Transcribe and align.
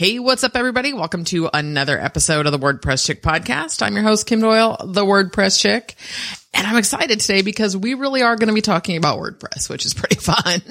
Hey, 0.00 0.18
what's 0.18 0.44
up, 0.44 0.56
everybody? 0.56 0.94
Welcome 0.94 1.24
to 1.24 1.50
another 1.52 2.00
episode 2.00 2.46
of 2.46 2.52
the 2.52 2.58
WordPress 2.58 3.04
Chick 3.04 3.22
podcast. 3.22 3.82
I'm 3.82 3.92
your 3.92 4.02
host, 4.02 4.26
Kim 4.26 4.40
Doyle, 4.40 4.78
the 4.82 5.04
WordPress 5.04 5.60
Chick. 5.60 5.94
And 6.54 6.66
I'm 6.66 6.78
excited 6.78 7.20
today 7.20 7.42
because 7.42 7.76
we 7.76 7.92
really 7.92 8.22
are 8.22 8.36
going 8.36 8.48
to 8.48 8.54
be 8.54 8.62
talking 8.62 8.96
about 8.96 9.18
WordPress, 9.18 9.68
which 9.68 9.84
is 9.84 9.92
pretty 10.02 10.14
fun. 10.14 10.62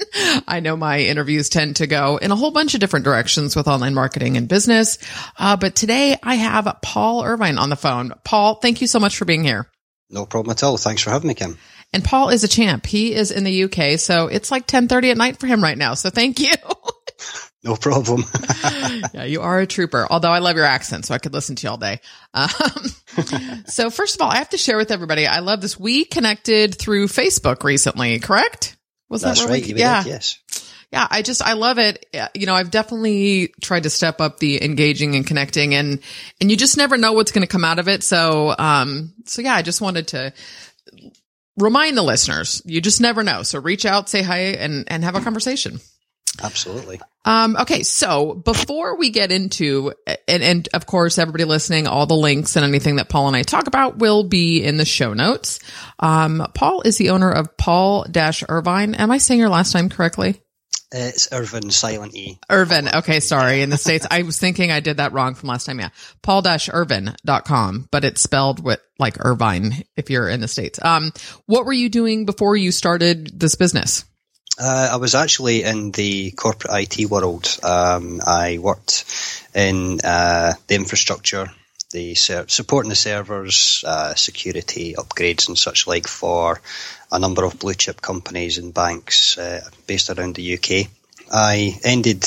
I 0.48 0.58
know 0.58 0.76
my 0.76 0.98
interviews 0.98 1.48
tend 1.48 1.76
to 1.76 1.86
go 1.86 2.16
in 2.16 2.32
a 2.32 2.34
whole 2.34 2.50
bunch 2.50 2.74
of 2.74 2.80
different 2.80 3.04
directions 3.04 3.54
with 3.54 3.68
online 3.68 3.94
marketing 3.94 4.36
and 4.36 4.48
business. 4.48 4.98
Uh, 5.38 5.56
but 5.56 5.76
today 5.76 6.16
I 6.20 6.34
have 6.34 6.78
Paul 6.82 7.22
Irvine 7.22 7.58
on 7.58 7.70
the 7.70 7.76
phone. 7.76 8.12
Paul, 8.24 8.56
thank 8.56 8.80
you 8.80 8.88
so 8.88 8.98
much 8.98 9.16
for 9.16 9.26
being 9.26 9.44
here. 9.44 9.68
No 10.10 10.26
problem 10.26 10.50
at 10.50 10.64
all. 10.64 10.76
Thanks 10.76 11.02
for 11.02 11.10
having 11.10 11.28
me, 11.28 11.34
Kim. 11.34 11.56
And 11.92 12.02
Paul 12.02 12.30
is 12.30 12.42
a 12.42 12.48
champ. 12.48 12.84
He 12.84 13.14
is 13.14 13.30
in 13.30 13.44
the 13.44 13.62
UK, 13.62 14.00
so 14.00 14.26
it's 14.26 14.50
like 14.50 14.62
1030 14.62 15.12
at 15.12 15.16
night 15.16 15.38
for 15.38 15.46
him 15.46 15.62
right 15.62 15.78
now. 15.78 15.94
So 15.94 16.10
thank 16.10 16.40
you. 16.40 16.50
No 17.62 17.76
problem. 17.76 18.24
yeah, 19.12 19.24
you 19.24 19.42
are 19.42 19.60
a 19.60 19.66
trooper. 19.66 20.06
Although 20.08 20.30
I 20.30 20.38
love 20.38 20.56
your 20.56 20.64
accent, 20.64 21.04
so 21.04 21.14
I 21.14 21.18
could 21.18 21.34
listen 21.34 21.56
to 21.56 21.66
you 21.66 21.70
all 21.70 21.76
day. 21.76 22.00
Um, 22.32 22.48
so 23.66 23.90
first 23.90 24.14
of 24.14 24.22
all, 24.22 24.30
I 24.30 24.36
have 24.36 24.48
to 24.50 24.58
share 24.58 24.78
with 24.78 24.90
everybody. 24.90 25.26
I 25.26 25.40
love 25.40 25.60
this. 25.60 25.78
We 25.78 26.06
connected 26.06 26.74
through 26.74 27.08
Facebook 27.08 27.62
recently, 27.62 28.18
correct? 28.18 28.76
Was 29.10 29.22
That's 29.22 29.42
that 29.44 29.50
right? 29.50 29.66
We, 29.66 29.74
yeah. 29.74 30.04
Yes. 30.04 30.38
Yeah, 30.90 31.06
I 31.08 31.22
just 31.22 31.40
I 31.42 31.52
love 31.52 31.78
it. 31.78 32.06
You 32.34 32.46
know, 32.46 32.54
I've 32.54 32.70
definitely 32.70 33.52
tried 33.60 33.84
to 33.84 33.90
step 33.90 34.20
up 34.20 34.38
the 34.38 34.64
engaging 34.64 35.14
and 35.14 35.26
connecting, 35.26 35.74
and 35.74 36.00
and 36.40 36.50
you 36.50 36.56
just 36.56 36.76
never 36.76 36.96
know 36.96 37.12
what's 37.12 37.30
going 37.30 37.46
to 37.46 37.52
come 37.52 37.64
out 37.64 37.78
of 37.78 37.88
it. 37.88 38.02
So, 38.02 38.54
um, 38.58 39.12
so 39.26 39.40
yeah, 39.42 39.54
I 39.54 39.62
just 39.62 39.80
wanted 39.80 40.08
to 40.08 40.32
remind 41.56 41.96
the 41.96 42.02
listeners, 42.02 42.62
you 42.64 42.80
just 42.80 43.00
never 43.00 43.22
know. 43.22 43.42
So 43.44 43.60
reach 43.60 43.86
out, 43.86 44.08
say 44.08 44.22
hi, 44.22 44.38
and 44.38 44.84
and 44.88 45.04
have 45.04 45.14
a 45.14 45.20
conversation. 45.20 45.80
Absolutely. 46.42 47.00
Um, 47.24 47.56
okay. 47.56 47.82
So 47.82 48.34
before 48.34 48.96
we 48.96 49.10
get 49.10 49.30
into, 49.30 49.92
and, 50.26 50.42
and 50.42 50.68
of 50.72 50.86
course, 50.86 51.18
everybody 51.18 51.44
listening, 51.44 51.86
all 51.86 52.06
the 52.06 52.14
links 52.14 52.56
and 52.56 52.64
anything 52.64 52.96
that 52.96 53.08
Paul 53.08 53.28
and 53.28 53.36
I 53.36 53.42
talk 53.42 53.66
about 53.66 53.98
will 53.98 54.24
be 54.24 54.62
in 54.62 54.76
the 54.76 54.84
show 54.84 55.12
notes. 55.12 55.60
Um, 55.98 56.46
Paul 56.54 56.82
is 56.82 56.96
the 56.96 57.10
owner 57.10 57.30
of 57.30 57.56
Paul 57.56 58.06
Dash 58.10 58.42
Irvine. 58.48 58.94
Am 58.94 59.10
I 59.10 59.18
saying 59.18 59.40
your 59.40 59.50
last 59.50 59.74
name 59.74 59.90
correctly? 59.90 60.40
It's 60.92 61.28
Irvin, 61.32 61.70
silent 61.70 62.16
E. 62.16 62.38
Irvin. 62.48 62.88
Okay. 62.88 63.20
Sorry. 63.20 63.62
In 63.62 63.70
the 63.70 63.76
States, 63.76 64.06
I 64.10 64.22
was 64.22 64.40
thinking 64.40 64.72
I 64.72 64.80
did 64.80 64.96
that 64.96 65.12
wrong 65.12 65.34
from 65.34 65.50
last 65.50 65.66
time. 65.66 65.78
Yeah. 65.78 65.90
Paul 66.22 66.42
Dash 66.42 66.68
Irvin.com, 66.72 67.88
but 67.92 68.04
it's 68.04 68.22
spelled 68.22 68.64
with 68.64 68.80
like 68.98 69.24
Irvine 69.24 69.84
if 69.96 70.10
you're 70.10 70.28
in 70.28 70.40
the 70.40 70.48
States. 70.48 70.82
Um, 70.82 71.12
what 71.46 71.64
were 71.64 71.72
you 71.72 71.90
doing 71.90 72.24
before 72.24 72.56
you 72.56 72.72
started 72.72 73.38
this 73.38 73.54
business? 73.54 74.04
Uh, 74.58 74.90
I 74.92 74.96
was 74.96 75.14
actually 75.14 75.62
in 75.62 75.90
the 75.90 76.32
corporate 76.32 76.98
IT 76.98 77.10
world. 77.10 77.58
Um, 77.62 78.20
I 78.26 78.58
worked 78.58 79.04
in 79.54 80.00
uh, 80.04 80.52
the 80.66 80.74
infrastructure, 80.74 81.50
the 81.92 82.14
ser- 82.14 82.48
supporting 82.48 82.90
the 82.90 82.96
servers, 82.96 83.84
uh, 83.86 84.14
security 84.14 84.94
upgrades, 84.94 85.48
and 85.48 85.56
such 85.56 85.86
like 85.86 86.06
for 86.06 86.60
a 87.10 87.18
number 87.18 87.44
of 87.44 87.58
blue 87.58 87.74
chip 87.74 88.00
companies 88.00 88.58
and 88.58 88.74
banks 88.74 89.38
uh, 89.38 89.60
based 89.86 90.10
around 90.10 90.34
the 90.34 90.54
UK. 90.54 90.90
I 91.32 91.78
ended 91.84 92.24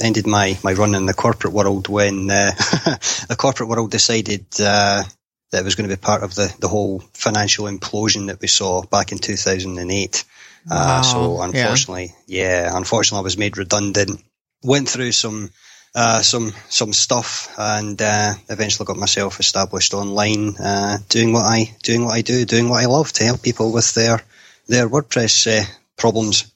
ended 0.00 0.26
my, 0.26 0.58
my 0.62 0.72
run 0.72 0.94
in 0.94 1.06
the 1.06 1.14
corporate 1.14 1.54
world 1.54 1.88
when 1.88 2.30
uh, 2.30 2.50
the 3.28 3.36
corporate 3.38 3.68
world 3.68 3.90
decided 3.90 4.44
uh, 4.60 5.04
that 5.50 5.60
it 5.60 5.64
was 5.64 5.76
going 5.76 5.88
to 5.88 5.96
be 5.96 6.00
part 6.00 6.22
of 6.22 6.34
the, 6.34 6.54
the 6.58 6.68
whole 6.68 7.00
financial 7.12 7.66
implosion 7.66 8.26
that 8.26 8.40
we 8.40 8.48
saw 8.48 8.82
back 8.82 9.12
in 9.12 9.18
2008. 9.18 10.24
Uh, 10.70 10.74
wow. 10.74 10.98
Uh, 10.98 11.02
so 11.02 11.42
unfortunately, 11.42 12.14
yeah. 12.26 12.62
yeah. 12.64 12.76
unfortunately, 12.76 13.20
I 13.20 13.24
was 13.24 13.38
made 13.38 13.58
redundant. 13.58 14.22
Went 14.62 14.88
through 14.88 15.12
some 15.12 15.50
uh, 15.94 16.22
some 16.22 16.52
some 16.68 16.92
stuff, 16.92 17.54
and 17.58 18.00
uh, 18.00 18.34
eventually 18.48 18.86
got 18.86 18.96
myself 18.96 19.38
established 19.40 19.94
online, 19.94 20.56
uh, 20.56 20.98
doing 21.08 21.32
what 21.32 21.44
I 21.44 21.74
doing 21.82 22.04
what 22.04 22.14
I 22.14 22.22
do, 22.22 22.44
doing 22.44 22.68
what 22.68 22.82
I 22.82 22.86
love 22.86 23.12
to 23.12 23.24
help 23.24 23.42
people 23.42 23.72
with 23.72 23.94
their 23.94 24.22
their 24.66 24.88
WordPress 24.88 25.60
uh, 25.60 25.64
problems. 25.96 26.52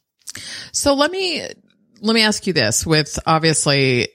So 0.73 0.95
let 0.95 1.13
me 1.13 1.47
let 2.01 2.15
me 2.15 2.23
ask 2.23 2.47
you 2.47 2.53
this: 2.53 2.87
with 2.87 3.19
obviously 3.27 4.09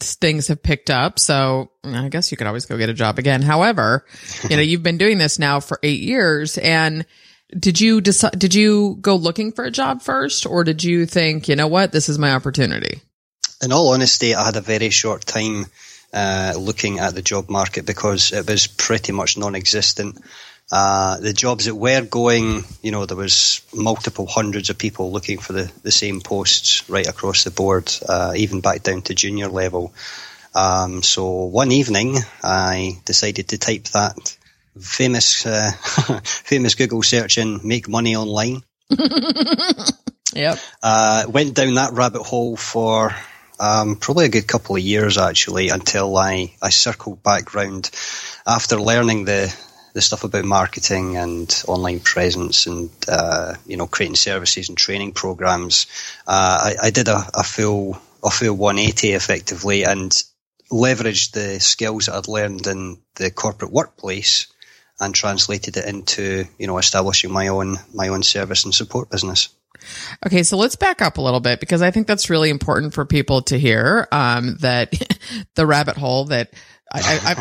things 0.00 0.48
have 0.48 0.62
picked 0.62 0.90
up, 0.90 1.18
so 1.18 1.70
I 1.84 2.08
guess 2.08 2.30
you 2.30 2.36
could 2.36 2.46
always 2.46 2.66
go 2.66 2.78
get 2.78 2.88
a 2.88 2.94
job 2.94 3.18
again. 3.18 3.42
However, 3.42 4.06
you 4.48 4.56
know 4.56 4.62
you've 4.70 4.82
been 4.82 4.98
doing 4.98 5.18
this 5.18 5.38
now 5.38 5.60
for 5.60 5.78
eight 5.82 6.00
years, 6.00 6.56
and 6.56 7.04
did 7.58 7.80
you 7.80 8.00
decide, 8.00 8.38
did 8.38 8.54
you 8.54 8.96
go 9.00 9.16
looking 9.16 9.52
for 9.52 9.64
a 9.64 9.70
job 9.70 10.02
first 10.02 10.46
or 10.46 10.64
did 10.64 10.84
you 10.84 11.06
think, 11.06 11.48
you 11.48 11.56
know 11.56 11.68
what, 11.68 11.92
this 11.92 12.08
is 12.08 12.18
my 12.18 12.32
opportunity? 12.32 13.00
In 13.62 13.72
all 13.72 13.92
honesty, 13.92 14.34
I 14.34 14.44
had 14.46 14.56
a 14.56 14.60
very 14.60 14.90
short 14.90 15.26
time 15.26 15.66
uh, 16.12 16.54
looking 16.58 16.98
at 16.98 17.14
the 17.14 17.22
job 17.22 17.50
market 17.50 17.86
because 17.86 18.32
it 18.32 18.48
was 18.48 18.66
pretty 18.66 19.12
much 19.12 19.36
non-existent. 19.36 20.18
Uh, 20.72 21.18
the 21.18 21.32
jobs 21.32 21.64
that 21.64 21.74
were 21.74 22.02
going, 22.02 22.64
you 22.80 22.92
know, 22.92 23.04
there 23.04 23.16
was 23.16 23.60
multiple 23.74 24.26
hundreds 24.26 24.70
of 24.70 24.78
people 24.78 25.10
looking 25.10 25.38
for 25.38 25.52
the, 25.52 25.70
the 25.82 25.90
same 25.90 26.20
posts 26.20 26.88
right 26.88 27.08
across 27.08 27.42
the 27.44 27.50
board, 27.50 27.92
uh, 28.08 28.32
even 28.36 28.60
back 28.60 28.82
down 28.82 29.02
to 29.02 29.14
junior 29.14 29.48
level. 29.48 29.92
Um, 30.54 31.02
so 31.02 31.44
one 31.44 31.72
evening, 31.72 32.16
I 32.42 32.92
decided 33.04 33.48
to 33.48 33.58
type 33.58 33.84
that 33.88 34.36
famous 34.78 35.46
uh, 35.46 35.72
famous 36.24 36.74
Google 36.74 37.02
search 37.02 37.38
in 37.38 37.60
"make 37.64 37.88
money 37.88 38.16
online." 38.16 38.62
yep. 40.34 40.58
Uh, 40.82 41.24
went 41.28 41.54
down 41.54 41.74
that 41.74 41.92
rabbit 41.92 42.22
hole 42.22 42.56
for 42.56 43.14
um, 43.60 43.96
probably 43.96 44.24
a 44.26 44.30
good 44.30 44.46
couple 44.46 44.76
of 44.76 44.82
years 44.82 45.18
actually 45.18 45.68
until 45.68 46.16
I, 46.16 46.54
I 46.62 46.70
circled 46.70 47.22
back 47.22 47.54
round 47.54 47.90
after 48.46 48.80
learning 48.80 49.26
the 49.26 49.54
the 49.92 50.00
stuff 50.00 50.22
about 50.22 50.44
marketing 50.44 51.16
and 51.16 51.62
online 51.66 51.98
presence 51.98 52.66
and 52.66 52.90
uh, 53.08 53.54
you 53.66 53.76
know 53.76 53.86
creating 53.86 54.16
services 54.16 54.68
and 54.68 54.78
training 54.78 55.12
programs. 55.12 55.86
Uh, 56.26 56.74
I, 56.80 56.86
I, 56.86 56.90
did 56.90 57.08
a, 57.08 57.22
a 57.34 57.42
full 57.42 58.00
a 58.22 58.30
full 58.30 58.54
180 58.54 59.12
effectively 59.12 59.82
and 59.82 60.12
leveraged 60.70 61.32
the 61.32 61.58
skills 61.58 62.06
that 62.06 62.14
I'd 62.14 62.28
learned 62.28 62.66
in 62.68 62.98
the 63.16 63.30
corporate 63.30 63.72
workplace 63.72 64.46
and 65.00 65.14
translated 65.14 65.76
it 65.76 65.86
into 65.86 66.44
you 66.58 66.66
know 66.66 66.78
establishing 66.78 67.32
my 67.32 67.48
own 67.48 67.78
my 67.94 68.08
own 68.08 68.22
service 68.22 68.64
and 68.64 68.74
support 68.74 69.10
business. 69.10 69.48
Okay, 70.26 70.42
so 70.42 70.56
let's 70.56 70.76
back 70.76 71.00
up 71.00 71.16
a 71.16 71.22
little 71.22 71.40
bit 71.40 71.58
because 71.58 71.80
I 71.80 71.90
think 71.90 72.06
that's 72.06 72.28
really 72.28 72.50
important 72.50 72.92
for 72.92 73.06
people 73.06 73.42
to 73.42 73.58
hear 73.58 74.06
um, 74.12 74.56
that 74.60 74.92
the 75.54 75.66
rabbit 75.66 75.96
hole 75.96 76.26
that 76.26 76.52
I, 76.92 77.00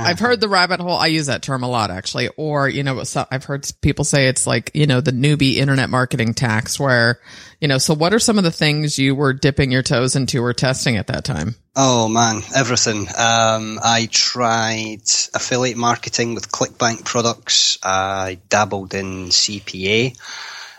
have 0.10 0.20
heard 0.20 0.42
the 0.42 0.48
rabbit 0.48 0.80
hole. 0.80 0.96
I 0.96 1.08
use 1.08 1.26
that 1.26 1.42
term 1.42 1.64
a 1.64 1.68
lot, 1.68 1.90
actually. 1.90 2.30
Or, 2.38 2.70
you 2.70 2.84
know, 2.84 3.04
I've 3.32 3.44
heard 3.46 3.68
people 3.82 4.06
say 4.06 4.28
it's 4.28 4.46
like, 4.46 4.70
you 4.76 4.86
know, 4.86 5.02
the 5.02 5.12
newbie 5.12 5.56
internet 5.56 5.90
marketing 5.90 6.36
tax 6.36 6.80
where, 6.80 7.20
you 7.60 7.68
know, 7.68 7.80
so 7.80 7.96
what 7.96 8.14
are 8.14 8.20
some 8.20 8.38
of 8.38 8.44
the 8.44 8.52
things 8.52 9.00
you 9.00 9.16
were 9.16 9.34
dipping 9.34 9.72
your 9.72 9.82
toes 9.82 10.16
into 10.16 10.44
or 10.44 10.54
testing 10.54 10.98
at 10.98 11.08
that 11.08 11.26
time? 11.26 11.56
Oh 11.76 12.08
man, 12.10 12.42
everything. 12.56 13.08
Um, 13.18 13.80
I 13.84 14.08
tried 14.12 15.04
affiliate 15.34 15.78
marketing 15.78 16.36
with 16.36 16.52
ClickBank 16.52 17.06
products. 17.06 17.78
I 17.82 18.38
dabbled 18.50 18.94
in 18.94 19.30
CPA, 19.30 20.18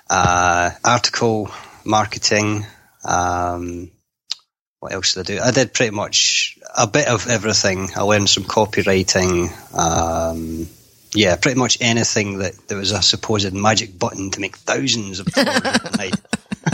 uh, 0.08 0.70
article 0.84 1.50
marketing, 1.84 2.66
um, 3.04 3.90
what 4.80 4.92
else 4.92 5.14
did 5.14 5.30
I 5.30 5.34
do? 5.34 5.40
I 5.42 5.50
did 5.50 5.74
pretty 5.74 5.94
much 5.94 6.58
a 6.76 6.86
bit 6.86 7.06
of 7.06 7.28
everything. 7.28 7.90
I 7.94 8.00
learned 8.00 8.28
some 8.28 8.44
copywriting. 8.44 9.50
Um, 9.76 10.68
yeah, 11.14 11.36
pretty 11.36 11.58
much 11.58 11.78
anything 11.80 12.38
that 12.38 12.54
there 12.68 12.78
was 12.78 12.92
a 12.92 13.02
supposed 13.02 13.52
magic 13.52 13.98
button 13.98 14.30
to 14.30 14.40
make 14.40 14.56
thousands 14.56 15.20
of 15.20 15.26
dollars 15.26 16.12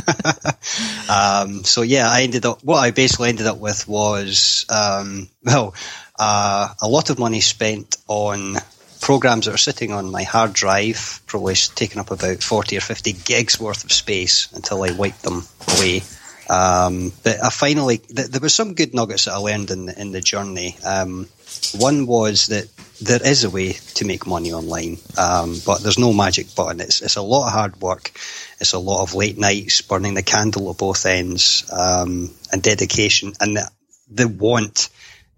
um, 1.11 1.65
so 1.65 1.83
yeah, 1.83 2.09
I 2.09 2.23
ended 2.23 2.47
up, 2.47 2.63
what 2.63 2.79
I 2.79 2.91
basically 2.91 3.31
ended 3.31 3.47
up 3.47 3.59
with 3.59 3.89
was, 3.89 4.67
um, 4.69 5.29
well, 5.43 5.75
uh, 6.19 6.69
a 6.81 6.89
lot 6.89 7.11
of 7.11 7.19
money 7.19 7.41
spent 7.41 7.97
on 8.07 8.57
programs 9.01 9.47
that 9.47 9.55
are 9.55 9.59
sitting 9.59 9.93
on 9.93 10.11
my 10.11 10.23
hard 10.23 10.53
drive, 10.53 11.21
probably 11.27 11.55
taking 11.55 12.01
up 12.01 12.11
about 12.11 12.43
40 12.43 12.77
or 12.77 12.81
50 12.81 13.13
gigs 13.25 13.61
worth 13.61 13.85
of 13.85 13.93
space 13.93 14.49
until 14.53 14.83
I 14.83 14.93
wiped 14.93 15.23
them 15.23 15.45
away. 15.77 16.03
Um, 16.49 17.13
but 17.25 17.43
I 17.43 17.51
finally, 17.51 17.99
th- 17.99 18.29
there 18.29 18.41
were 18.41 18.49
some 18.49 18.75
good 18.75 18.95
nuggets 18.95 19.25
that 19.25 19.35
I 19.35 19.39
learned 19.39 19.71
in 19.71 19.87
the, 19.87 20.01
in 20.01 20.13
the 20.13 20.21
journey. 20.21 20.77
Um, 20.85 21.29
one 21.75 22.07
was 22.07 22.47
that 22.47 22.69
there 23.01 23.25
is 23.25 23.45
a 23.45 23.51
way 23.51 23.73
to 23.73 24.05
make 24.05 24.27
money 24.27 24.53
online, 24.53 24.99
um, 25.19 25.57
but 25.67 25.83
there's 25.83 25.99
no 25.99 26.13
magic 26.13 26.55
button. 26.55 26.81
It's 26.81 27.03
it's 27.03 27.17
a 27.17 27.23
lot 27.23 27.47
of 27.47 27.53
hard 27.53 27.81
work. 27.81 28.13
It's 28.61 28.73
a 28.73 28.79
lot 28.79 29.03
of 29.03 29.15
late 29.15 29.39
nights, 29.39 29.83
burning 29.83 30.15
the 30.15 30.23
candle 30.23 30.71
at 30.71 30.79
both 30.79 31.05
ends, 31.05 31.71
um, 31.73 32.31
and 32.53 32.63
dedication, 32.63 33.33
and 33.41 33.57
the, 33.57 33.71
the 34.11 34.29
want, 34.29 34.89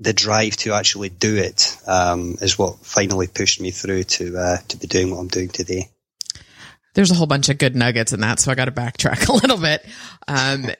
the 0.00 0.12
drive 0.12 0.56
to 0.58 0.72
actually 0.72 1.08
do 1.08 1.36
it 1.36 1.76
um, 1.86 2.36
is 2.40 2.58
what 2.58 2.78
finally 2.80 3.26
pushed 3.26 3.60
me 3.60 3.70
through 3.70 4.04
to 4.04 4.36
uh, 4.36 4.56
to 4.68 4.76
be 4.76 4.86
doing 4.86 5.10
what 5.10 5.18
I'm 5.18 5.28
doing 5.28 5.48
today. 5.48 5.88
There's 6.94 7.10
a 7.10 7.14
whole 7.14 7.26
bunch 7.26 7.48
of 7.48 7.58
good 7.58 7.76
nuggets 7.76 8.12
in 8.12 8.20
that, 8.20 8.40
so 8.40 8.50
I 8.50 8.54
got 8.54 8.66
to 8.66 8.72
backtrack 8.72 9.28
a 9.28 9.32
little 9.32 9.58
bit. 9.58 9.84
Um, 10.26 10.70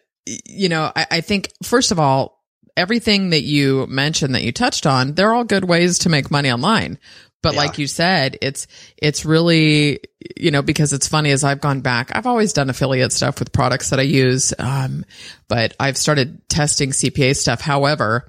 you 0.47 0.69
know, 0.69 0.91
I, 0.95 1.07
I 1.11 1.21
think 1.21 1.53
first 1.63 1.91
of 1.93 1.99
all, 1.99 2.43
everything 2.77 3.31
that 3.31 3.43
you 3.43 3.87
mentioned 3.89 4.35
that 4.35 4.43
you 4.45 4.53
touched 4.53 4.87
on, 4.87 5.15
they're 5.15 5.33
all 5.33 5.45
good 5.45 5.65
ways 5.65 6.01
to 6.01 6.09
make 6.09 6.31
money 6.31 6.51
online. 6.51 6.99
But 7.43 7.55
Yeah. 7.55 7.61
like 7.61 7.79
you 7.79 7.87
said, 7.87 8.37
it's, 8.43 8.67
it's 8.97 9.25
really, 9.25 10.01
you 10.37 10.51
know, 10.51 10.63
because 10.63 10.93
it's 10.93 11.07
funny 11.09 11.31
as 11.31 11.45
I've 11.45 11.61
gone 11.61 11.81
back, 11.81 12.11
I've 12.15 12.27
always 12.27 12.53
done 12.53 12.69
affiliate 12.71 13.13
stuff 13.13 13.39
with 13.39 13.53
products 13.53 13.91
that 13.91 14.01
I 14.01 14.05
use. 14.05 14.53
Um, 14.59 15.05
but 15.49 15.75
I've 15.79 15.97
started 15.97 16.49
testing 16.49 16.91
CPA 16.91 17.37
stuff. 17.37 17.61
However, 17.61 18.29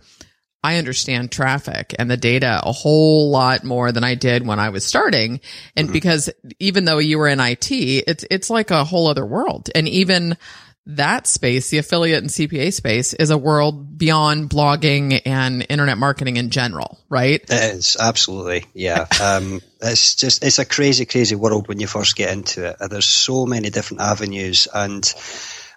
I 0.64 0.76
understand 0.78 1.32
traffic 1.32 1.96
and 1.98 2.12
the 2.12 2.18
data 2.18 2.60
a 2.64 2.72
whole 2.72 3.32
lot 3.32 3.64
more 3.64 3.92
than 3.92 4.04
I 4.04 4.16
did 4.16 4.46
when 4.46 4.60
I 4.60 4.70
was 4.70 4.86
starting. 4.86 5.40
And 5.76 5.92
because 5.92 6.30
even 6.60 6.86
though 6.86 6.98
you 6.98 7.18
were 7.18 7.30
in 7.30 7.40
IT, 7.40 7.72
it's, 7.72 8.26
it's 8.30 8.50
like 8.50 8.70
a 8.70 8.84
whole 8.84 9.08
other 9.08 9.26
world. 9.26 9.70
And 9.74 9.88
even 9.88 10.38
that 10.96 11.28
space, 11.28 11.70
the 11.70 11.78
affiliate 11.78 12.24
and 12.24 12.30
CPA 12.30 12.74
space 12.74 13.14
is 13.14 13.30
a 13.30 13.38
world 13.38 13.98
beyond 13.98 14.50
blogging 14.50 15.22
and 15.26 15.66
internet 15.70 15.98
marketing 15.98 16.38
in 16.38 16.50
general, 16.50 16.98
right? 17.10 17.42
It 17.42 17.52
is 17.52 17.98
absolutely, 18.00 18.66
yeah. 18.74 19.06
Um, 19.22 19.62
it's 19.82 20.16
just 20.16 20.44
it's 20.44 20.60
a 20.60 20.66
crazy, 20.66 21.06
crazy 21.06 21.36
world 21.36 21.68
when 21.68 21.80
you 21.80 21.88
first 21.88 22.16
get 22.16 22.32
into 22.32 22.70
it. 22.70 22.78
Uh, 22.80 22.88
There's 22.88 23.06
so 23.06 23.46
many 23.46 23.70
different 23.70 24.02
avenues, 24.02 24.68
and 24.74 25.04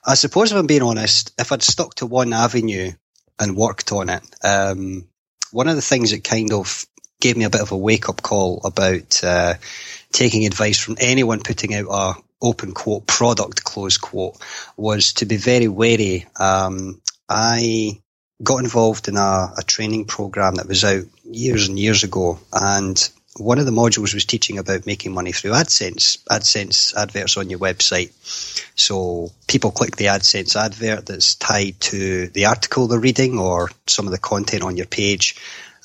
I 0.04 0.14
suppose 0.14 0.52
if 0.52 0.58
I'm 0.58 0.66
being 0.66 0.82
honest, 0.82 1.32
if 1.38 1.52
I'd 1.52 1.62
stuck 1.62 1.94
to 1.96 2.06
one 2.06 2.32
avenue 2.32 2.92
and 3.38 3.56
worked 3.56 3.92
on 3.92 4.08
it, 4.08 4.22
um, 4.44 5.06
one 5.50 5.68
of 5.68 5.76
the 5.76 5.82
things 5.82 6.12
that 6.12 6.24
kind 6.24 6.52
of 6.52 6.86
gave 7.20 7.36
me 7.36 7.44
a 7.44 7.50
bit 7.50 7.60
of 7.60 7.72
a 7.72 7.76
wake 7.76 8.08
up 8.08 8.22
call 8.22 8.62
about 8.64 9.22
uh, 9.22 9.54
taking 10.12 10.46
advice 10.46 10.78
from 10.78 10.96
anyone 10.98 11.40
putting 11.40 11.74
out 11.74 11.86
a 11.90 12.14
open 12.42 12.72
quote 12.72 13.06
product 13.06 13.64
close 13.64 13.96
quote 13.96 14.36
was 14.76 15.14
to 15.14 15.26
be 15.26 15.36
very 15.36 15.68
wary. 15.68 16.26
Um, 16.38 17.00
I 17.28 18.00
got 18.42 18.58
involved 18.58 19.08
in 19.08 19.16
a, 19.16 19.52
a 19.56 19.62
training 19.64 20.06
program 20.06 20.56
that 20.56 20.68
was 20.68 20.84
out 20.84 21.04
years 21.24 21.68
and 21.68 21.78
years 21.78 22.02
ago, 22.02 22.38
and 22.52 23.10
one 23.36 23.58
of 23.58 23.66
the 23.66 23.72
modules 23.72 24.12
was 24.12 24.26
teaching 24.26 24.58
about 24.58 24.84
making 24.84 25.12
money 25.14 25.32
through 25.32 25.52
AdSense, 25.52 26.22
AdSense 26.24 26.94
adverts 26.94 27.36
on 27.36 27.48
your 27.48 27.60
website. 27.60 28.12
So 28.78 29.30
people 29.46 29.70
click 29.70 29.96
the 29.96 30.06
AdSense 30.06 30.56
advert 30.56 31.06
that's 31.06 31.36
tied 31.36 31.80
to 31.80 32.26
the 32.28 32.46
article 32.46 32.88
they're 32.88 33.00
reading 33.00 33.38
or 33.38 33.70
some 33.86 34.06
of 34.06 34.12
the 34.12 34.18
content 34.18 34.64
on 34.64 34.76
your 34.76 34.86
page, 34.86 35.36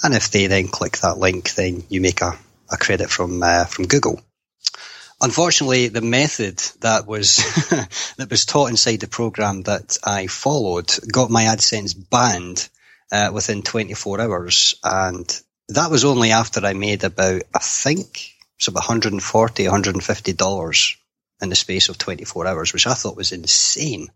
and 0.03 0.13
if 0.13 0.31
they 0.31 0.47
then 0.47 0.67
click 0.67 0.97
that 0.97 1.17
link, 1.17 1.53
then 1.55 1.83
you 1.89 2.01
make 2.01 2.21
a, 2.21 2.33
a 2.71 2.77
credit 2.77 3.09
from 3.09 3.41
uh, 3.43 3.65
from 3.65 3.87
Google. 3.87 4.21
Unfortunately, 5.19 5.87
the 5.87 6.01
method 6.01 6.57
that 6.81 7.07
was 7.07 7.37
that 8.17 8.29
was 8.29 8.45
taught 8.45 8.69
inside 8.69 8.99
the 8.99 9.07
program 9.07 9.63
that 9.63 9.97
I 10.03 10.27
followed 10.27 10.91
got 11.11 11.31
my 11.31 11.45
AdSense 11.45 11.95
banned 12.09 12.69
uh, 13.11 13.31
within 13.33 13.63
24 13.63 14.21
hours, 14.21 14.75
and 14.83 15.41
that 15.69 15.89
was 15.89 16.05
only 16.05 16.31
after 16.31 16.65
I 16.65 16.73
made 16.73 17.03
about 17.03 17.41
I 17.53 17.59
think 17.59 18.35
about 18.67 18.87
140, 18.87 19.63
150 19.63 20.33
dollars 20.33 20.97
in 21.41 21.49
the 21.49 21.55
space 21.55 21.89
of 21.89 21.97
24 21.97 22.47
hours, 22.47 22.73
which 22.73 22.87
I 22.87 22.93
thought 22.93 23.15
was 23.15 23.31
insane. 23.31 24.07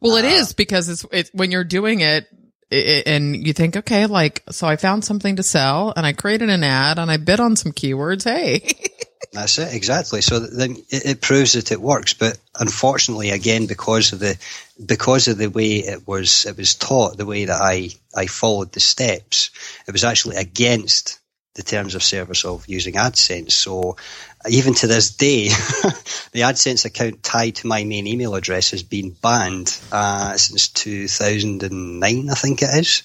Well, 0.00 0.16
it 0.16 0.24
is 0.24 0.52
because 0.52 0.88
it's, 0.88 1.06
it's 1.12 1.30
when 1.32 1.50
you're 1.50 1.64
doing 1.64 2.00
it 2.00 2.26
and 2.70 3.46
you 3.46 3.52
think, 3.52 3.76
okay, 3.76 4.06
like, 4.06 4.42
so 4.50 4.66
I 4.66 4.76
found 4.76 5.04
something 5.04 5.36
to 5.36 5.42
sell 5.42 5.92
and 5.96 6.04
I 6.04 6.12
created 6.12 6.50
an 6.50 6.64
ad 6.64 6.98
and 6.98 7.10
I 7.10 7.16
bid 7.16 7.40
on 7.40 7.56
some 7.56 7.72
keywords. 7.72 8.24
Hey, 8.24 8.72
That's 9.32 9.58
it, 9.58 9.74
exactly. 9.74 10.22
So 10.22 10.38
then 10.38 10.76
it, 10.88 11.04
it 11.06 11.20
proves 11.20 11.52
that 11.52 11.70
it 11.70 11.80
works. 11.80 12.14
But 12.14 12.38
unfortunately, 12.58 13.30
again, 13.30 13.66
because 13.66 14.12
of 14.12 14.20
the 14.20 14.38
because 14.84 15.28
of 15.28 15.38
the 15.38 15.48
way 15.48 15.76
it 15.76 16.06
was 16.06 16.46
it 16.46 16.56
was 16.56 16.74
taught, 16.74 17.16
the 17.16 17.26
way 17.26 17.44
that 17.44 17.60
I 17.60 17.90
I 18.16 18.26
followed 18.26 18.72
the 18.72 18.80
steps, 18.80 19.50
it 19.86 19.92
was 19.92 20.04
actually 20.04 20.36
against 20.36 21.18
the 21.58 21.62
terms 21.64 21.96
of 21.96 22.02
service 22.04 22.44
of 22.44 22.68
using 22.68 22.94
AdSense. 22.94 23.50
So 23.50 23.96
even 24.48 24.74
to 24.74 24.86
this 24.86 25.10
day, 25.10 25.48
the 26.32 26.42
AdSense 26.42 26.84
account 26.84 27.22
tied 27.22 27.56
to 27.56 27.66
my 27.66 27.82
main 27.84 28.06
email 28.06 28.36
address 28.36 28.70
has 28.70 28.84
been 28.84 29.10
banned 29.10 29.76
uh, 29.90 30.36
since 30.36 30.68
2009, 30.68 32.30
I 32.30 32.34
think 32.34 32.62
it 32.62 32.70
is. 32.72 33.02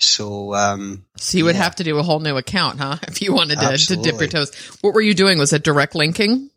So 0.00 0.54
um, 0.54 1.04
so 1.16 1.38
you 1.38 1.44
would 1.44 1.54
Yeah. 1.54 1.62
have 1.62 1.76
to 1.76 1.84
do 1.84 1.98
a 1.98 2.02
whole 2.02 2.20
new 2.20 2.36
account, 2.36 2.80
huh? 2.80 2.96
If 3.08 3.22
you 3.22 3.32
wanted 3.32 3.60
to, 3.60 3.76
to 3.76 3.96
dip 3.96 4.20
your 4.20 4.28
toes. 4.28 4.54
What 4.80 4.94
were 4.94 5.00
you 5.00 5.14
doing? 5.14 5.38
Was 5.38 5.52
it 5.52 5.62
direct 5.62 5.94
linking? 5.94 6.50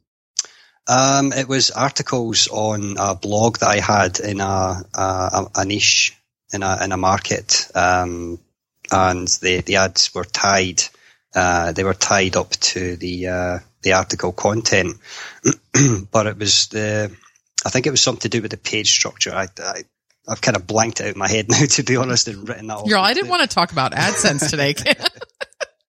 Um, 0.87 1.31
it 1.31 1.47
was 1.47 1.71
articles 1.71 2.47
on 2.49 2.95
a 2.99 3.15
blog 3.15 3.59
that 3.59 3.69
I 3.69 3.79
had 3.79 4.19
in 4.19 4.41
a 4.41 4.81
a, 4.93 5.45
a 5.55 5.65
niche 5.65 6.17
in 6.53 6.63
a 6.63 6.83
in 6.83 6.91
a 6.91 6.97
market, 6.97 7.69
um, 7.75 8.39
and 8.91 9.27
the 9.27 9.61
the 9.61 9.77
ads 9.77 10.13
were 10.13 10.25
tied. 10.25 10.83
Uh, 11.35 11.71
they 11.71 11.83
were 11.83 11.93
tied 11.93 12.35
up 12.35 12.51
to 12.51 12.95
the 12.95 13.27
uh, 13.27 13.59
the 13.81 13.93
article 13.93 14.31
content, 14.31 14.97
but 16.11 16.27
it 16.27 16.37
was 16.37 16.67
the. 16.67 17.11
I 17.65 17.69
think 17.69 17.87
it 17.87 17.91
was 17.91 18.01
something 18.01 18.29
to 18.29 18.37
do 18.37 18.41
with 18.41 18.51
the 18.51 18.57
page 18.57 18.91
structure. 18.91 19.33
I, 19.33 19.47
I 19.57 19.83
I've 20.27 20.41
kind 20.41 20.55
of 20.55 20.67
blanked 20.67 21.01
out 21.01 21.15
my 21.15 21.27
head 21.27 21.47
now, 21.49 21.65
to 21.65 21.83
be 21.83 21.95
honest, 21.97 22.27
and 22.27 22.47
written 22.47 22.67
that. 22.67 22.85
Girl, 22.87 23.01
I 23.01 23.13
didn't 23.13 23.29
want 23.29 23.41
to 23.41 23.53
talk 23.53 23.71
about 23.71 23.91
AdSense 23.93 24.49
today. 24.49 24.75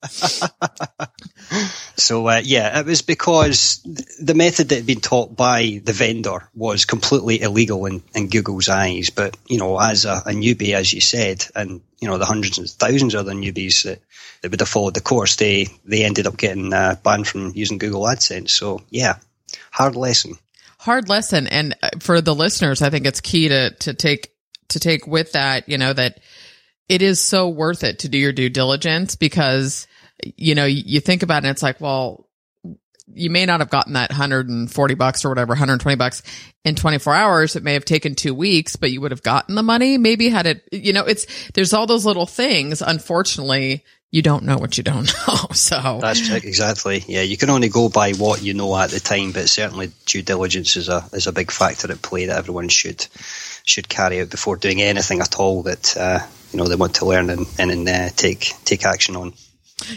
So 1.97 2.29
uh, 2.29 2.41
yeah, 2.45 2.81
it 2.81 2.87
was 2.87 3.03
because 3.03 3.81
the 4.21 4.35
method 4.35 4.69
that 4.69 4.77
had 4.77 4.87
been 4.87 5.01
taught 5.01 5.37
by 5.37 5.81
the 5.83 5.93
vendor 5.93 6.49
was 6.55 6.85
completely 6.85 7.41
illegal 7.41 7.87
in, 7.87 8.03
in 8.15 8.29
Google's 8.29 8.69
eyes. 8.69 9.11
But 9.11 9.37
you 9.47 9.59
know, 9.59 9.79
as 9.79 10.05
a, 10.05 10.17
a 10.27 10.33
newbie, 10.33 10.75
as 10.75 10.93
you 10.93 11.01
said, 11.01 11.47
and 11.55 11.81
you 12.01 12.09
know 12.09 12.19
the 12.19 12.27
hundreds 12.27 12.59
and 12.59 12.69
thousands 12.69 13.15
of 13.15 13.21
other 13.21 13.33
newbies 13.33 13.85
that, 13.85 14.01
that 14.43 14.51
would 14.51 14.61
have 14.61 14.69
followed 14.69 14.95
the 14.95 15.01
course, 15.01 15.37
they 15.37 15.69
they 15.85 16.05
ended 16.05 16.27
up 16.27 16.37
getting 16.37 16.73
uh, 16.73 16.97
banned 17.03 17.29
from 17.29 17.53
using 17.55 17.79
Google 17.79 18.03
AdSense. 18.03 18.51
So 18.51 18.83
yeah, 18.91 19.17
hard 19.71 19.97
lesson. 19.97 20.35
Hard 20.85 21.09
lesson. 21.09 21.47
And 21.47 21.75
uh, 21.83 21.91
for 22.01 22.21
the 22.21 22.35
listeners 22.35 22.83
i 22.83 22.91
think 22.91 23.07
it's 23.07 23.21
key 23.21 23.49
to 23.49 23.71
to 23.71 23.95
take 23.95 24.35
to 24.69 24.79
take 24.79 25.07
with 25.07 25.33
that 25.33 25.69
you 25.69 25.79
know 25.79 25.93
that 25.93 26.21
it 26.89 27.01
is 27.01 27.21
so 27.21 27.49
worth 27.49 27.85
it 27.85 28.01
to 28.01 28.09
do 28.09 28.19
your 28.19 28.33
due 28.33 28.51
diligence 28.51 29.17
because 29.17 29.87
you 30.37 30.55
know 30.55 30.67
you, 30.67 31.01
think 31.01 31.23
about 31.23 31.45
it 31.45 31.47
and 31.47 31.55
it's 31.55 31.63
like 31.63 31.81
well 31.81 32.29
you 33.07 33.31
may 33.31 33.45
not 33.47 33.61
have 33.61 33.71
gotten 33.71 33.95
that 33.95 34.11
140 34.11 34.95
bucks 34.95 35.25
or 35.25 35.29
whatever 35.29 35.51
120 35.51 35.97
bucks 35.97 36.23
in 36.65 36.75
24 36.75 37.15
hours. 37.15 37.55
It 37.55 37.63
may 37.63 37.75
have 37.75 37.85
taken 37.85 38.15
2 38.15 38.35
weeks 38.35 38.77
but 38.77 38.91
you 38.91 39.01
would 39.01 39.11
have 39.11 39.23
gotten 39.23 39.55
the 39.55 39.63
money 39.63 39.99
maybe 39.99 40.29
had 40.29 40.47
it 40.47 40.69
you 40.73 40.93
know 40.93 41.05
it's 41.05 41.27
there's 41.51 41.73
all 41.73 41.87
those 41.87 42.07
little 42.07 42.27
things 42.27 42.83
unfortunately 42.83 43.85
you 44.15 44.23
don't 44.23 44.45
know 44.45 44.57
what 44.57 44.79
you 44.79 44.85
don't 44.85 45.13
know 45.27 45.37
so 45.53 45.99
That's 46.01 46.31
exactly. 46.31 47.03
Yeah, 47.09 47.23
you 47.23 47.37
can 47.37 47.51
only 47.51 47.69
go 47.69 47.89
by 47.89 48.13
what 48.13 48.43
you 48.43 48.55
know 48.55 48.77
at 48.77 48.91
the 48.91 49.01
time, 49.01 49.33
but 49.33 49.49
certainly 49.49 49.91
due 50.07 50.23
diligence 50.23 50.77
is 50.77 50.89
a 50.89 51.05
is 51.13 51.27
a 51.27 51.33
big 51.33 51.51
factor 51.51 51.91
at 51.91 52.01
play 52.01 52.27
that 52.27 52.39
everyone 52.39 52.69
should 52.69 53.05
should 53.65 53.89
carry 53.89 54.21
out 54.21 54.31
before 54.31 54.57
doing 54.57 54.81
anything 54.81 55.21
at 55.21 55.41
all 55.41 55.65
that 55.65 55.97
uh, 55.97 56.21
you 56.53 56.59
know 56.59 56.69
they 56.69 56.77
want 56.77 56.95
to 56.97 57.07
learn 57.07 57.29
and 57.29 57.47
and 57.59 57.89
uh, 57.89 58.09
take 58.11 58.53
take 58.65 58.87
action 58.87 59.17
on. 59.17 59.33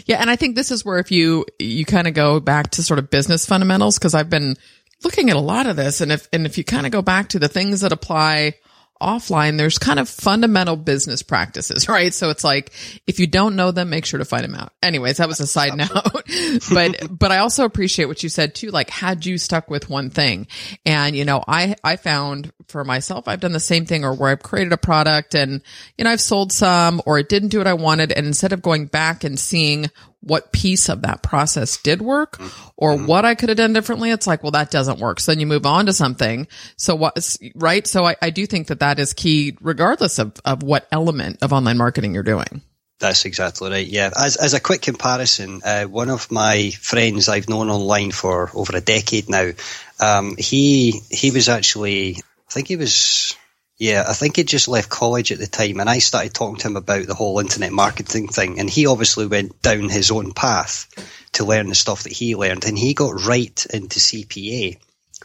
Yeah, 0.06 0.16
and 0.16 0.28
I 0.28 0.34
think 0.34 0.56
this 0.56 0.72
is 0.72 0.84
where 0.84 0.98
if 0.98 1.12
you 1.12 1.46
you 1.60 1.84
kind 1.84 2.08
of 2.08 2.14
go 2.14 2.40
back 2.40 2.72
to 2.72 2.82
sort 2.82 2.98
of 2.98 3.10
business 3.10 3.46
fundamentals 3.46 4.00
because 4.00 4.14
I've 4.14 4.30
been 4.30 4.56
looking 5.04 5.30
at 5.30 5.36
a 5.36 5.40
lot 5.40 5.66
of 5.66 5.76
this 5.76 6.00
and 6.00 6.10
if 6.10 6.28
and 6.32 6.44
if 6.44 6.58
you 6.58 6.64
kind 6.64 6.86
of 6.86 6.90
go 6.92 7.02
back 7.02 7.28
to 7.28 7.38
the 7.38 7.48
things 7.48 7.82
that 7.82 7.92
apply 7.92 8.54
offline 9.00 9.58
there's 9.58 9.78
kind 9.78 9.98
of 9.98 10.08
fundamental 10.08 10.76
business 10.76 11.22
practices 11.22 11.88
right? 11.88 12.12
So 12.12 12.30
it's 12.30 12.44
like 12.44 12.72
if 13.06 13.20
you 13.20 13.26
don't 13.26 13.56
know 13.56 13.70
them 13.70 13.90
make 13.90 14.04
sure 14.04 14.18
to 14.18 14.24
find 14.24 14.44
them 14.44 14.54
out. 14.54 14.72
Anyways 14.82 15.18
that 15.18 15.28
was 15.28 15.40
a 15.40 15.46
side 15.46 15.76
note. 15.76 15.88
but 16.72 17.18
but 17.18 17.32
i 17.32 17.38
also 17.38 17.64
appreciate 17.64 18.06
what 18.06 18.22
you 18.22 18.28
said 18.28 18.54
too 18.54 18.70
like 18.70 18.90
had 18.90 19.24
you 19.24 19.38
stuck 19.38 19.70
with 19.70 19.88
one 19.88 20.10
thing. 20.10 20.46
And 20.84 21.16
you 21.16 21.24
know 21.24 21.42
i 21.46 21.74
i 21.84 21.96
found 21.96 22.52
for 22.68 22.84
myself 22.84 23.28
i've 23.28 23.40
done 23.40 23.52
the 23.52 23.60
same 23.60 23.86
thing 23.86 24.04
or 24.04 24.14
where 24.14 24.30
i've 24.30 24.42
created 24.42 24.72
a 24.72 24.76
product 24.76 25.34
and 25.34 25.62
you 25.96 26.04
know 26.04 26.10
i've 26.10 26.20
sold 26.20 26.52
some 26.52 27.00
or 27.06 27.18
it 27.18 27.28
didn't 27.28 27.48
do 27.48 27.58
what 27.58 27.66
i 27.66 27.74
wanted. 27.74 28.12
And 28.12 28.26
instead 28.26 28.52
of 28.52 28.62
going 28.62 28.86
back 28.86 29.24
and 29.24 29.38
seeing 29.38 29.90
what 30.20 30.52
piece 30.52 30.88
of 30.88 31.02
that 31.02 31.22
process 31.22 31.76
did 31.76 32.02
work 32.02 32.40
or 32.76 32.96
what 32.98 33.24
I 33.24 33.34
could 33.34 33.48
have 33.50 33.58
done 33.58 33.72
differently. 33.72 34.10
It's 34.10 34.26
like, 34.26 34.42
well, 34.42 34.52
that 34.52 34.70
doesn't 34.70 34.98
work. 34.98 35.20
So 35.20 35.32
then 35.32 35.40
you 35.40 35.46
move 35.46 35.64
on 35.64 35.86
to 35.86 35.92
something. 35.92 36.48
So 36.76 36.96
what, 36.96 37.36
right? 37.54 37.86
So 37.86 38.04
I, 38.04 38.16
I 38.20 38.30
do 38.30 38.44
think 38.46 38.66
that 38.66 38.80
that 38.80 38.98
is 38.98 39.12
key 39.12 39.56
regardless 39.60 40.18
of, 40.18 40.34
of 40.44 40.62
what 40.62 40.88
element 40.90 41.42
of 41.42 41.52
online 41.52 41.78
marketing 41.78 42.14
you're 42.14 42.22
doing. 42.24 42.62
That's 42.98 43.26
exactly 43.26 43.70
right. 43.70 43.86
Yeah. 43.86 44.10
As 44.16 44.34
as 44.36 44.54
a 44.54 44.60
quick 44.60 44.82
comparison, 44.82 45.60
uh, 45.64 45.84
one 45.84 46.10
of 46.10 46.32
my 46.32 46.70
friends 46.70 47.28
I've 47.28 47.48
known 47.48 47.70
online 47.70 48.10
for 48.10 48.50
over 48.52 48.76
a 48.76 48.80
decade 48.80 49.28
now, 49.28 49.52
um, 50.00 50.34
he 50.36 51.00
he 51.08 51.30
was 51.30 51.48
actually, 51.48 52.16
I 52.16 52.52
think 52.52 52.66
he 52.66 52.74
was, 52.74 53.36
yeah, 53.78 54.04
I 54.08 54.12
think 54.12 54.36
he 54.36 54.44
just 54.44 54.66
left 54.66 54.90
college 54.90 55.30
at 55.30 55.38
the 55.38 55.46
time, 55.46 55.78
and 55.78 55.88
I 55.88 55.98
started 55.98 56.34
talking 56.34 56.56
to 56.56 56.66
him 56.68 56.76
about 56.76 57.06
the 57.06 57.14
whole 57.14 57.38
internet 57.38 57.72
marketing 57.72 58.26
thing, 58.26 58.58
and 58.58 58.68
he 58.68 58.86
obviously 58.86 59.26
went 59.26 59.62
down 59.62 59.88
his 59.88 60.10
own 60.10 60.32
path 60.32 60.88
to 61.32 61.44
learn 61.44 61.68
the 61.68 61.76
stuff 61.76 62.02
that 62.02 62.12
he 62.12 62.34
learned, 62.34 62.64
and 62.64 62.76
he 62.76 62.94
got 62.94 63.24
right 63.24 63.66
into 63.72 64.00
CPA. 64.00 64.78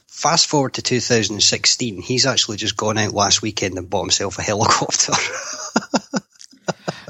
Fast 0.07 0.47
forward 0.47 0.73
to 0.75 0.83
2016, 0.83 2.01
he's 2.01 2.27
actually 2.27 2.57
just 2.57 2.77
gone 2.77 2.99
out 2.99 3.13
last 3.13 3.41
weekend 3.41 3.77
and 3.77 3.89
bought 3.89 4.03
himself 4.03 4.37
a 4.37 4.43
helicopter. 4.43 5.13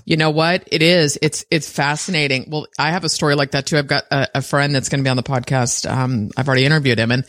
You 0.06 0.18
know 0.18 0.32
what? 0.32 0.68
It 0.72 0.82
is. 0.82 1.18
It's 1.22 1.46
it's 1.50 1.70
fascinating. 1.70 2.48
Well, 2.50 2.68
I 2.78 2.92
have 2.92 3.06
a 3.06 3.10
story 3.10 3.36
like 3.36 3.52
that 3.52 3.68
too. 3.68 3.78
I've 3.78 3.88
got 3.88 4.04
a, 4.12 4.40
a 4.40 4.42
friend 4.42 4.76
that's 4.76 4.90
going 4.90 5.00
to 5.00 5.04
be 5.04 5.10
on 5.10 5.16
the 5.18 5.24
podcast. 5.24 5.90
Um, 5.90 6.30
I've 6.36 6.48
already 6.48 6.66
interviewed 6.66 7.00
him, 7.00 7.12
and 7.12 7.24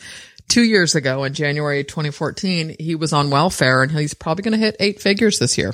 two 0.47 0.63
years 0.63 0.95
ago 0.95 1.23
in 1.23 1.33
January 1.33 1.83
2014, 1.83 2.75
he 2.79 2.95
was 2.95 3.13
on 3.13 3.29
welfare, 3.29 3.83
and 3.83 3.91
he's 3.91 4.13
probably 4.13 4.43
going 4.43 4.59
to 4.59 4.65
hit 4.65 4.75
eight 4.79 5.01
figures 5.01 5.39
this 5.39 5.57
year. 5.57 5.73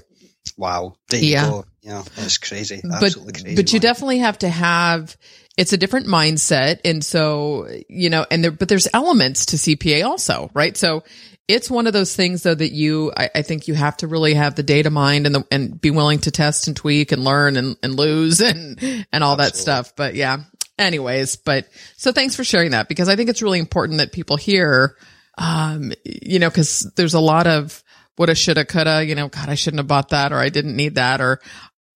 Wow. 0.57 0.95
Yeah. 1.11 1.49
go. 1.49 1.65
Yeah, 1.81 2.03
that's 2.15 2.37
crazy. 2.37 2.81
but 2.83 3.15
crazy. 3.15 3.55
but 3.55 3.73
you 3.73 3.79
definitely 3.79 4.19
have 4.19 4.37
to 4.39 4.49
have 4.49 5.17
it's 5.57 5.73
a 5.73 5.77
different 5.77 6.05
mindset 6.07 6.79
and 6.85 7.03
so 7.03 7.67
you 7.89 8.09
know 8.09 8.25
and 8.29 8.43
there 8.43 8.51
but 8.51 8.69
there's 8.69 8.87
elements 8.93 9.47
to 9.47 9.57
cpa 9.57 10.05
also 10.05 10.49
right 10.53 10.77
so 10.77 11.03
it's 11.47 11.69
one 11.69 11.87
of 11.87 11.93
those 11.93 12.15
things 12.15 12.43
though 12.43 12.55
that 12.55 12.71
you 12.71 13.11
i, 13.17 13.29
I 13.35 13.41
think 13.41 13.67
you 13.67 13.73
have 13.73 13.97
to 13.97 14.07
really 14.07 14.35
have 14.35 14.55
the 14.55 14.63
data 14.63 14.89
mind 14.89 15.25
and 15.25 15.35
the, 15.35 15.47
and 15.51 15.81
be 15.81 15.91
willing 15.91 16.19
to 16.19 16.31
test 16.31 16.67
and 16.67 16.77
tweak 16.77 17.11
and 17.11 17.23
learn 17.23 17.57
and, 17.57 17.75
and 17.83 17.95
lose 17.95 18.41
and 18.41 18.79
and 19.11 19.23
all 19.23 19.37
that 19.37 19.55
stuff 19.55 19.95
but 19.95 20.15
yeah 20.15 20.41
anyways 20.81 21.35
but 21.35 21.67
so 21.97 22.11
thanks 22.11 22.35
for 22.35 22.43
sharing 22.43 22.71
that 22.71 22.88
because 22.88 23.09
i 23.09 23.15
think 23.15 23.29
it's 23.29 23.41
really 23.41 23.59
important 23.59 24.00
that 24.00 24.11
people 24.11 24.38
hear 24.38 24.95
um 25.38 25.91
you 26.03 26.39
know 26.39 26.50
because 26.50 26.91
there's 26.95 27.13
a 27.13 27.19
lot 27.19 27.47
of 27.47 27.83
woulda 28.17 28.35
shoulda 28.35 28.65
coulda 28.65 29.03
you 29.05 29.15
know 29.15 29.27
god 29.27 29.50
i 29.50 29.55
shouldn't 29.55 29.79
have 29.79 29.88
bought 29.88 30.09
that 30.09 30.33
or 30.33 30.38
i 30.38 30.50
didn't 30.50 30.75
need 30.75 30.95
that 30.95 31.21
or 31.21 31.39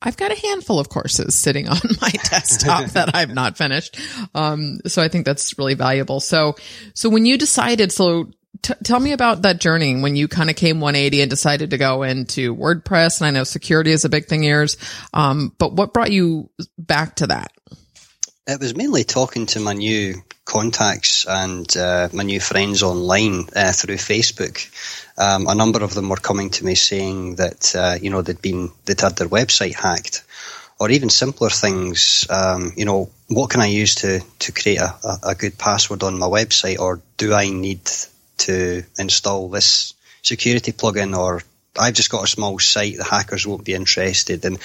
I've 0.02 0.18
got 0.18 0.32
a 0.32 0.40
handful 0.40 0.80
of 0.80 0.88
courses 0.88 1.36
sitting 1.36 1.68
on 1.70 1.80
my 2.00 2.12
desktop 2.30 2.86
that 2.92 3.16
I've 3.16 3.34
not 3.34 3.58
finished. 3.58 4.00
Um, 4.36 4.80
so 4.86 5.02
I 5.02 5.08
think 5.08 5.26
that's 5.26 5.58
really 5.58 5.74
valuable. 5.74 6.20
So, 6.20 6.56
so 6.94 7.10
when 7.10 7.26
you 7.26 7.38
decided, 7.38 7.92
so 7.92 8.30
t- 8.62 8.74
tell 8.84 9.00
me 9.00 9.14
about 9.14 9.42
that 9.42 9.60
journey 9.60 10.00
when 10.00 10.16
you 10.16 10.28
kind 10.28 10.50
of 10.50 10.56
came 10.56 10.80
180 10.80 11.22
and 11.22 11.30
decided 11.30 11.72
to 11.72 11.78
go 11.78 12.04
into 12.04 12.56
WordPress. 12.56 13.20
And 13.20 13.28
I 13.28 13.32
know 13.32 13.44
security 13.44 13.92
is 13.92 14.06
a 14.06 14.10
big 14.10 14.26
thing 14.26 14.44
yours. 14.44 14.78
Um, 15.14 15.54
but 15.58 15.74
what 15.74 15.94
brought 15.94 16.12
you 16.12 16.52
back 16.78 17.16
to 17.16 17.28
that? 17.28 17.52
It 18.48 18.60
was 18.60 18.76
mainly 18.76 19.04
talking 19.04 19.48
to 19.48 19.60
my 19.60 19.74
new 19.74 20.22
contacts 20.46 21.26
and 21.28 21.66
uh, 21.76 22.10
my 22.14 22.22
new 22.22 22.40
friends 22.40 22.84
online 22.84 23.50
uh, 23.56 23.72
through 23.72 23.96
Facebook. 23.96 24.70
Um, 25.18 25.48
a 25.48 25.56
number 25.56 25.84
of 25.84 25.96
them 25.96 26.10
were 26.10 26.18
coming 26.18 26.52
to 26.52 26.64
me 26.64 26.76
saying 26.76 27.38
that 27.38 27.76
uh, 27.76 27.98
you 28.00 28.12
know 28.12 28.22
they'd 28.22 28.40
been 28.40 28.72
they'd 28.86 29.02
had 29.02 29.16
their 29.16 29.28
website 29.28 29.74
hacked, 29.74 30.24
or 30.80 30.92
even 30.92 31.10
simpler 31.10 31.50
things. 31.50 32.28
Um, 32.30 32.74
you 32.78 32.86
know, 32.86 33.10
what 33.30 33.50
can 33.50 33.62
I 33.62 33.66
use 33.66 33.96
to 33.96 34.20
to 34.20 34.52
create 34.52 34.80
a, 34.80 34.94
a, 35.24 35.34
good 35.34 35.58
password 35.58 36.04
on 36.04 36.20
my 36.20 36.28
website, 36.28 36.78
or 36.78 37.02
do 37.18 37.34
I 37.34 37.50
need 37.50 37.90
to 38.46 38.84
install 39.00 39.50
this 39.50 39.96
security 40.22 40.72
plugin, 40.72 41.18
or 41.18 41.42
I've 41.80 41.96
just 41.96 42.12
got 42.12 42.24
a 42.24 42.28
small 42.28 42.60
site, 42.60 42.98
the 42.98 43.06
hackers 43.06 43.48
won't 43.48 43.66
be 43.66 43.74
interested, 43.74 44.46
and 44.46 44.60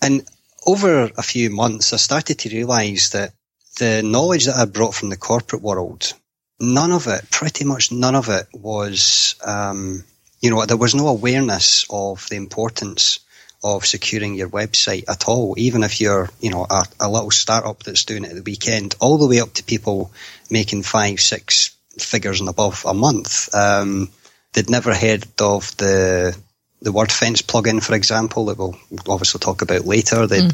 and 0.00 0.26
over 0.66 1.10
a 1.16 1.22
few 1.22 1.50
months, 1.50 1.92
I 1.92 1.96
started 1.96 2.38
to 2.40 2.48
realise 2.48 3.10
that 3.10 3.32
the 3.78 4.02
knowledge 4.02 4.46
that 4.46 4.56
I 4.56 4.64
brought 4.64 4.94
from 4.94 5.10
the 5.10 5.16
corporate 5.16 5.62
world, 5.62 6.12
none 6.60 6.92
of 6.92 7.06
it, 7.06 7.30
pretty 7.30 7.64
much 7.64 7.92
none 7.92 8.14
of 8.14 8.28
it, 8.28 8.46
was, 8.52 9.34
um, 9.44 10.04
you 10.40 10.50
know, 10.50 10.64
there 10.64 10.76
was 10.76 10.94
no 10.94 11.08
awareness 11.08 11.86
of 11.90 12.26
the 12.28 12.36
importance 12.36 13.20
of 13.62 13.86
securing 13.86 14.34
your 14.34 14.50
website 14.50 15.04
at 15.08 15.26
all. 15.26 15.54
Even 15.56 15.82
if 15.82 16.00
you're, 16.00 16.28
you 16.40 16.50
know, 16.50 16.66
a, 16.68 16.84
a 17.00 17.10
little 17.10 17.30
startup 17.30 17.82
that's 17.82 18.04
doing 18.04 18.24
it 18.24 18.30
at 18.30 18.36
the 18.36 18.42
weekend, 18.42 18.94
all 19.00 19.18
the 19.18 19.26
way 19.26 19.40
up 19.40 19.54
to 19.54 19.64
people 19.64 20.12
making 20.50 20.82
five, 20.82 21.20
six 21.20 21.74
figures 21.98 22.40
and 22.40 22.48
above 22.48 22.84
a 22.86 22.94
month. 22.94 23.54
Um, 23.54 24.10
they'd 24.52 24.70
never 24.70 24.94
heard 24.94 25.26
of 25.40 25.76
the 25.78 26.36
the 26.84 26.92
WordFence 26.92 27.42
plugin, 27.42 27.82
for 27.82 27.94
example, 27.94 28.46
that 28.46 28.58
we'll 28.58 28.78
obviously 29.08 29.38
talk 29.38 29.62
about 29.62 29.86
later. 29.86 30.26
They 30.26 30.48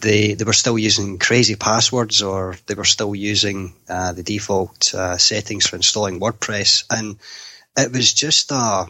they 0.00 0.34
they 0.34 0.44
were 0.44 0.52
still 0.52 0.78
using 0.78 1.18
crazy 1.18 1.56
passwords, 1.56 2.22
or 2.22 2.56
they 2.66 2.74
were 2.74 2.84
still 2.84 3.14
using 3.14 3.74
uh, 3.88 4.12
the 4.12 4.22
default 4.22 4.94
uh, 4.94 5.18
settings 5.18 5.66
for 5.66 5.76
installing 5.76 6.20
WordPress, 6.20 6.84
and 6.90 7.16
it 7.76 7.92
was 7.92 8.14
just 8.14 8.52
a 8.52 8.86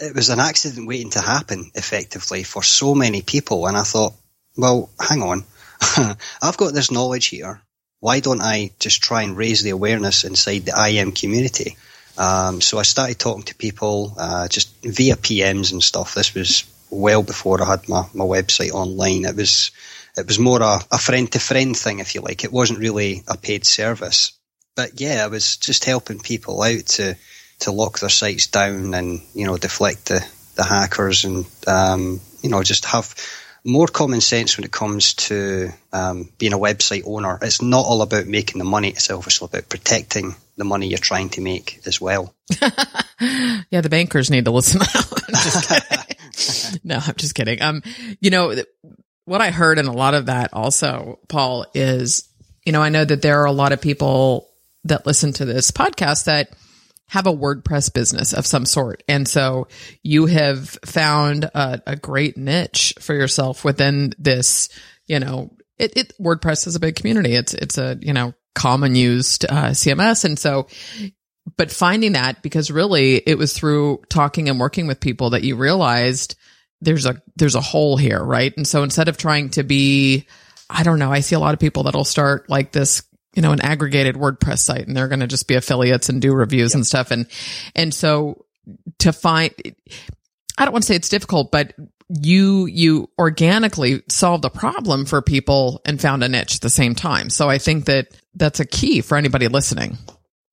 it 0.00 0.14
was 0.14 0.30
an 0.30 0.40
accident 0.40 0.88
waiting 0.88 1.10
to 1.10 1.20
happen, 1.20 1.70
effectively, 1.74 2.42
for 2.42 2.62
so 2.62 2.94
many 2.94 3.22
people. 3.22 3.66
And 3.66 3.76
I 3.76 3.82
thought, 3.82 4.14
well, 4.56 4.90
hang 4.98 5.22
on, 5.22 5.44
I've 6.42 6.56
got 6.56 6.72
this 6.72 6.90
knowledge 6.90 7.26
here. 7.26 7.60
Why 8.00 8.20
don't 8.20 8.40
I 8.40 8.72
just 8.80 9.02
try 9.02 9.22
and 9.22 9.36
raise 9.36 9.62
the 9.62 9.70
awareness 9.70 10.24
inside 10.24 10.64
the 10.64 10.74
IM 10.88 11.12
community? 11.12 11.76
Um, 12.18 12.60
so 12.60 12.78
I 12.78 12.82
started 12.82 13.18
talking 13.18 13.44
to 13.44 13.54
people 13.54 14.14
uh, 14.18 14.48
just 14.48 14.74
via 14.82 15.16
PMs 15.16 15.72
and 15.72 15.82
stuff. 15.82 16.14
This 16.14 16.34
was 16.34 16.64
well 16.90 17.22
before 17.22 17.62
I 17.62 17.66
had 17.66 17.88
my, 17.88 18.04
my 18.12 18.24
website 18.24 18.72
online. 18.72 19.24
It 19.24 19.36
was 19.36 19.70
it 20.16 20.26
was 20.26 20.38
more 20.38 20.60
a, 20.62 20.98
friend 20.98 21.30
to 21.32 21.40
friend 21.40 21.74
thing, 21.76 22.00
if 22.00 22.14
you 22.14 22.20
like. 22.20 22.44
It 22.44 22.52
wasn't 22.52 22.80
really 22.80 23.22
a 23.28 23.36
paid 23.36 23.64
service. 23.64 24.32
But 24.76 25.00
yeah, 25.00 25.24
I 25.24 25.28
was 25.28 25.56
just 25.56 25.84
helping 25.84 26.20
people 26.20 26.62
out 26.62 26.86
to 26.86 27.16
to 27.60 27.72
lock 27.72 28.00
their 28.00 28.10
sites 28.10 28.48
down 28.48 28.92
and 28.94 29.20
you 29.34 29.46
know 29.46 29.56
deflect 29.56 30.06
the 30.06 30.26
the 30.56 30.64
hackers 30.64 31.24
and 31.24 31.46
um, 31.66 32.20
you 32.42 32.50
know 32.50 32.62
just 32.62 32.84
have 32.86 33.14
more 33.64 33.86
common 33.86 34.20
sense 34.20 34.56
when 34.56 34.64
it 34.64 34.72
comes 34.72 35.14
to 35.14 35.70
um, 35.92 36.28
being 36.38 36.52
a 36.52 36.58
website 36.58 37.04
owner. 37.06 37.38
It's 37.40 37.62
not 37.62 37.86
all 37.86 38.02
about 38.02 38.26
making 38.26 38.58
the 38.58 38.64
money; 38.64 38.90
it's 38.90 39.10
obviously 39.10 39.46
about 39.46 39.68
protecting 39.68 40.34
the 40.62 40.68
money 40.68 40.86
you're 40.86 40.98
trying 40.98 41.28
to 41.30 41.40
make 41.40 41.80
as 41.86 42.00
well. 42.00 42.34
Yeah, 43.70 43.82
the 43.82 43.88
bankers 43.88 44.30
need 44.30 44.46
to 44.46 44.50
listen 44.50 44.82
out. 44.82 45.12
I'm 45.70 46.80
no, 46.84 46.96
I'm 46.96 47.14
just 47.14 47.34
kidding. 47.34 47.62
Um, 47.62 47.82
you 48.20 48.30
know, 48.30 48.54
what 49.24 49.40
I 49.40 49.50
heard 49.50 49.78
in 49.78 49.86
a 49.86 49.92
lot 49.92 50.14
of 50.14 50.26
that 50.26 50.52
also, 50.52 51.20
Paul, 51.28 51.66
is, 51.72 52.28
you 52.64 52.72
know, 52.72 52.82
I 52.82 52.88
know 52.88 53.04
that 53.04 53.22
there 53.22 53.40
are 53.42 53.46
a 53.46 53.52
lot 53.52 53.72
of 53.72 53.80
people 53.80 54.50
that 54.84 55.06
listen 55.06 55.32
to 55.34 55.44
this 55.44 55.70
podcast 55.70 56.24
that 56.24 56.50
have 57.08 57.28
a 57.28 57.32
WordPress 57.32 57.94
business 57.94 58.32
of 58.32 58.44
some 58.44 58.66
sort. 58.66 59.04
And 59.06 59.28
so 59.28 59.68
you 60.02 60.26
have 60.26 60.70
found 60.84 61.44
a, 61.44 61.80
a 61.86 61.96
great 61.96 62.36
niche 62.36 62.94
for 62.98 63.14
yourself 63.14 63.64
within 63.64 64.14
this, 64.18 64.68
you 65.06 65.20
know, 65.20 65.54
it, 65.78 65.96
it 65.96 66.12
WordPress 66.20 66.66
is 66.66 66.74
a 66.74 66.80
big 66.80 66.96
community. 66.96 67.34
It's, 67.34 67.54
it's 67.54 67.78
a, 67.78 67.98
you 68.00 68.12
know, 68.12 68.34
common 68.54 68.94
used 68.94 69.44
uh, 69.44 69.70
CMS. 69.70 70.24
And 70.24 70.38
so 70.38 70.66
but 71.56 71.70
finding 71.70 72.12
that 72.12 72.42
because 72.42 72.70
really 72.70 73.16
it 73.16 73.36
was 73.36 73.52
through 73.52 74.02
talking 74.08 74.48
and 74.48 74.60
working 74.60 74.86
with 74.86 75.00
people 75.00 75.30
that 75.30 75.42
you 75.42 75.56
realized 75.56 76.36
there's 76.80 77.06
a 77.06 77.20
there's 77.36 77.54
a 77.54 77.60
hole 77.60 77.96
here 77.96 78.22
right? 78.22 78.56
And 78.56 78.66
so 78.66 78.82
instead 78.82 79.08
of 79.08 79.16
trying 79.16 79.50
to 79.50 79.62
be 79.62 80.26
i 80.70 80.82
don't 80.84 80.98
know 80.98 81.12
i 81.12 81.20
see 81.20 81.34
a 81.34 81.40
lot 81.40 81.52
of 81.52 81.60
people 81.60 81.82
that'll 81.82 82.04
start 82.04 82.48
like 82.48 82.72
this 82.72 83.02
you 83.34 83.42
know 83.42 83.52
an 83.52 83.60
aggregated 83.60 84.14
wordpress 84.14 84.60
site 84.60 84.86
and 84.86 84.96
they're 84.96 85.08
going 85.08 85.20
to 85.20 85.26
just 85.26 85.48
be 85.48 85.54
affiliates 85.54 86.08
and 86.08 86.22
do 86.22 86.32
reviews 86.32 86.74
and 86.74 86.86
stuff. 86.86 87.10
And 87.10 87.26
and 87.74 87.92
so 87.92 88.46
to 88.98 89.12
find 89.12 89.52
i 90.58 90.64
don't 90.64 90.72
want 90.72 90.84
to 90.84 90.86
say 90.86 90.94
it's 90.94 91.08
difficult 91.08 91.50
but 91.50 91.74
you 92.20 92.66
you 92.66 93.08
organically 93.18 94.02
solved 94.08 94.44
a 94.44 94.50
problem 94.50 95.04
for 95.04 95.22
people 95.22 95.80
and 95.84 96.00
found 96.00 96.22
a 96.22 96.28
niche 96.28 96.56
at 96.56 96.60
the 96.60 96.70
same 96.70 96.94
time 96.94 97.30
so 97.30 97.48
i 97.48 97.58
think 97.58 97.86
that 97.86 98.08
that's 98.34 98.60
a 98.60 98.66
key 98.66 99.00
for 99.00 99.16
anybody 99.16 99.48
listening 99.48 99.96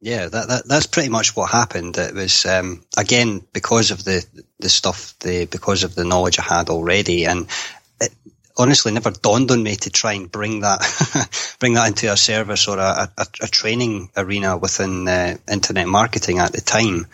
Yeah, 0.02 0.30
that, 0.30 0.48
that 0.48 0.68
that's 0.68 0.86
pretty 0.86 1.10
much 1.10 1.36
what 1.36 1.52
happened. 1.52 1.98
It 1.98 2.14
was 2.14 2.46
um, 2.46 2.86
again 2.98 3.46
because 3.52 3.92
of 3.92 4.04
the 4.04 4.26
the 4.60 4.70
stuff, 4.70 5.14
the 5.20 5.46
because 5.46 5.84
of 5.84 5.94
the 5.94 6.06
knowledge 6.06 6.40
I 6.40 6.44
had 6.44 6.70
already, 6.70 7.26
and 7.26 7.48
it 8.00 8.14
honestly 8.58 8.94
never 8.94 9.12
dawned 9.12 9.52
on 9.52 9.62
me 9.62 9.76
to 9.76 9.90
try 9.90 10.14
and 10.14 10.32
bring 10.32 10.62
that 10.62 11.56
bring 11.60 11.74
that 11.74 11.90
into 11.90 12.12
a 12.12 12.16
service 12.16 12.70
or 12.70 12.78
a, 12.78 13.12
a, 13.18 13.28
a 13.42 13.48
training 13.48 14.10
arena 14.16 14.58
within 14.58 15.06
uh, 15.06 15.36
internet 15.52 15.88
marketing 15.88 16.40
at 16.40 16.54
the 16.54 16.62
time. 16.62 17.06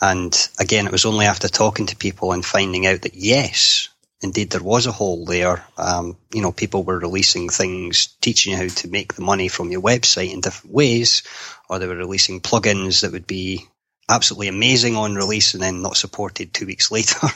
And 0.00 0.34
again, 0.58 0.86
it 0.86 0.92
was 0.92 1.04
only 1.04 1.26
after 1.26 1.48
talking 1.48 1.86
to 1.86 1.96
people 1.96 2.32
and 2.32 2.44
finding 2.44 2.86
out 2.86 3.02
that 3.02 3.14
yes, 3.14 3.88
indeed 4.22 4.50
there 4.50 4.62
was 4.62 4.86
a 4.86 4.92
hole 4.92 5.24
there. 5.26 5.64
Um, 5.76 6.16
you 6.32 6.40
know, 6.42 6.52
people 6.52 6.84
were 6.84 6.98
releasing 6.98 7.48
things, 7.48 8.06
teaching 8.20 8.52
you 8.52 8.58
how 8.58 8.68
to 8.68 8.88
make 8.88 9.14
the 9.14 9.22
money 9.22 9.48
from 9.48 9.70
your 9.70 9.82
website 9.82 10.32
in 10.32 10.40
different 10.40 10.74
ways, 10.74 11.22
or 11.68 11.78
they 11.78 11.86
were 11.86 11.96
releasing 11.96 12.40
plugins 12.40 13.02
that 13.02 13.12
would 13.12 13.26
be 13.26 13.66
absolutely 14.08 14.48
amazing 14.48 14.96
on 14.96 15.14
release 15.14 15.54
and 15.54 15.62
then 15.62 15.82
not 15.82 15.96
supported 15.96 16.52
two 16.52 16.66
weeks 16.66 16.90
later. 16.96 17.18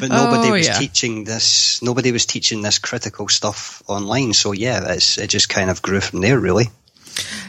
but 0.00 0.08
nobody 0.08 0.48
Oh, 0.48 0.52
was 0.52 0.66
yeah. 0.66 0.78
teaching 0.78 1.24
this. 1.24 1.82
Nobody 1.82 2.12
was 2.12 2.26
teaching 2.26 2.62
this 2.62 2.78
critical 2.78 3.28
stuff 3.28 3.82
online. 3.88 4.32
So 4.32 4.52
yeah, 4.52 4.92
it's, 4.92 5.18
it 5.18 5.28
just 5.28 5.48
kind 5.48 5.70
of 5.70 5.82
grew 5.82 6.00
from 6.00 6.20
there, 6.20 6.38
really. 6.38 6.66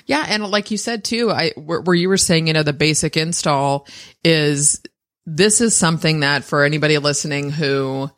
Yeah, 0.09 0.25
and 0.27 0.43
like 0.43 0.71
you 0.71 0.77
said 0.77 1.03
too, 1.03 1.29
I 1.29 1.51
where, 1.55 1.93
you 1.93 2.09
were 2.09 2.17
saying, 2.17 2.47
you 2.47 2.53
know, 2.53 2.63
the 2.63 2.73
basic 2.73 3.15
install 3.15 3.87
is 4.23 4.81
this 5.27 5.61
is 5.61 5.77
something 5.77 6.21
that 6.21 6.43
for 6.43 6.63
anybody 6.63 6.97
listening 6.97 7.51
who 7.51 8.09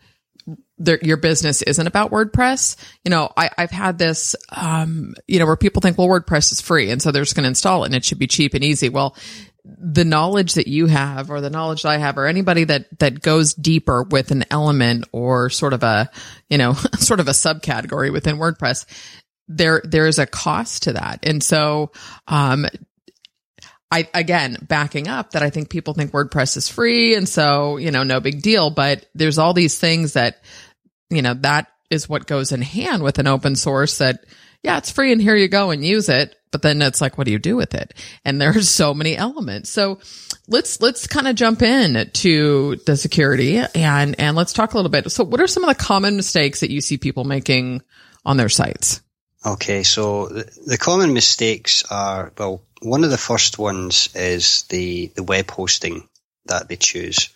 their, 0.78 1.00
your 1.02 1.18
business 1.18 1.62
isn't 1.62 1.86
about 1.86 2.12
WordPress, 2.12 2.78
you 3.04 3.10
know, 3.10 3.30
I, 3.36 3.50
I've 3.58 3.72
had 3.72 3.98
this, 3.98 4.38
um, 4.56 5.16
you 5.28 5.40
know, 5.40 5.46
where 5.46 5.58
people 5.58 5.82
think, 5.82 5.98
well, 5.98 6.08
WordPress 6.08 6.54
is 6.54 6.62
free, 6.62 6.92
and 6.92 7.02
so 7.02 7.12
they're 7.12 7.24
just 7.24 7.36
going 7.36 7.44
to 7.44 7.50
install 7.50 7.84
it, 7.84 7.88
and 7.88 7.96
it 7.96 8.06
should 8.06 8.20
be 8.20 8.28
cheap 8.28 8.54
and 8.54 8.64
easy. 8.64 8.88
Well, 8.88 9.18
the 9.66 10.06
knowledge 10.06 10.54
that 10.54 10.68
you 10.68 10.88
have, 10.88 11.30
or 11.30 11.42
the 11.42 11.50
knowledge 11.50 11.84
that 11.84 11.90
I 11.90 11.98
have, 11.98 12.18
or 12.18 12.26
anybody 12.26 12.64
that 12.64 13.00
that 13.00 13.22
goes 13.22 13.54
deeper 13.54 14.04
with 14.04 14.32
an 14.32 14.46
element 14.50 15.10
or 15.12 15.50
sort 15.50 15.74
of 15.74 15.84
a, 15.84 16.10
you 16.50 16.58
know, 16.58 16.74
sort 17.00 17.20
of 17.20 17.28
a 17.28 17.32
subcategory 17.32 18.14
within 18.14 18.38
WordPress, 18.38 18.86
there 19.48 19.82
there 19.84 20.08
is 20.08 20.20
a 20.20 20.26
cost 20.26 20.84
to 20.84 20.94
that. 20.94 21.20
And 21.24 21.44
so 21.44 21.92
um 22.28 22.66
I 23.92 24.08
again 24.14 24.58
backing 24.62 25.08
up 25.08 25.32
that 25.32 25.44
I 25.44 25.50
think 25.50 25.70
people 25.70 25.94
think 25.94 26.12
WordPress 26.12 26.58
is 26.58 26.70
free 26.70 27.16
and 27.16 27.28
so 27.28 27.78
you 27.78 27.92
know 27.92 28.04
no 28.04 28.20
big 28.20 28.42
deal 28.42 28.70
but 28.70 29.06
there's 29.14 29.38
all 29.38 29.54
these 29.54 29.78
things 29.78 30.14
that 30.14 30.42
you 31.10 31.22
know 31.22 31.34
that 31.36 31.68
is 31.90 32.08
what 32.08 32.28
goes 32.28 32.52
in 32.54 32.62
hand 32.62 33.04
with 33.04 33.20
an 33.20 33.28
open 33.28 33.56
source 33.56 33.98
that 33.98 34.24
yeah 34.64 34.78
it's 34.78 34.92
free 34.92 35.12
and 35.12 35.22
here 35.22 35.36
you 35.36 35.50
go 35.50 35.72
and 35.72 35.84
use 35.84 36.08
it 36.08 36.36
but 36.52 36.62
then 36.62 36.82
it's 36.82 37.02
like 37.02 37.18
what 37.18 37.26
do 37.26 37.32
you 37.32 37.40
do 37.40 37.56
with 37.56 37.74
it? 37.74 37.94
And 38.26 38.40
there's 38.40 38.70
so 38.70 38.94
many 38.94 39.16
elements. 39.18 39.70
So 39.70 40.00
let's 40.48 40.82
let's 40.82 41.08
kind 41.08 41.28
of 41.28 41.36
jump 41.36 41.62
in 41.62 42.10
to 42.12 42.76
the 42.86 42.98
security 42.98 43.58
and 43.58 44.20
and 44.20 44.36
let's 44.36 44.54
talk 44.54 44.74
a 44.74 44.78
little 44.78 44.92
bit. 44.92 45.10
So 45.12 45.24
what 45.24 45.42
are 45.42 45.48
some 45.48 45.64
of 45.64 45.70
the 45.70 45.84
common 45.84 46.16
mistakes 46.18 46.60
that 46.60 46.72
you 46.72 46.82
see 46.82 46.98
people 46.98 47.24
making 47.24 47.82
on 48.26 48.38
their 48.38 48.50
sites 48.50 49.02
Okay, 49.44 49.82
so 49.82 50.28
the, 50.28 50.78
common 50.78 51.14
mistakes 51.14 51.84
are 51.90 52.32
well, 52.38 52.62
one 52.82 53.04
of 53.04 53.10
the 53.10 53.18
first 53.18 53.58
ones 53.58 54.10
is 54.14 54.64
the 54.70 55.08
the 55.16 55.24
web 55.24 55.50
hosting 55.50 56.08
that 56.46 56.68
they 56.68 56.76
choose. 56.76 57.30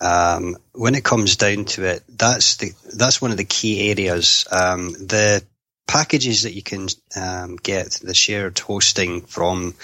Um, 0.00 0.56
when 0.72 0.94
it 0.94 1.04
comes 1.04 1.36
down 1.36 1.66
to 1.66 1.84
it, 1.84 2.02
that's 2.08 2.56
the 2.56 2.72
that's 2.94 3.20
one 3.20 3.30
of 3.30 3.36
the 3.36 3.44
key 3.44 3.90
areas. 3.90 4.46
Um, 4.50 4.92
the 4.92 5.44
packages 5.86 6.44
that 6.44 6.54
you 6.54 6.62
can 6.62 6.88
um, 7.14 7.56
get 7.56 7.90
the 8.02 8.14
shared 8.14 8.58
hosting 8.58 9.20
from, 9.22 9.74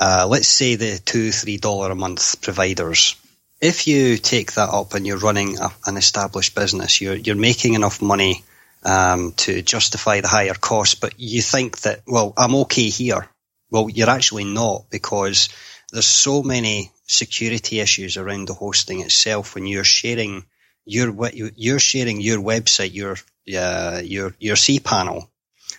uh, 0.00 0.26
let's 0.28 0.48
say 0.48 0.74
the 0.74 0.98
two 0.98 1.30
three 1.30 1.56
dollar 1.56 1.92
a 1.92 1.94
month 1.94 2.42
providers. 2.42 3.14
If 3.60 3.86
you 3.86 4.16
take 4.18 4.54
that 4.54 4.70
up 4.70 4.94
and 4.94 5.06
you're 5.06 5.18
running 5.18 5.60
a, 5.60 5.70
an 5.86 5.96
established 5.96 6.56
business, 6.56 7.00
you're 7.00 7.14
you're 7.14 7.36
making 7.36 7.74
enough 7.74 8.02
money 8.02 8.42
um, 8.86 9.32
to 9.32 9.62
justify 9.62 10.20
the 10.20 10.28
higher 10.28 10.54
cost, 10.54 11.00
but 11.00 11.18
you 11.18 11.42
think 11.42 11.80
that, 11.80 12.02
well, 12.06 12.32
I'm 12.36 12.54
okay 12.54 12.88
here. 12.88 13.28
Well, 13.68 13.90
you're 13.90 14.08
actually 14.08 14.44
not 14.44 14.84
because 14.90 15.48
there's 15.90 16.06
so 16.06 16.42
many 16.42 16.92
security 17.06 17.80
issues 17.80 18.16
around 18.16 18.46
the 18.46 18.54
hosting 18.54 19.00
itself 19.00 19.54
when 19.54 19.66
you're 19.66 19.84
sharing 19.84 20.44
your 20.84 21.12
you're 21.32 21.80
sharing 21.80 22.20
your 22.20 22.38
website, 22.38 22.94
your 22.94 23.16
uh, 23.58 24.00
your 24.04 24.34
your 24.38 24.54
cPanel 24.54 25.28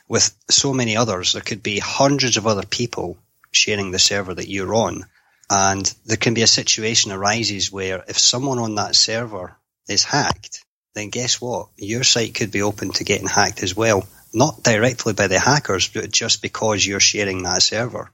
with 0.09 0.35
so 0.49 0.73
many 0.73 0.97
others. 0.97 1.31
There 1.31 1.41
could 1.41 1.63
be 1.63 1.79
hundreds 1.79 2.35
of 2.35 2.45
other 2.45 2.65
people 2.65 3.17
sharing 3.51 3.91
the 3.91 3.99
server 3.99 4.33
that 4.33 4.49
you're 4.49 4.75
on, 4.75 5.05
and 5.49 5.85
there 6.05 6.17
can 6.17 6.33
be 6.33 6.41
a 6.41 6.47
situation 6.47 7.13
arises 7.13 7.71
where 7.71 8.03
if 8.09 8.19
someone 8.19 8.59
on 8.59 8.75
that 8.75 8.97
server 8.97 9.55
is 9.87 10.03
hacked, 10.03 10.65
then 10.97 11.09
guess 11.09 11.39
what? 11.39 11.67
Your 11.77 12.03
site 12.03 12.33
could 12.35 12.51
be 12.51 12.61
open 12.61 12.91
to 12.91 13.03
getting 13.03 13.27
hacked 13.27 13.63
as 13.63 13.75
well. 13.75 14.07
Not 14.33 14.63
directly 14.63 15.13
by 15.13 15.27
the 15.27 15.39
hackers, 15.39 15.87
but 15.87 16.11
just 16.11 16.41
because 16.41 16.85
you're 16.85 16.99
sharing 16.99 17.43
that 17.43 17.61
server. 17.61 18.11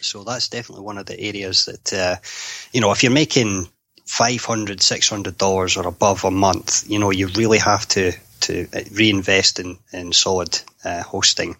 So 0.00 0.24
that's 0.24 0.48
definitely 0.48 0.84
one 0.84 0.98
of 0.98 1.06
the 1.06 1.18
areas 1.18 1.66
that, 1.66 1.92
uh, 1.92 2.16
you 2.72 2.80
know, 2.80 2.92
if 2.92 3.02
you're 3.02 3.12
making 3.12 3.68
$500, 4.06 4.66
$600 4.66 5.76
or 5.76 5.88
above 5.88 6.24
a 6.24 6.30
month, 6.30 6.84
you 6.88 6.98
know, 6.98 7.10
you 7.10 7.28
really 7.28 7.58
have 7.58 7.86
to, 7.88 8.12
to 8.40 8.66
reinvest 8.92 9.60
in, 9.60 9.78
in 9.92 10.12
solid 10.12 10.60
uh, 10.84 11.02
hosting. 11.02 11.56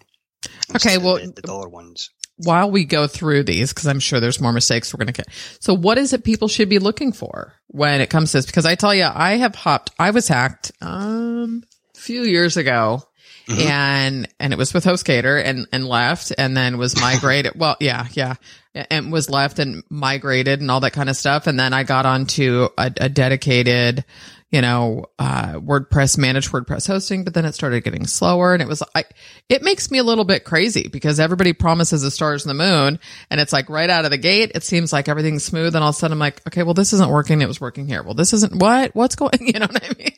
Okay, 0.75 0.97
well- 0.97 1.17
the, 1.17 1.27
the 1.27 1.41
dollar 1.41 1.69
ones. 1.69 2.09
While 2.37 2.69
we 2.69 2.85
go 2.85 3.07
through 3.07 3.43
these, 3.43 3.73
because 3.73 3.87
I'm 3.87 3.99
sure 3.99 4.19
there's 4.19 4.41
more 4.41 4.51
mistakes 4.51 4.93
we're 4.93 5.03
going 5.03 5.13
to 5.13 5.23
get. 5.23 5.27
So 5.59 5.73
what 5.73 5.97
is 5.97 6.13
it 6.13 6.23
people 6.23 6.47
should 6.47 6.69
be 6.69 6.79
looking 6.79 7.11
for 7.11 7.53
when 7.67 8.01
it 8.01 8.09
comes 8.09 8.31
to 8.31 8.37
this? 8.37 8.45
Because 8.45 8.65
I 8.65 8.75
tell 8.75 8.93
you, 8.93 9.07
I 9.11 9.37
have 9.37 9.55
hopped, 9.55 9.91
I 9.99 10.11
was 10.11 10.27
hacked, 10.27 10.71
um, 10.81 11.63
a 11.95 11.99
few 11.99 12.23
years 12.23 12.57
ago 12.57 13.03
and, 13.47 14.27
and 14.39 14.53
it 14.53 14.57
was 14.57 14.73
with 14.73 14.85
HostGator 14.85 15.41
and, 15.43 15.67
and 15.71 15.87
left 15.87 16.31
and 16.37 16.55
then 16.55 16.77
was 16.77 16.99
migrated. 16.99 17.53
well, 17.57 17.75
yeah, 17.79 18.07
yeah. 18.13 18.35
And 18.73 19.11
was 19.11 19.29
left 19.29 19.59
and 19.59 19.83
migrated 19.89 20.61
and 20.61 20.71
all 20.71 20.79
that 20.79 20.93
kind 20.93 21.09
of 21.09 21.15
stuff. 21.15 21.45
And 21.45 21.59
then 21.59 21.73
I 21.73 21.83
got 21.83 22.05
onto 22.05 22.69
a, 22.77 22.91
a 22.97 23.09
dedicated, 23.09 24.05
you 24.53 24.61
know, 24.61 25.05
uh, 25.17 25.53
WordPress 25.53 26.15
managed 26.15 26.51
WordPress 26.51 26.85
hosting, 26.85 27.23
but 27.23 27.33
then 27.33 27.43
it 27.43 27.55
started 27.55 27.83
getting 27.83 28.05
slower 28.05 28.53
and 28.53 28.61
it 28.61 28.67
was, 28.67 28.83
I, 28.93 29.03
it 29.49 29.63
makes 29.63 29.89
me 29.89 29.97
a 29.97 30.03
little 30.03 30.25
bit 30.25 30.43
crazy 30.43 30.89
because 30.89 31.19
everybody 31.19 31.53
promises 31.53 32.03
the 32.03 32.11
stars 32.11 32.45
and 32.45 32.51
the 32.51 32.63
moon 32.63 32.99
and 33.31 33.41
it's 33.41 33.51
like 33.51 33.67
right 33.67 33.89
out 33.89 34.05
of 34.05 34.11
the 34.11 34.19
gate, 34.19 34.51
it 34.53 34.63
seems 34.63 34.93
like 34.93 35.09
everything's 35.09 35.43
smooth. 35.43 35.75
And 35.75 35.83
all 35.83 35.89
of 35.89 35.95
a 35.95 35.97
sudden 35.97 36.13
I'm 36.13 36.19
like, 36.19 36.45
okay, 36.45 36.61
well, 36.61 36.75
this 36.75 36.93
isn't 36.93 37.09
working. 37.09 37.41
It 37.41 37.47
was 37.47 37.59
working 37.59 37.87
here. 37.87 38.03
Well, 38.03 38.13
this 38.13 38.31
isn't 38.31 38.61
what, 38.61 38.93
what's 38.93 39.15
going, 39.15 39.31
you 39.39 39.53
know 39.53 39.65
what 39.65 39.83
I 39.83 39.91
mean? 39.97 40.17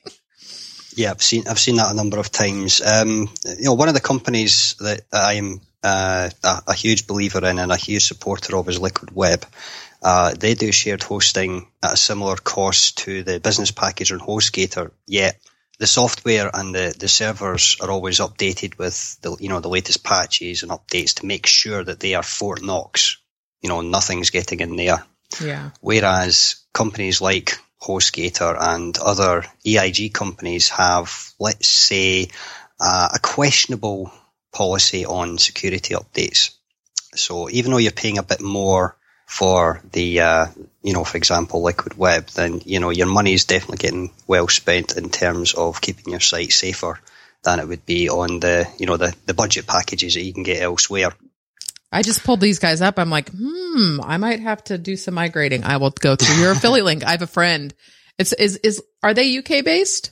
Yeah, 0.98 1.12
I've 1.12 1.24
seen 1.24 1.48
I've 1.48 1.60
seen 1.60 1.78
that 1.78 1.91
a 1.91 1.93
number 1.93 2.19
of 2.19 2.30
times. 2.30 2.82
Um, 2.82 3.30
you 3.45 3.65
know, 3.65 3.74
one 3.74 3.89
of 3.89 3.93
the 3.93 4.02
companies 4.02 4.76
that 4.80 5.02
I'm 5.13 5.62
uh, 5.84 6.30
a, 6.43 6.62
a 6.67 6.74
huge 6.74 7.06
believer 7.06 7.45
in 7.45 7.60
and 7.60 7.71
a 7.71 7.78
huge 7.78 8.06
supporter 8.06 8.58
of 8.58 8.67
is 8.67 8.80
Liquid 8.80 9.13
Web. 9.13 9.45
Uh, 10.06 10.36
they 10.38 10.54
do 10.54 10.72
shared 10.72 11.02
hosting 11.02 11.65
at 11.82 11.94
a 11.94 11.98
similar 11.98 12.36
cost 12.36 13.00
to 13.00 13.24
the 13.24 13.39
business 13.39 13.72
package 13.72 14.12
on 14.12 14.20
HostGator. 14.20 14.91
Yet 15.08 15.39
the 15.80 15.88
software 15.88 16.52
and 16.54 16.76
the, 16.76 16.96
the 16.96 17.08
servers 17.08 17.78
are 17.82 17.89
always 17.89 18.20
updated 18.20 18.78
with 18.78 19.20
the 19.22 19.36
you 19.39 19.50
know 19.50 19.62
the 19.62 19.68
latest 19.68 20.04
patches 20.04 20.62
and 20.62 20.72
updates 20.72 21.15
to 21.15 21.26
make 21.26 21.48
sure 21.48 21.84
that 21.84 22.00
they 22.00 22.13
are 22.13 22.22
Fort 22.22 22.62
Knox. 22.62 23.18
You 23.63 23.70
know, 23.70 23.82
nothing's 23.82 24.30
getting 24.30 24.60
in 24.60 24.76
there. 24.76 25.04
Yeah. 25.41 25.72
Whereas 25.82 26.58
companies 26.72 27.20
like 27.20 27.58
HostGator 27.82 28.56
and 28.60 28.96
other 29.00 29.44
EIG 29.65 30.13
companies 30.13 30.70
have, 30.70 31.34
let's 31.39 31.68
say, 31.68 32.30
uh, 32.80 33.10
a 33.15 33.18
questionable 33.18 34.13
policy 34.54 35.04
on 35.04 35.39
security 35.39 35.96
updates. 35.96 36.52
So 37.15 37.50
even 37.50 37.72
though 37.72 37.80
you're 37.80 37.91
paying 37.91 38.20
a 38.20 38.24
bit 38.24 38.41
more 38.41 38.96
for 39.25 39.81
the, 39.91 40.21
uh, 40.21 40.45
you 40.83 40.93
know, 40.93 41.03
for 41.03 41.17
example, 41.17 41.63
Liquid 41.63 41.97
Web, 41.97 42.27
then, 42.27 42.61
you 42.65 42.79
know, 42.79 42.91
your 42.91 43.07
money 43.07 43.33
is 43.33 43.45
definitely 43.45 43.77
getting 43.77 44.11
well 44.27 44.47
spent 44.47 44.97
in 44.97 45.09
terms 45.09 45.53
of 45.53 45.81
keeping 45.81 46.11
your 46.11 46.19
site 46.19 46.51
safer 46.51 46.99
than 47.43 47.59
it 47.59 47.67
would 47.67 47.85
be 47.85 48.09
on 48.09 48.39
the, 48.39 48.67
you 48.77 48.85
know, 48.85 48.97
the, 48.97 49.13
the 49.25 49.33
budget 49.33 49.67
packages 49.67 50.13
that 50.13 50.23
you 50.23 50.33
can 50.33 50.43
get 50.43 50.61
elsewhere. 50.61 51.09
I 51.91 52.01
just 52.01 52.23
pulled 52.23 52.41
these 52.41 52.59
guys 52.59 52.81
up. 52.81 52.99
I'm 52.99 53.09
like, 53.09 53.29
hmm, 53.29 53.99
I 54.03 54.17
might 54.17 54.41
have 54.41 54.63
to 54.65 54.77
do 54.77 54.95
some 54.95 55.13
migrating. 55.13 55.63
I 55.63 55.77
will 55.77 55.91
go 55.91 56.15
through 56.15 56.41
your 56.41 56.51
affiliate 56.51 56.85
link. 56.85 57.05
I 57.05 57.11
have 57.11 57.21
a 57.21 57.27
friend. 57.27 57.73
It's 58.17 58.33
is 58.33 58.57
is 58.57 58.83
are 59.01 59.13
they 59.13 59.38
UK 59.38 59.63
based? 59.63 60.11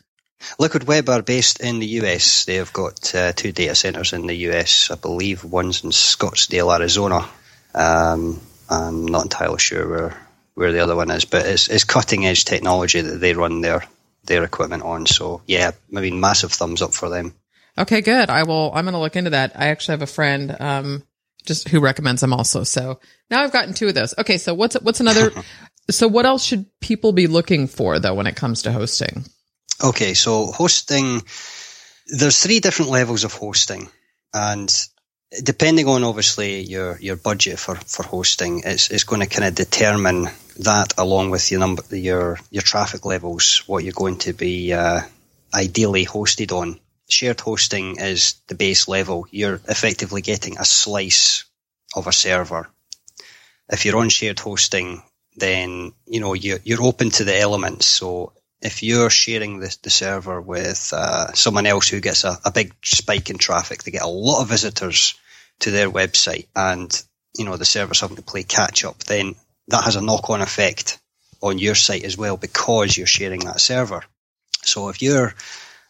Liquid 0.60 0.86
Web 0.86 1.10
are 1.10 1.22
based 1.22 1.62
in 1.62 1.80
the 1.80 1.88
US. 2.02 2.46
They 2.46 2.56
have 2.56 2.74
got 2.74 3.14
uh, 3.16 3.34
two 3.34 3.52
data 3.52 3.76
centers 3.76 4.14
in 4.14 4.28
the 4.28 4.36
US. 4.50 4.92
I 4.92 4.96
believe 4.96 5.44
one's 5.44 5.84
in 5.84 5.92
Scottsdale, 5.92 6.74
Arizona. 6.74 7.28
Um, 7.74 8.40
I'm 8.74 9.06
not 9.06 9.24
entirely 9.24 9.60
sure 9.60 9.88
where, 9.88 10.28
where 10.56 10.72
the 10.72 10.80
other 10.80 10.96
one 10.96 11.12
is, 11.12 11.26
but 11.26 11.46
it's, 11.46 11.68
it's 11.68 11.84
cutting 11.84 12.26
edge 12.26 12.46
technology 12.46 13.02
that 13.02 13.18
they 13.18 13.34
run 13.34 13.62
their 13.62 13.84
their 14.26 14.44
equipment 14.44 14.84
on. 14.84 15.06
So 15.06 15.42
yeah, 15.48 15.72
I 15.96 16.00
mean, 16.00 16.20
massive 16.20 16.52
thumbs 16.52 16.82
up 16.82 16.94
for 16.94 17.10
them. 17.10 17.34
Okay, 17.78 18.02
good. 18.02 18.30
I 18.30 18.44
will. 18.44 18.72
I'm 18.74 18.86
going 18.86 18.94
to 18.94 19.00
look 19.00 19.16
into 19.16 19.32
that. 19.32 19.54
I 19.56 19.68
actually 19.68 19.94
have 19.94 20.02
a 20.02 20.08
friend, 20.08 20.56
um, 20.60 21.04
just 21.46 21.68
who 21.68 21.80
recommends 21.80 22.22
them 22.22 22.34
also. 22.34 22.64
So 22.64 23.00
now 23.30 23.42
I've 23.42 23.52
gotten 23.52 23.74
two 23.74 23.88
of 23.88 23.96
those. 23.96 24.14
Okay, 24.18 24.38
so 24.38 24.54
what's 24.54 24.76
what's 24.76 25.00
another? 25.00 25.32
so 25.90 26.08
what 26.08 26.26
else 26.26 26.44
should 26.44 26.66
people 26.80 27.12
be 27.12 27.28
looking 27.28 27.68
for 27.68 28.00
though 28.00 28.14
when 28.14 28.28
it 28.28 28.36
comes 28.36 28.64
to 28.64 28.72
hosting? 28.72 29.26
Okay, 29.84 30.14
so 30.14 30.46
hosting, 30.46 31.24
there's 32.08 32.42
three 32.42 32.60
different 32.60 32.92
levels 32.92 33.24
of 33.24 33.34
hosting, 33.34 33.90
and 34.34 34.88
depending 35.42 35.88
on 35.88 36.04
obviously 36.04 36.62
your 36.62 36.98
your 37.00 37.16
budget 37.16 37.60
for 37.60 37.76
for 37.76 38.04
hosting, 38.04 38.62
it's 38.66 38.92
it's 38.92 39.04
going 39.04 39.22
to 39.22 39.28
kind 39.28 39.48
of 39.48 39.56
determine 39.56 40.30
that 40.60 40.94
along 40.98 41.32
with 41.32 41.50
your 41.52 41.60
number 41.60 41.84
your 41.96 42.40
your 42.52 42.62
traffic 42.62 43.06
levels, 43.06 43.64
what 43.66 43.84
you're 43.84 43.94
going 43.94 44.18
to 44.20 44.34
be 44.34 44.74
uh, 44.74 45.02
ideally 45.54 46.06
hosted 46.06 46.52
on. 46.52 46.80
Shared 47.10 47.42
hosting 47.42 47.98
is 47.98 48.36
the 48.48 48.56
base 48.56 48.88
level. 48.88 49.28
You're 49.32 49.60
effectively 49.68 50.22
getting 50.22 50.58
a 50.58 50.66
slice 50.66 51.46
of 51.96 52.08
a 52.08 52.12
server. 52.12 52.70
If 53.70 53.86
you're 53.86 53.98
on 53.98 54.10
shared 54.10 54.40
hosting, 54.40 55.04
then 55.36 55.94
you 56.06 56.20
know 56.20 56.34
you're, 56.34 56.60
you're 56.64 56.84
open 56.84 57.10
to 57.12 57.24
the 57.24 57.38
elements. 57.38 57.86
So 57.88 58.34
if 58.62 58.84
you're 58.84 59.10
sharing 59.10 59.60
the, 59.60 59.76
the 59.84 59.90
server 59.90 60.40
with 60.42 60.94
uh, 60.96 61.34
someone 61.34 61.66
else 61.66 61.90
who 61.90 62.00
gets 62.00 62.24
a, 62.24 62.38
a 62.46 62.52
big 62.52 62.74
spike 62.84 63.30
in 63.30 63.38
traffic, 63.38 63.84
they 63.84 63.92
get 63.92 64.04
a 64.04 64.08
lot 64.08 64.42
of 64.42 64.50
visitors 64.50 65.16
to 65.64 65.72
their 65.72 65.90
website, 65.90 66.48
and 66.56 66.90
you 67.38 67.46
know 67.46 67.58
the 67.58 67.66
server's 67.66 68.00
having 68.00 68.18
to 68.18 68.24
play 68.24 68.44
catch 68.44 68.86
up, 68.86 69.00
then 69.04 69.36
that 69.68 69.84
has 69.84 69.96
a 69.96 70.02
knock 70.02 70.30
on 70.30 70.42
effect 70.42 71.00
on 71.42 71.60
your 71.60 71.76
site 71.76 72.04
as 72.04 72.18
well 72.18 72.38
because 72.38 72.96
you're 72.98 73.08
sharing 73.08 73.42
that 73.42 73.60
server. 73.60 74.04
So 74.64 74.90
if 74.90 75.02
you're 75.02 75.34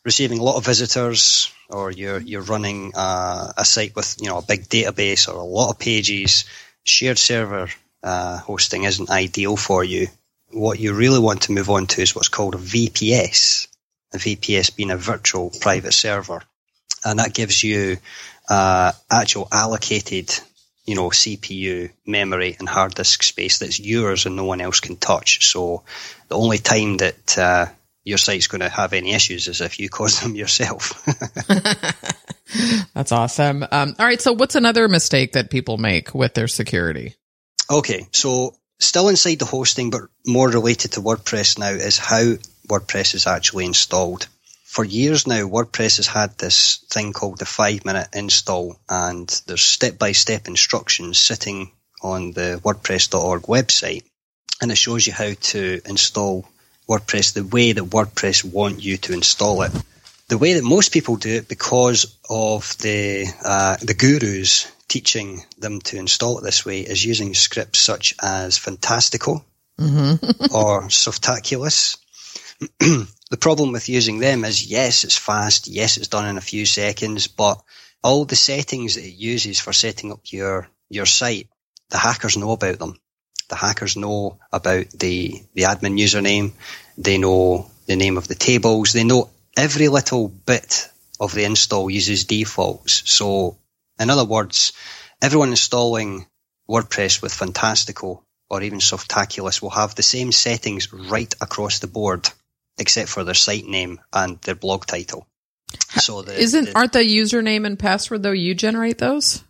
receiving 0.03 0.39
a 0.39 0.43
lot 0.43 0.57
of 0.57 0.65
visitors 0.65 1.51
or 1.69 1.91
you're 1.91 2.19
you're 2.19 2.41
running 2.41 2.93
a, 2.95 3.53
a 3.57 3.65
site 3.65 3.95
with 3.95 4.17
you 4.19 4.29
know 4.29 4.39
a 4.39 4.45
big 4.45 4.63
database 4.63 5.27
or 5.27 5.35
a 5.35 5.43
lot 5.43 5.71
of 5.71 5.79
pages, 5.79 6.45
shared 6.83 7.17
server 7.17 7.69
uh, 8.03 8.37
hosting 8.39 8.83
isn't 8.83 9.09
ideal 9.09 9.55
for 9.55 9.83
you. 9.83 10.07
What 10.51 10.79
you 10.79 10.93
really 10.93 11.19
want 11.19 11.43
to 11.43 11.51
move 11.51 11.69
on 11.69 11.87
to 11.87 12.01
is 12.01 12.13
what's 12.13 12.27
called 12.27 12.55
a 12.55 12.59
VPS. 12.59 13.67
A 14.13 14.17
VPS 14.17 14.75
being 14.75 14.91
a 14.91 14.97
virtual 14.97 15.49
private 15.49 15.93
server, 15.93 16.43
and 17.03 17.17
that 17.17 17.33
gives 17.33 17.63
you 17.63 17.97
uh, 18.49 18.91
actual 19.11 19.47
allocated 19.51 20.31
you 20.85 20.95
know, 20.95 21.09
CPU, 21.09 21.91
memory, 22.05 22.55
and 22.59 22.67
hard 22.67 22.95
disk 22.95 23.23
space 23.23 23.59
that's 23.59 23.79
yours 23.79 24.25
and 24.25 24.35
no 24.35 24.43
one 24.43 24.61
else 24.61 24.79
can 24.79 24.97
touch. 24.97 25.49
So 25.49 25.83
the 26.27 26.35
only 26.35 26.57
time 26.57 26.97
that 26.97 27.37
uh, 27.37 27.65
your 28.03 28.17
site's 28.17 28.47
going 28.47 28.61
to 28.61 28.69
have 28.69 28.93
any 28.93 29.13
issues 29.13 29.47
is 29.47 29.61
if 29.61 29.79
you 29.79 29.89
cause 29.89 30.19
them 30.19 30.35
yourself. 30.35 31.05
that's 32.93 33.11
awesome. 33.11 33.65
Um, 33.71 33.95
all 33.97 34.05
right. 34.05 34.21
So 34.21 34.33
what's 34.33 34.55
another 34.55 34.87
mistake 34.89 35.33
that 35.33 35.49
people 35.49 35.77
make 35.77 36.13
with 36.13 36.33
their 36.33 36.49
security? 36.49 37.15
Okay. 37.71 38.07
So 38.11 38.55
still 38.79 39.07
inside 39.07 39.39
the 39.39 39.45
hosting, 39.45 39.89
but 39.89 40.01
more 40.25 40.49
related 40.49 40.93
to 40.93 41.01
WordPress 41.01 41.57
now 41.57 41.69
is 41.69 41.97
how 41.97 42.33
WordPress 42.67 43.15
is 43.15 43.25
actually 43.25 43.65
installed 43.65 44.27
for 44.73 44.83
years 44.83 45.27
now, 45.27 45.47
WordPress 45.47 45.97
has 45.97 46.07
had 46.07 46.35
this 46.39 46.77
thing 46.89 47.13
called 47.13 47.37
the 47.37 47.45
five 47.45 47.85
minute 47.85 48.07
install, 48.11 48.79
and 48.89 49.29
there's 49.45 49.61
step 49.61 49.99
by 49.99 50.13
step 50.13 50.47
instructions 50.47 51.19
sitting 51.19 51.71
on 52.01 52.31
the 52.31 52.59
WordPress.org 52.63 53.43
website, 53.43 54.03
and 54.63 54.71
it 54.71 54.77
shows 54.79 55.05
you 55.05 55.13
how 55.13 55.31
to 55.39 55.79
install 55.85 56.49
WordPress 56.89 57.33
the 57.33 57.43
way 57.43 57.73
that 57.73 57.83
WordPress 57.83 58.43
want 58.43 58.83
you 58.83 58.97
to 58.97 59.13
install 59.13 59.61
it. 59.61 59.71
The 60.29 60.39
way 60.39 60.53
that 60.53 60.63
most 60.63 60.91
people 60.91 61.17
do 61.17 61.35
it, 61.35 61.47
because 61.47 62.17
of 62.27 62.75
the 62.79 63.27
uh, 63.45 63.77
the 63.79 63.93
gurus 63.93 64.71
teaching 64.87 65.43
them 65.59 65.81
to 65.81 65.97
install 65.97 66.39
it 66.39 66.43
this 66.43 66.65
way, 66.65 66.79
is 66.79 67.05
using 67.05 67.35
scripts 67.35 67.77
such 67.77 68.15
as 68.19 68.57
Fantastico 68.57 69.43
mm-hmm. 69.79 70.45
or 70.55 70.87
Softaculous. 70.87 71.97
The 73.33 73.37
problem 73.37 73.71
with 73.71 73.89
using 73.89 74.19
them 74.19 74.45
is 74.45 74.67
yes, 74.67 75.03
it's 75.03 75.17
fast. 75.17 75.67
Yes, 75.67 75.97
it's 75.97 76.07
done 76.07 76.27
in 76.27 76.37
a 76.37 76.49
few 76.51 76.67
seconds, 76.67 77.25
but 77.25 77.59
all 78.03 78.25
the 78.25 78.35
settings 78.35 78.93
that 78.93 79.05
it 79.05 79.15
uses 79.15 79.59
for 79.59 79.73
setting 79.73 80.11
up 80.11 80.19
your, 80.25 80.69
your 80.87 81.07
site, 81.07 81.49
the 81.89 81.97
hackers 81.97 82.37
know 82.37 82.51
about 82.51 82.77
them. 82.77 82.95
The 83.49 83.55
hackers 83.55 83.97
know 83.97 84.37
about 84.51 84.91
the, 84.91 85.41
the 85.55 85.63
admin 85.63 85.99
username. 85.99 86.51
They 86.95 87.17
know 87.17 87.71
the 87.87 87.95
name 87.95 88.19
of 88.19 88.27
the 88.27 88.35
tables. 88.35 88.93
They 88.93 89.03
know 89.03 89.31
every 89.57 89.87
little 89.87 90.27
bit 90.27 90.87
of 91.19 91.33
the 91.33 91.45
install 91.45 91.89
uses 91.89 92.25
defaults. 92.25 93.01
So 93.11 93.57
in 93.99 94.11
other 94.11 94.25
words, 94.25 94.73
everyone 95.23 95.49
installing 95.49 96.27
WordPress 96.69 97.23
with 97.23 97.33
Fantastico 97.33 98.21
or 98.47 98.61
even 98.61 98.77
Softaculous 98.77 99.59
will 99.59 99.71
have 99.71 99.95
the 99.95 100.03
same 100.03 100.31
settings 100.31 100.93
right 100.93 101.33
across 101.41 101.79
the 101.79 101.87
board 101.87 102.29
except 102.77 103.09
for 103.09 103.23
their 103.23 103.33
site 103.33 103.65
name 103.65 103.99
and 104.11 104.39
their 104.41 104.55
blog 104.55 104.85
title. 104.85 105.27
So 105.99 106.21
the, 106.21 106.39
isn't 106.39 106.65
the, 106.65 106.75
aren't 106.77 106.93
the 106.93 106.99
username 106.99 107.65
and 107.65 107.77
password 107.77 108.23
though 108.23 108.31
you 108.31 108.53
generate 108.55 108.97
those? 108.97 109.43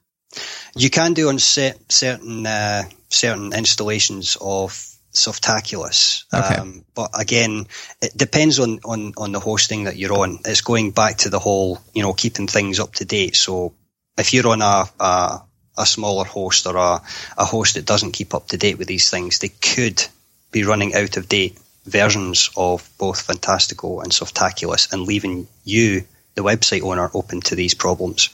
You 0.75 0.89
can 0.89 1.13
do 1.13 1.29
on 1.29 1.39
set, 1.39 1.91
certain 1.91 2.45
uh, 2.45 2.83
certain 3.09 3.53
installations 3.53 4.37
of 4.41 4.93
Softaculous, 5.13 6.23
okay. 6.33 6.55
um, 6.55 6.85
but 6.95 7.11
again, 7.13 7.67
it 8.01 8.17
depends 8.17 8.57
on, 8.59 8.79
on 8.83 9.13
on 9.15 9.31
the 9.31 9.39
hosting 9.39 9.83
that 9.83 9.95
you're 9.95 10.17
on. 10.17 10.39
It's 10.43 10.61
going 10.61 10.89
back 10.89 11.17
to 11.17 11.29
the 11.29 11.37
whole 11.37 11.79
you 11.93 12.01
know 12.01 12.13
keeping 12.13 12.47
things 12.47 12.79
up 12.79 12.95
to 12.95 13.05
date. 13.05 13.35
So 13.35 13.75
if 14.17 14.33
you're 14.33 14.47
on 14.47 14.63
a, 14.63 14.85
a 14.99 15.41
a 15.77 15.85
smaller 15.85 16.25
host 16.25 16.65
or 16.65 16.77
a, 16.77 17.01
a 17.37 17.45
host 17.45 17.75
that 17.75 17.85
doesn't 17.85 18.13
keep 18.13 18.33
up 18.33 18.47
to 18.47 18.57
date 18.57 18.79
with 18.79 18.87
these 18.87 19.11
things, 19.11 19.37
they 19.37 19.49
could 19.49 20.03
be 20.51 20.63
running 20.63 20.95
out 20.95 21.15
of 21.15 21.29
date 21.29 21.59
versions 21.85 22.49
of 22.55 22.89
both 22.97 23.27
Fantastico 23.27 24.01
and 24.01 24.11
Softaculous 24.11 24.91
and 24.91 25.03
leaving 25.03 25.47
you, 25.63 26.03
the 26.35 26.43
website 26.43 26.81
owner, 26.81 27.09
open 27.13 27.41
to 27.41 27.55
these 27.55 27.73
problems. 27.73 28.29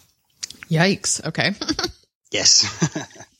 Yikes. 0.69 1.25
Okay. 1.25 1.53
yes. 2.31 2.65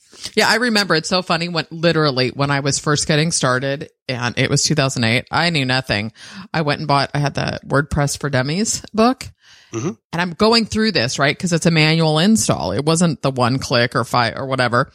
yeah, 0.36 0.48
I 0.50 0.56
remember 0.56 0.96
it's 0.96 1.10
so 1.10 1.22
funny 1.22 1.48
when 1.48 1.66
literally 1.70 2.30
when 2.30 2.52
I 2.52 2.62
was 2.62 2.80
first 2.80 3.08
getting 3.08 3.32
started 3.32 3.90
and 4.08 4.38
it 4.38 4.50
was 4.50 4.64
2008, 4.64 5.28
I 5.32 5.50
knew 5.52 5.66
nothing. 5.66 6.12
I 6.54 6.62
went 6.62 6.80
and 6.80 6.88
bought, 6.88 7.12
I 7.14 7.20
had 7.20 7.36
the 7.36 7.60
WordPress 7.66 8.20
for 8.20 8.30
Dummies 8.30 8.84
book. 8.94 9.26
Mm-hmm. 9.72 9.92
And 10.12 10.22
I'm 10.22 10.32
going 10.32 10.66
through 10.66 10.94
this, 10.94 11.20
right? 11.20 11.38
Cause 11.38 11.54
it's 11.54 11.68
a 11.68 11.72
manual 11.72 12.18
install. 12.18 12.72
It 12.72 12.84
wasn't 12.84 13.22
the 13.22 13.30
one 13.30 13.60
click 13.60 13.96
or 13.96 14.04
five 14.04 14.34
or 14.36 14.48
whatever. 14.48 14.92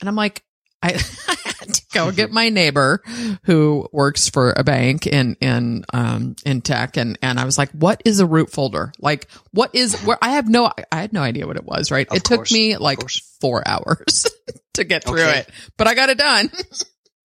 And 0.00 0.08
I'm 0.08 0.16
like, 0.16 0.42
I, 0.82 0.92
to 0.92 1.37
go 2.06 2.12
get 2.12 2.30
my 2.30 2.48
neighbor 2.48 3.02
who 3.44 3.88
works 3.92 4.28
for 4.28 4.52
a 4.56 4.64
bank 4.64 5.06
in 5.06 5.36
in 5.40 5.84
um 5.92 6.36
in 6.44 6.60
tech. 6.60 6.96
And 6.96 7.18
and 7.22 7.38
I 7.38 7.44
was 7.44 7.58
like 7.58 7.70
what 7.72 8.02
is 8.04 8.20
a 8.20 8.26
root 8.26 8.50
folder? 8.50 8.92
Like 8.98 9.28
what 9.52 9.74
is 9.74 10.00
where 10.02 10.18
I 10.22 10.30
have 10.30 10.48
no 10.48 10.70
I 10.92 11.00
had 11.00 11.12
no 11.12 11.22
idea 11.22 11.46
what 11.46 11.56
it 11.56 11.64
was 11.64 11.90
right? 11.90 12.08
Of 12.08 12.16
it 12.16 12.24
course, 12.24 12.48
took 12.48 12.54
me 12.54 12.76
like 12.76 13.00
4 13.40 13.66
hours 13.66 14.26
to 14.74 14.84
get 14.84 15.04
through 15.04 15.22
okay. 15.22 15.40
it 15.40 15.50
but 15.76 15.86
I 15.86 15.94
got 15.94 16.10
it 16.10 16.18
done. 16.18 16.50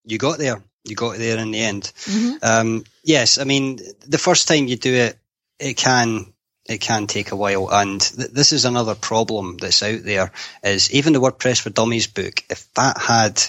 You 0.06 0.18
got 0.18 0.38
there. 0.38 0.62
You 0.84 0.96
got 0.96 1.16
there 1.16 1.38
in 1.38 1.50
the 1.50 1.60
end. 1.60 1.84
Mm-hmm. 1.84 2.34
um 2.42 2.84
yes 3.02 3.38
I 3.38 3.44
mean 3.44 3.78
the 4.06 4.18
first 4.18 4.48
time 4.48 4.68
you 4.68 4.76
do 4.76 4.92
it 4.92 5.16
it 5.58 5.78
can 5.78 6.34
it 6.66 6.80
can 6.80 7.06
take 7.06 7.32
a 7.32 7.36
while. 7.36 7.68
And 7.70 8.00
th- 8.00 8.30
this 8.30 8.52
is 8.52 8.64
another 8.64 8.94
problem 8.94 9.56
that's 9.58 9.82
out 9.82 10.02
there 10.02 10.32
is 10.62 10.92
even 10.92 11.12
the 11.12 11.20
WordPress 11.20 11.60
for 11.60 11.70
Dummies 11.70 12.06
book, 12.06 12.42
if 12.48 12.72
that 12.74 12.98
had 12.98 13.42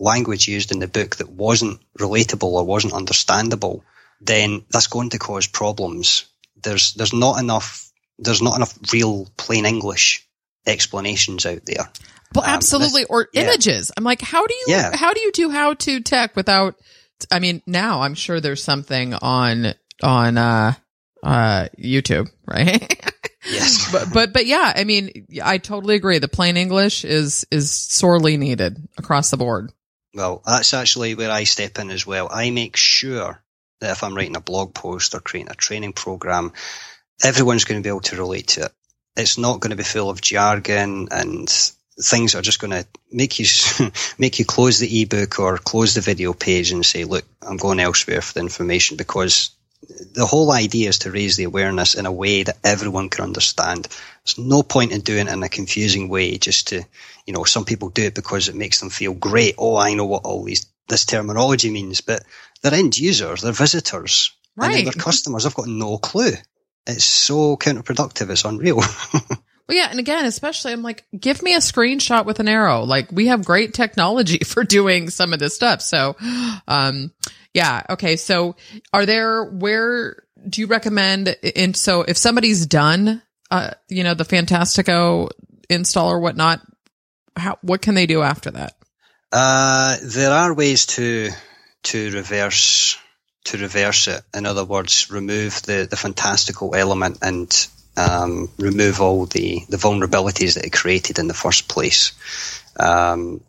language 0.00 0.48
used 0.48 0.72
in 0.72 0.80
the 0.80 0.88
book 0.88 1.16
that 1.16 1.30
wasn't 1.30 1.80
relatable 1.98 2.48
or 2.48 2.64
wasn't 2.64 2.94
understandable, 2.94 3.84
then 4.20 4.64
that's 4.70 4.88
going 4.88 5.10
to 5.10 5.18
cause 5.18 5.46
problems. 5.46 6.24
There's, 6.62 6.94
there's 6.94 7.12
not 7.12 7.38
enough, 7.38 7.90
there's 8.18 8.42
not 8.42 8.56
enough 8.56 8.76
real 8.92 9.28
plain 9.36 9.66
English 9.66 10.26
explanations 10.66 11.46
out 11.46 11.64
there. 11.66 11.90
Well, 12.34 12.44
um, 12.44 12.50
absolutely. 12.50 13.02
This, 13.02 13.10
or 13.10 13.28
yeah. 13.32 13.42
images. 13.42 13.92
I'm 13.96 14.04
like, 14.04 14.22
how 14.22 14.46
do 14.46 14.54
you, 14.54 14.64
yeah. 14.68 14.96
how 14.96 15.12
do 15.12 15.20
you 15.20 15.32
do 15.32 15.50
how 15.50 15.74
to 15.74 16.00
tech 16.00 16.34
without, 16.34 16.76
I 17.30 17.38
mean, 17.38 17.62
now 17.66 18.00
I'm 18.00 18.14
sure 18.14 18.40
there's 18.40 18.64
something 18.64 19.14
on, 19.14 19.74
on, 20.02 20.38
uh, 20.38 20.74
uh, 21.22 21.68
YouTube, 21.78 22.30
right? 22.46 23.12
yes. 23.50 23.92
but, 23.92 24.08
but, 24.12 24.32
but 24.32 24.46
yeah, 24.46 24.72
I 24.74 24.84
mean, 24.84 25.26
I 25.42 25.58
totally 25.58 25.96
agree. 25.96 26.18
The 26.18 26.28
plain 26.28 26.56
English 26.56 27.04
is, 27.04 27.46
is 27.50 27.70
sorely 27.70 28.38
needed 28.38 28.88
across 28.96 29.30
the 29.30 29.36
board. 29.36 29.70
Well, 30.14 30.42
that's 30.44 30.74
actually 30.74 31.14
where 31.14 31.30
I 31.30 31.44
step 31.44 31.78
in 31.78 31.90
as 31.90 32.06
well. 32.06 32.28
I 32.30 32.50
make 32.50 32.76
sure 32.76 33.42
that 33.80 33.92
if 33.92 34.02
I'm 34.02 34.14
writing 34.14 34.36
a 34.36 34.40
blog 34.40 34.74
post 34.74 35.14
or 35.14 35.20
creating 35.20 35.52
a 35.52 35.54
training 35.54 35.92
program, 35.92 36.52
everyone's 37.22 37.64
going 37.64 37.80
to 37.80 37.86
be 37.86 37.90
able 37.90 38.00
to 38.00 38.16
relate 38.16 38.48
to 38.48 38.64
it. 38.66 38.72
It's 39.16 39.38
not 39.38 39.60
going 39.60 39.70
to 39.70 39.76
be 39.76 39.82
full 39.82 40.10
of 40.10 40.20
jargon 40.20 41.08
and 41.10 41.48
things 42.02 42.32
that 42.32 42.38
are 42.38 42.42
just 42.42 42.60
going 42.60 42.70
to 42.70 42.86
make 43.12 43.38
you 43.38 43.46
make 44.18 44.38
you 44.38 44.44
close 44.44 44.78
the 44.78 45.02
ebook 45.02 45.38
or 45.38 45.58
close 45.58 45.94
the 45.94 46.00
video 46.00 46.32
page 46.32 46.72
and 46.72 46.84
say, 46.84 47.04
"Look, 47.04 47.24
I'm 47.42 47.56
going 47.56 47.80
elsewhere 47.80 48.22
for 48.22 48.34
the 48.34 48.40
information," 48.40 48.96
because 48.96 49.50
the 49.82 50.26
whole 50.26 50.52
idea 50.52 50.88
is 50.88 51.00
to 51.00 51.10
raise 51.10 51.36
the 51.36 51.44
awareness 51.44 51.94
in 51.94 52.06
a 52.06 52.12
way 52.12 52.42
that 52.42 52.58
everyone 52.62 53.08
can 53.08 53.24
understand. 53.24 53.88
There's 54.24 54.38
no 54.38 54.62
point 54.62 54.92
in 54.92 55.00
doing 55.00 55.26
it 55.26 55.32
in 55.32 55.42
a 55.42 55.48
confusing 55.48 56.08
way 56.08 56.36
just 56.38 56.68
to, 56.68 56.84
you 57.26 57.32
know, 57.32 57.44
some 57.44 57.64
people 57.64 57.88
do 57.88 58.04
it 58.04 58.14
because 58.14 58.48
it 58.48 58.54
makes 58.54 58.80
them 58.80 58.90
feel 58.90 59.14
great. 59.14 59.54
Oh, 59.58 59.76
I 59.76 59.94
know 59.94 60.04
what 60.04 60.24
all 60.24 60.44
these, 60.44 60.66
this 60.88 61.06
terminology 61.06 61.70
means, 61.70 62.00
but 62.00 62.22
they're 62.62 62.74
end 62.74 62.98
users, 62.98 63.42
they're 63.42 63.52
visitors, 63.52 64.32
right. 64.56 64.76
and 64.76 64.86
they're 64.86 64.92
customers. 64.92 65.46
I've 65.46 65.54
got 65.54 65.66
no 65.66 65.98
clue. 65.98 66.32
It's 66.86 67.04
so 67.04 67.56
counterproductive. 67.56 68.30
It's 68.30 68.44
unreal. 68.44 68.82
Well, 69.70 69.76
yeah. 69.76 69.86
And 69.88 70.00
again, 70.00 70.24
especially 70.24 70.72
I'm 70.72 70.82
like, 70.82 71.04
give 71.16 71.44
me 71.44 71.54
a 71.54 71.58
screenshot 71.58 72.24
with 72.24 72.40
an 72.40 72.48
arrow. 72.48 72.82
Like 72.82 73.12
we 73.12 73.28
have 73.28 73.44
great 73.44 73.72
technology 73.72 74.38
for 74.44 74.64
doing 74.64 75.10
some 75.10 75.32
of 75.32 75.38
this 75.38 75.54
stuff. 75.54 75.80
So, 75.80 76.16
um, 76.66 77.12
yeah. 77.54 77.82
Okay. 77.90 78.16
So 78.16 78.56
are 78.92 79.06
there, 79.06 79.44
where 79.44 80.22
do 80.48 80.60
you 80.60 80.66
recommend? 80.66 81.36
And 81.56 81.76
so 81.76 82.02
if 82.02 82.16
somebody's 82.16 82.66
done, 82.66 83.22
uh, 83.50 83.72
you 83.88 84.04
know, 84.04 84.14
the 84.14 84.24
Fantastico 84.24 85.28
install 85.68 86.10
or 86.10 86.20
whatnot, 86.20 86.60
how, 87.36 87.58
what 87.62 87.82
can 87.82 87.94
they 87.94 88.06
do 88.06 88.22
after 88.22 88.50
that? 88.52 88.74
Uh, 89.32 89.96
there 90.02 90.32
are 90.32 90.54
ways 90.54 90.86
to, 90.86 91.30
to 91.84 92.10
reverse 92.12 92.98
to 93.44 93.58
reverse 93.58 94.08
it. 94.08 94.22
In 94.34 94.46
other 94.46 94.64
words, 94.64 95.10
remove 95.10 95.62
the, 95.62 95.86
the 95.88 95.96
Fantastico 95.96 96.76
element 96.76 97.18
and 97.22 97.68
um, 97.96 98.48
remove 98.58 99.00
all 99.00 99.26
the, 99.26 99.62
the 99.68 99.76
vulnerabilities 99.76 100.54
that 100.54 100.66
it 100.66 100.72
created 100.72 101.18
in 101.18 101.26
the 101.26 101.34
first 101.34 101.68
place. 101.68 102.12
Um, 102.78 103.40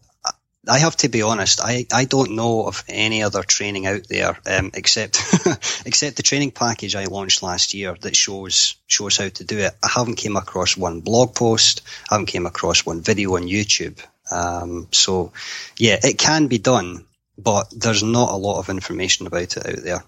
I 0.67 0.77
have 0.77 0.95
to 0.97 1.09
be 1.09 1.23
honest. 1.23 1.59
I, 1.63 1.87
I 1.91 2.05
don't 2.05 2.35
know 2.35 2.67
of 2.67 2.83
any 2.87 3.23
other 3.23 3.41
training 3.41 3.87
out 3.87 4.07
there 4.07 4.37
um, 4.45 4.69
except 4.75 5.19
except 5.85 6.17
the 6.17 6.23
training 6.23 6.51
package 6.51 6.95
I 6.95 7.05
launched 7.05 7.41
last 7.41 7.73
year 7.73 7.95
that 8.01 8.15
shows 8.15 8.75
shows 8.85 9.17
how 9.17 9.27
to 9.27 9.43
do 9.43 9.57
it. 9.57 9.73
I 9.81 9.89
haven't 9.89 10.17
came 10.17 10.35
across 10.35 10.77
one 10.77 11.01
blog 11.01 11.33
post. 11.33 11.81
I 12.09 12.15
haven't 12.15 12.27
came 12.27 12.45
across 12.45 12.85
one 12.85 13.01
video 13.01 13.35
on 13.35 13.43
YouTube. 13.43 13.99
Um, 14.31 14.87
so, 14.91 15.33
yeah, 15.77 15.97
it 16.01 16.17
can 16.17 16.47
be 16.47 16.57
done, 16.59 17.05
but 17.37 17.67
there's 17.75 18.03
not 18.03 18.31
a 18.31 18.37
lot 18.37 18.59
of 18.59 18.69
information 18.69 19.27
about 19.27 19.57
it 19.57 19.57
out 19.57 19.83
there. 19.83 20.03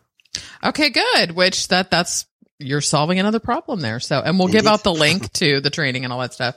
Okay, 0.63 0.89
good. 0.91 1.31
Which 1.31 1.67
that 1.69 1.89
that's 1.89 2.25
you're 2.59 2.81
solving 2.81 3.19
another 3.19 3.39
problem 3.39 3.81
there. 3.81 3.99
So, 3.99 4.19
and 4.19 4.37
we'll 4.37 4.47
Indeed. 4.47 4.59
give 4.59 4.67
out 4.67 4.83
the 4.83 4.93
link 4.93 5.31
to 5.33 5.61
the 5.61 5.71
training 5.71 6.03
and 6.03 6.13
all 6.13 6.19
that 6.19 6.33
stuff. 6.33 6.55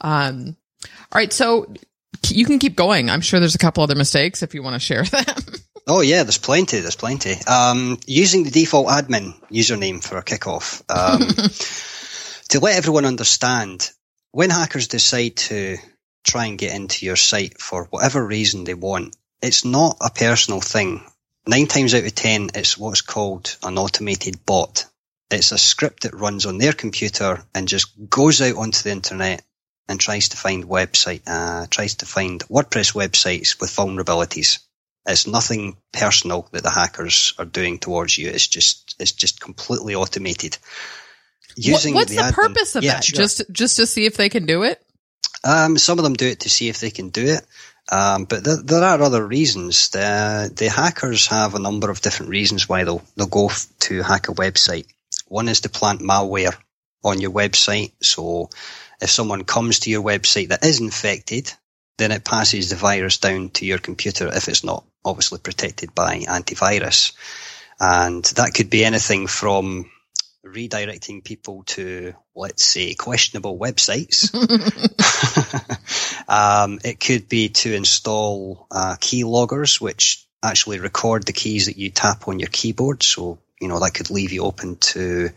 Um, 0.00 0.56
all 0.84 1.18
right. 1.18 1.32
So 1.32 1.74
you 2.28 2.44
can 2.44 2.58
keep 2.58 2.76
going. 2.76 3.10
I'm 3.10 3.20
sure 3.20 3.40
there's 3.40 3.54
a 3.54 3.58
couple 3.58 3.82
other 3.82 3.94
mistakes 3.94 4.42
if 4.42 4.54
you 4.54 4.62
want 4.62 4.74
to 4.74 4.80
share 4.80 5.04
them. 5.04 5.36
Oh 5.84 6.00
yeah, 6.00 6.22
there's 6.22 6.38
plenty. 6.38 6.78
There's 6.78 6.94
plenty. 6.94 7.34
Um, 7.44 7.98
using 8.06 8.44
the 8.44 8.52
default 8.52 8.86
admin 8.86 9.34
username 9.50 10.00
for 10.02 10.16
a 10.16 10.22
kickoff. 10.22 10.80
Um, 10.88 11.26
to 12.50 12.60
let 12.60 12.76
everyone 12.76 13.04
understand, 13.04 13.90
when 14.30 14.50
hackers 14.50 14.86
decide 14.86 15.36
to 15.36 15.78
try 16.22 16.46
and 16.46 16.56
get 16.56 16.74
into 16.74 17.04
your 17.04 17.16
site 17.16 17.60
for 17.60 17.86
whatever 17.90 18.24
reason 18.24 18.62
they 18.62 18.74
want, 18.74 19.16
it's 19.42 19.64
not 19.64 19.96
a 20.00 20.10
personal 20.10 20.60
thing. 20.60 21.02
Nine 21.48 21.66
times 21.66 21.94
out 21.94 22.04
of 22.04 22.14
ten, 22.14 22.50
it's 22.54 22.78
what's 22.78 23.00
called 23.00 23.56
an 23.64 23.76
automated 23.76 24.46
bot. 24.46 24.84
It's 25.32 25.50
a 25.50 25.58
script 25.58 26.04
that 26.04 26.14
runs 26.14 26.46
on 26.46 26.58
their 26.58 26.72
computer 26.74 27.42
and 27.54 27.66
just 27.66 28.08
goes 28.08 28.40
out 28.40 28.54
onto 28.54 28.82
the 28.82 28.92
internet 28.92 29.42
and 29.88 29.98
tries 29.98 30.30
to 30.30 30.36
find 30.36 30.64
website, 30.64 31.22
uh, 31.26 31.66
tries 31.68 31.96
to 31.96 32.06
find 32.06 32.40
WordPress 32.48 32.94
websites 32.94 33.60
with 33.60 33.70
vulnerabilities. 33.70 34.60
It's 35.06 35.26
nothing 35.26 35.76
personal 35.92 36.48
that 36.52 36.62
the 36.62 36.70
hackers 36.70 37.34
are 37.38 37.44
doing 37.44 37.78
towards 37.78 38.16
you. 38.16 38.28
It's 38.28 38.46
just, 38.46 38.94
it's 39.00 39.12
just 39.12 39.40
completely 39.40 39.94
automated. 39.94 40.58
Using 41.56 41.94
What's 41.94 42.10
the, 42.10 42.22
the 42.22 42.32
purpose 42.32 42.76
of 42.76 42.84
yeah, 42.84 42.94
that? 42.94 43.04
Sure. 43.04 43.16
Just, 43.16 43.42
just 43.50 43.76
to 43.76 43.86
see 43.86 44.06
if 44.06 44.16
they 44.16 44.28
can 44.28 44.46
do 44.46 44.62
it? 44.62 44.80
Um, 45.44 45.76
some 45.76 45.98
of 45.98 46.04
them 46.04 46.14
do 46.14 46.26
it 46.26 46.40
to 46.40 46.50
see 46.50 46.68
if 46.68 46.78
they 46.80 46.90
can 46.90 47.08
do 47.08 47.26
it. 47.26 47.44
Um, 47.90 48.24
but 48.24 48.44
there, 48.44 48.62
there, 48.62 48.84
are 48.84 49.02
other 49.02 49.26
reasons. 49.26 49.90
The, 49.90 50.52
the 50.54 50.70
hackers 50.70 51.26
have 51.26 51.54
a 51.54 51.58
number 51.58 51.90
of 51.90 52.00
different 52.00 52.30
reasons 52.30 52.68
why 52.68 52.84
they'll, 52.84 53.02
they'll 53.16 53.26
go 53.26 53.50
to 53.80 54.02
hack 54.02 54.28
a 54.28 54.32
website. 54.32 54.86
One 55.26 55.48
is 55.48 55.62
to 55.62 55.68
plant 55.68 56.00
malware 56.00 56.56
on 57.04 57.20
your 57.20 57.32
website. 57.32 57.92
So 58.00 58.50
if 59.02 59.10
someone 59.10 59.44
comes 59.44 59.80
to 59.80 59.90
your 59.90 60.02
website 60.02 60.48
that 60.48 60.64
is 60.64 60.80
infected, 60.80 61.52
then 61.98 62.12
it 62.12 62.24
passes 62.24 62.70
the 62.70 62.76
virus 62.76 63.18
down 63.18 63.50
to 63.50 63.66
your 63.66 63.78
computer 63.78 64.28
if 64.28 64.48
it's 64.48 64.64
not 64.64 64.84
obviously 65.04 65.38
protected 65.38 65.94
by 65.94 66.20
antivirus. 66.20 67.12
And 67.80 68.24
that 68.36 68.54
could 68.54 68.70
be 68.70 68.84
anything 68.84 69.26
from 69.26 69.90
redirecting 70.44 71.24
people 71.24 71.64
to, 71.64 72.14
let's 72.34 72.64
say, 72.64 72.94
questionable 72.94 73.58
websites. 73.58 74.32
um, 76.28 76.78
it 76.84 77.00
could 77.00 77.28
be 77.28 77.48
to 77.48 77.74
install 77.74 78.66
uh, 78.70 78.96
key 79.00 79.24
loggers, 79.24 79.80
which 79.80 80.26
actually 80.42 80.80
record 80.80 81.24
the 81.24 81.32
keys 81.32 81.66
that 81.66 81.76
you 81.76 81.90
tap 81.90 82.28
on 82.28 82.38
your 82.38 82.48
keyboard. 82.48 83.02
So, 83.02 83.38
you 83.60 83.68
know, 83.68 83.80
that 83.80 83.94
could 83.94 84.10
leave 84.10 84.32
you 84.32 84.42
open 84.42 84.76
to, 84.76 85.30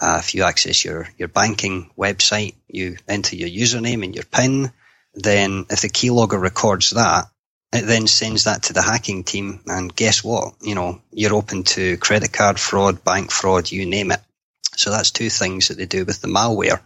uh, 0.00 0.16
if 0.20 0.34
you 0.34 0.44
access 0.44 0.84
your, 0.84 1.08
your 1.18 1.28
banking 1.28 1.90
website, 1.96 2.54
you 2.68 2.96
enter 3.06 3.36
your 3.36 3.50
username 3.50 4.02
and 4.02 4.14
your 4.14 4.24
PIN. 4.24 4.72
Then 5.14 5.66
if 5.68 5.82
the 5.82 5.88
keylogger 5.88 6.40
records 6.40 6.90
that, 6.90 7.26
it 7.72 7.82
then 7.82 8.06
sends 8.06 8.44
that 8.44 8.64
to 8.64 8.72
the 8.72 8.82
hacking 8.82 9.24
team. 9.24 9.60
And 9.66 9.94
guess 9.94 10.24
what? 10.24 10.54
You 10.62 10.74
know, 10.74 11.02
you're 11.12 11.34
open 11.34 11.64
to 11.64 11.98
credit 11.98 12.32
card 12.32 12.58
fraud, 12.58 13.04
bank 13.04 13.30
fraud, 13.30 13.70
you 13.70 13.86
name 13.86 14.10
it. 14.10 14.20
So 14.76 14.90
that's 14.90 15.10
two 15.10 15.28
things 15.28 15.68
that 15.68 15.76
they 15.76 15.86
do 15.86 16.04
with 16.04 16.22
the 16.22 16.28
malware. 16.28 16.80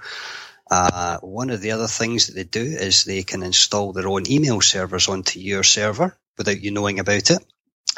Uh, 0.71 1.19
one 1.19 1.51
of 1.51 1.61
the 1.61 1.71
other 1.71 1.87
things 1.87 2.27
that 2.27 2.35
they 2.35 2.45
do 2.45 2.63
is 2.63 3.05
they 3.05 3.23
can 3.23 3.43
install 3.43 3.93
their 3.93 4.09
own 4.09 4.31
email 4.31 4.61
servers 4.61 5.09
onto 5.09 5.39
your 5.39 5.63
server 5.63 6.17
without 6.37 6.61
you 6.61 6.73
knowing 6.73 6.99
about 6.99 7.31
it. 7.31 7.39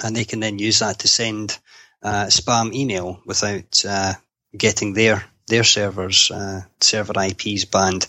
And 0.04 0.14
they 0.14 0.24
can 0.24 0.40
then 0.40 0.58
use 0.58 0.80
that 0.80 0.98
to 0.98 1.08
send 1.08 1.58
uh, 2.02 2.26
spam 2.26 2.74
email 2.74 3.20
without 3.24 3.82
uh, 3.88 4.12
getting 4.58 4.94
their 4.94 5.24
their 5.48 5.64
servers 5.64 6.30
uh, 6.30 6.62
server 6.80 7.12
IPs 7.16 7.66
banned. 7.66 8.06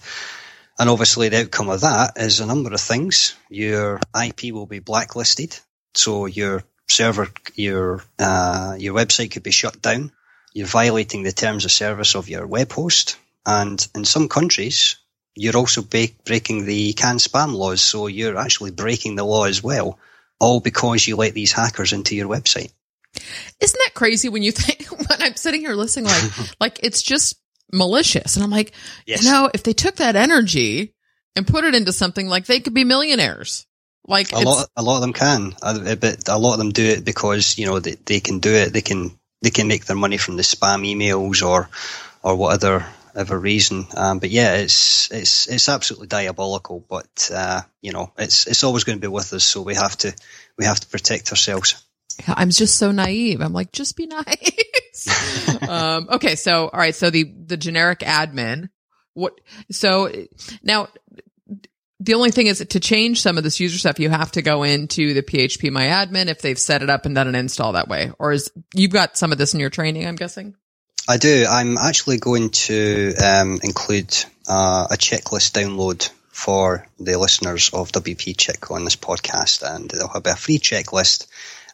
And 0.80 0.90
obviously, 0.90 1.30
the 1.30 1.42
outcome 1.42 1.70
of 1.70 1.82
that 1.82 2.14
is 2.18 2.40
a 2.40 2.46
number 2.46 2.74
of 2.74 2.82
things. 2.82 3.36
Your 3.50 4.00
IP 4.16 4.54
will 4.54 4.68
be 4.68 4.80
blacklisted, 4.80 5.58
so 5.96 6.26
your 6.26 6.64
server, 6.88 7.30
your 7.56 8.04
uh, 8.20 8.76
your 8.78 8.96
website 8.96 9.32
could 9.32 9.44
be 9.44 9.52
shut 9.52 9.82
down 9.82 10.12
you're 10.58 10.66
violating 10.66 11.22
the 11.22 11.32
terms 11.32 11.66
of 11.66 11.72
service 11.72 12.16
of 12.16 12.30
your 12.30 12.48
web 12.48 12.72
host. 12.72 13.18
And 13.46 13.86
in 13.94 14.06
some 14.06 14.28
countries, 14.28 14.96
you're 15.36 15.56
also 15.56 15.84
breaking 15.84 16.66
the 16.66 16.94
CAN 16.94 17.18
spam 17.18 17.54
laws. 17.54 17.80
So 17.80 18.08
you're 18.08 18.38
actually 18.38 18.72
breaking 18.72 19.16
the 19.16 19.24
law 19.24 19.44
as 19.44 19.62
well, 19.62 20.00
all 20.40 20.60
because 20.60 21.08
you 21.08 21.16
let 21.16 21.36
these 21.36 21.52
hackers 21.52 21.94
into 21.94 22.16
your 22.16 22.28
website. 22.28 22.72
Isn't 23.60 23.80
that 23.86 23.94
crazy 23.94 24.30
when 24.30 24.44
you 24.44 24.52
think, 24.52 24.86
when 25.10 25.22
I'm 25.22 25.36
sitting 25.36 25.62
here 25.62 25.74
listening, 25.74 26.06
like, 26.06 26.60
like 26.60 26.80
it's 26.84 27.02
just 27.02 27.36
malicious. 27.72 28.36
And 28.36 28.44
I'm 28.44 28.52
like, 28.52 28.74
yes. 29.06 29.24
you 29.24 29.32
know, 29.32 29.50
if 29.54 29.64
they 29.64 29.74
took 29.74 29.98
that 29.98 30.16
energy 30.16 30.94
and 31.36 31.48
put 31.48 31.64
it 31.64 31.76
into 31.76 31.94
something 31.94 32.28
like 32.28 32.46
they 32.46 32.60
could 32.60 32.74
be 32.74 32.84
millionaires. 32.84 33.66
Like 34.10 34.32
a 34.32 34.40
lot, 34.40 34.70
a 34.78 34.82
lot 34.82 34.96
of 34.96 35.02
them 35.02 35.12
can, 35.12 35.54
but 35.60 36.30
a 36.30 36.38
lot 36.38 36.54
of 36.54 36.60
them 36.60 36.70
do 36.70 36.86
it 36.86 37.04
because, 37.04 37.58
you 37.58 37.66
know, 37.66 37.80
they, 37.80 37.96
they 38.06 38.22
can 38.22 38.40
do 38.40 38.54
it. 38.54 38.72
They 38.72 38.82
can 38.82 39.12
they 39.42 39.50
can 39.50 39.68
make 39.68 39.86
their 39.86 39.98
money 39.98 40.16
from 40.16 40.38
the 40.38 40.44
spam 40.44 40.88
emails 40.88 41.46
or 41.46 41.70
or 42.24 42.36
whatever 42.38 42.86
other 43.18 43.38
reason. 43.38 43.88
Um, 43.96 44.20
but 44.20 44.30
yeah, 44.30 44.56
it's 44.56 45.12
it's 45.12 45.48
it's 45.48 45.68
absolutely 45.68 46.08
diabolical. 46.08 46.84
But 46.88 47.30
uh, 47.34 47.62
you 47.82 47.92
know, 47.92 48.14
it's 48.18 48.48
it's 48.48 48.64
always 48.64 48.84
going 48.84 48.98
to 48.98 49.02
be 49.02 49.12
with 49.12 49.34
us, 49.34 49.44
so 49.44 49.62
we 49.62 49.76
have 49.76 49.98
to 49.98 50.16
we 50.58 50.66
have 50.66 50.80
to 50.80 50.88
protect 50.88 51.32
ourselves. 51.32 51.84
I'm 52.28 52.50
just 52.50 52.78
so 52.78 52.92
naive. 52.92 53.42
I'm 53.42 53.54
like, 53.54 53.72
just 53.72 53.96
be 53.96 54.08
nice. 54.08 55.62
um, 55.70 56.08
okay, 56.12 56.36
so 56.36 56.68
all 56.70 56.80
right, 56.80 56.96
so 56.96 57.10
the 57.10 57.24
the 57.24 57.58
generic 57.58 58.00
admin. 58.00 58.70
What? 59.14 59.40
So 59.72 60.12
now 60.64 60.90
the 62.00 62.14
only 62.14 62.32
thing 62.32 62.48
is 62.48 62.60
to 62.60 62.80
change 62.80 63.22
some 63.22 63.38
of 63.38 63.44
this 63.44 63.60
user 63.60 63.78
stuff, 63.78 64.00
you 64.00 64.10
have 64.10 64.32
to 64.34 64.42
go 64.42 64.64
into 64.64 65.14
the 65.14 65.24
PHP 65.24 65.72
My 65.72 65.86
Admin 65.86 66.28
if 66.28 66.42
they've 66.42 66.58
set 66.58 66.84
it 66.84 66.90
up 66.90 67.06
and 67.06 67.16
done 67.16 67.28
an 67.28 67.36
install 67.36 67.74
that 67.74 67.88
way. 67.88 68.12
Or 68.20 68.32
is 68.32 68.52
you've 68.74 68.92
got 68.92 69.18
some 69.18 69.32
of 69.32 69.38
this 69.38 69.54
in 69.54 69.60
your 69.60 69.72
training, 69.72 70.08
I'm 70.08 70.16
guessing? 70.16 70.56
I 71.10 71.18
do. 71.18 71.46
I'm 71.50 71.78
actually 71.78 72.18
going 72.18 72.50
to 72.50 73.14
um, 73.16 73.60
include 73.64 74.14
uh, 74.48 74.88
a 74.92 74.96
checklist 74.96 75.54
download 75.54 76.10
for 76.30 76.86
the 77.00 77.18
listeners 77.18 77.72
of 77.74 77.92
WP 77.92 78.38
Chick 78.38 78.70
on 78.70 78.84
this 78.84 78.96
podcast, 78.96 79.64
and 79.64 79.90
they'll 79.90 80.22
be 80.22 80.30
a 80.30 80.36
free 80.36 80.60
checklist, 80.60 81.26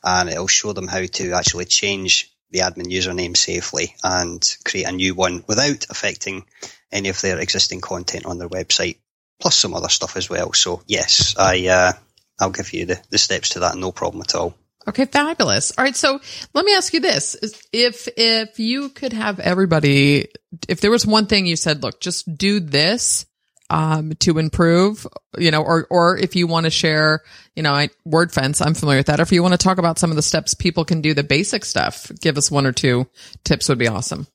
and 0.04 0.30
it'll 0.30 0.48
show 0.48 0.74
them 0.74 0.88
how 0.88 1.06
to 1.06 1.34
actually 1.34 1.66
change 1.66 2.32
the 2.52 2.60
admin 2.60 2.86
username 2.86 3.36
safely 3.36 3.96
and 4.04 4.58
create 4.64 4.88
a 4.88 4.92
new 4.92 5.16
one 5.16 5.44
without 5.48 5.86
affecting 5.90 6.46
any 6.92 7.10
of 7.10 7.20
their 7.22 7.40
existing 7.40 7.82
content 7.82 8.26
on 8.26 8.38
their 8.38 8.50
website 8.50 8.98
plus 9.40 9.58
some 9.58 9.74
other 9.74 9.90
stuff 9.90 10.16
as 10.16 10.30
well. 10.30 10.54
So 10.54 10.82
yes, 10.88 11.36
I 11.38 11.68
uh, 11.68 11.94
I'll 12.40 12.52
give 12.52 12.74
you 12.74 12.86
the, 12.86 13.02
the 13.10 13.18
steps 13.18 13.50
to 13.50 13.60
that, 13.62 13.76
no 13.76 13.92
problem 13.92 14.22
at 14.22 14.36
all. 14.36 14.56
Okay, 14.88 15.06
fabulous. 15.06 15.72
All 15.78 15.84
right, 15.84 15.96
so 15.96 16.20
let 16.54 16.66
me 16.66 16.76
ask 16.76 16.94
you 16.94 17.00
this: 17.00 17.36
if 17.72 18.08
if 18.18 18.60
you 18.60 18.90
could 18.90 19.14
have 19.14 19.40
everybody, 19.40 20.28
if 20.68 20.82
there 20.82 20.92
was 20.92 21.08
one 21.08 21.26
thing 21.26 21.46
you 21.46 21.56
said, 21.56 21.84
look, 21.84 22.02
just 22.02 22.38
do 22.38 22.60
this 22.60 23.26
um, 23.70 24.14
to 24.20 24.38
improve, 24.40 25.08
you 25.38 25.52
know, 25.52 25.64
or 25.64 25.88
or 25.90 26.18
if 26.18 26.36
you 26.36 26.48
want 26.48 26.66
to 26.66 26.70
share, 26.70 27.22
you 27.56 27.64
know, 27.64 27.74
I, 27.74 27.90
WordFence, 28.08 28.66
I'm 28.66 28.74
familiar 28.74 29.00
with 29.00 29.08
that. 29.08 29.20
Or 29.20 29.24
if 29.24 29.32
you 29.32 29.42
want 29.42 29.54
to 29.54 29.58
talk 29.58 29.78
about 29.78 30.00
some 30.00 30.10
of 30.10 30.16
the 30.16 30.22
steps 30.22 30.54
people 30.54 30.86
can 30.86 31.02
do, 31.02 31.14
the 31.14 31.24
basic 31.24 31.66
stuff, 31.66 32.12
give 32.20 32.38
us 32.38 32.52
one 32.52 32.66
or 32.66 32.72
two 32.72 33.08
tips 33.44 33.70
would 33.70 33.80
be 33.80 33.88
awesome. 33.88 34.28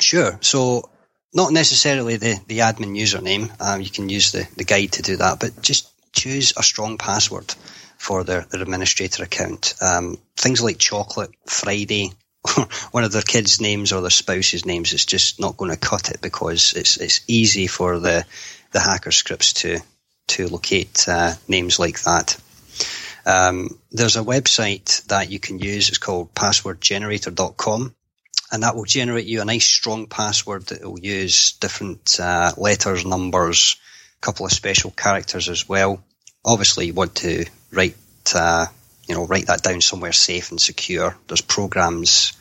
Sure. 0.00 0.38
So 0.40 0.90
not 1.32 1.52
necessarily 1.52 2.16
the, 2.16 2.40
the 2.46 2.58
admin 2.58 2.98
username. 2.98 3.50
Um, 3.60 3.80
you 3.80 3.90
can 3.90 4.08
use 4.08 4.32
the, 4.32 4.48
the 4.56 4.64
guide 4.64 4.92
to 4.92 5.02
do 5.02 5.16
that, 5.16 5.38
but 5.40 5.60
just 5.62 5.88
choose 6.12 6.52
a 6.56 6.62
strong 6.62 6.98
password 6.98 7.54
for 7.98 8.24
their, 8.24 8.42
their 8.50 8.62
administrator 8.62 9.22
account. 9.24 9.74
Um, 9.80 10.18
things 10.36 10.62
like 10.62 10.78
chocolate, 10.78 11.30
Friday, 11.46 12.12
one 12.90 13.04
of 13.04 13.12
their 13.12 13.22
kids' 13.22 13.60
names 13.60 13.92
or 13.92 14.00
their 14.00 14.10
spouse's 14.10 14.64
names 14.64 14.92
is 14.92 15.04
just 15.04 15.38
not 15.40 15.56
going 15.56 15.70
to 15.70 15.76
cut 15.76 16.10
it 16.10 16.20
because 16.22 16.72
it's 16.72 16.96
it's 16.96 17.20
easy 17.28 17.66
for 17.66 17.98
the 17.98 18.24
the 18.72 18.80
hacker 18.80 19.10
scripts 19.10 19.52
to 19.54 19.80
to 20.28 20.48
locate 20.48 21.08
uh, 21.08 21.34
names 21.48 21.78
like 21.78 22.00
that. 22.02 22.40
Um, 23.26 23.78
there's 23.90 24.16
a 24.16 24.22
website 24.22 25.04
that 25.06 25.30
you 25.30 25.38
can 25.38 25.58
use. 25.58 25.88
It's 25.88 25.98
called 25.98 26.34
passwordgenerator.com. 26.34 27.94
And 28.52 28.62
that 28.62 28.74
will 28.74 28.84
generate 28.84 29.26
you 29.26 29.40
a 29.40 29.44
nice 29.44 29.66
strong 29.66 30.06
password 30.06 30.66
that 30.66 30.82
will 30.82 30.98
use 30.98 31.52
different 31.52 32.18
uh, 32.18 32.52
letters, 32.56 33.04
numbers, 33.04 33.76
a 34.18 34.20
couple 34.20 34.46
of 34.46 34.52
special 34.52 34.90
characters 34.90 35.48
as 35.48 35.68
well. 35.68 36.02
Obviously, 36.44 36.86
you 36.86 36.94
want 36.94 37.14
to 37.16 37.44
write, 37.70 37.96
uh, 38.34 38.66
you 39.06 39.14
know, 39.14 39.26
write 39.26 39.46
that 39.46 39.62
down 39.62 39.80
somewhere 39.80 40.12
safe 40.12 40.50
and 40.50 40.60
secure. 40.60 41.16
There's 41.28 41.42
programs 41.42 42.32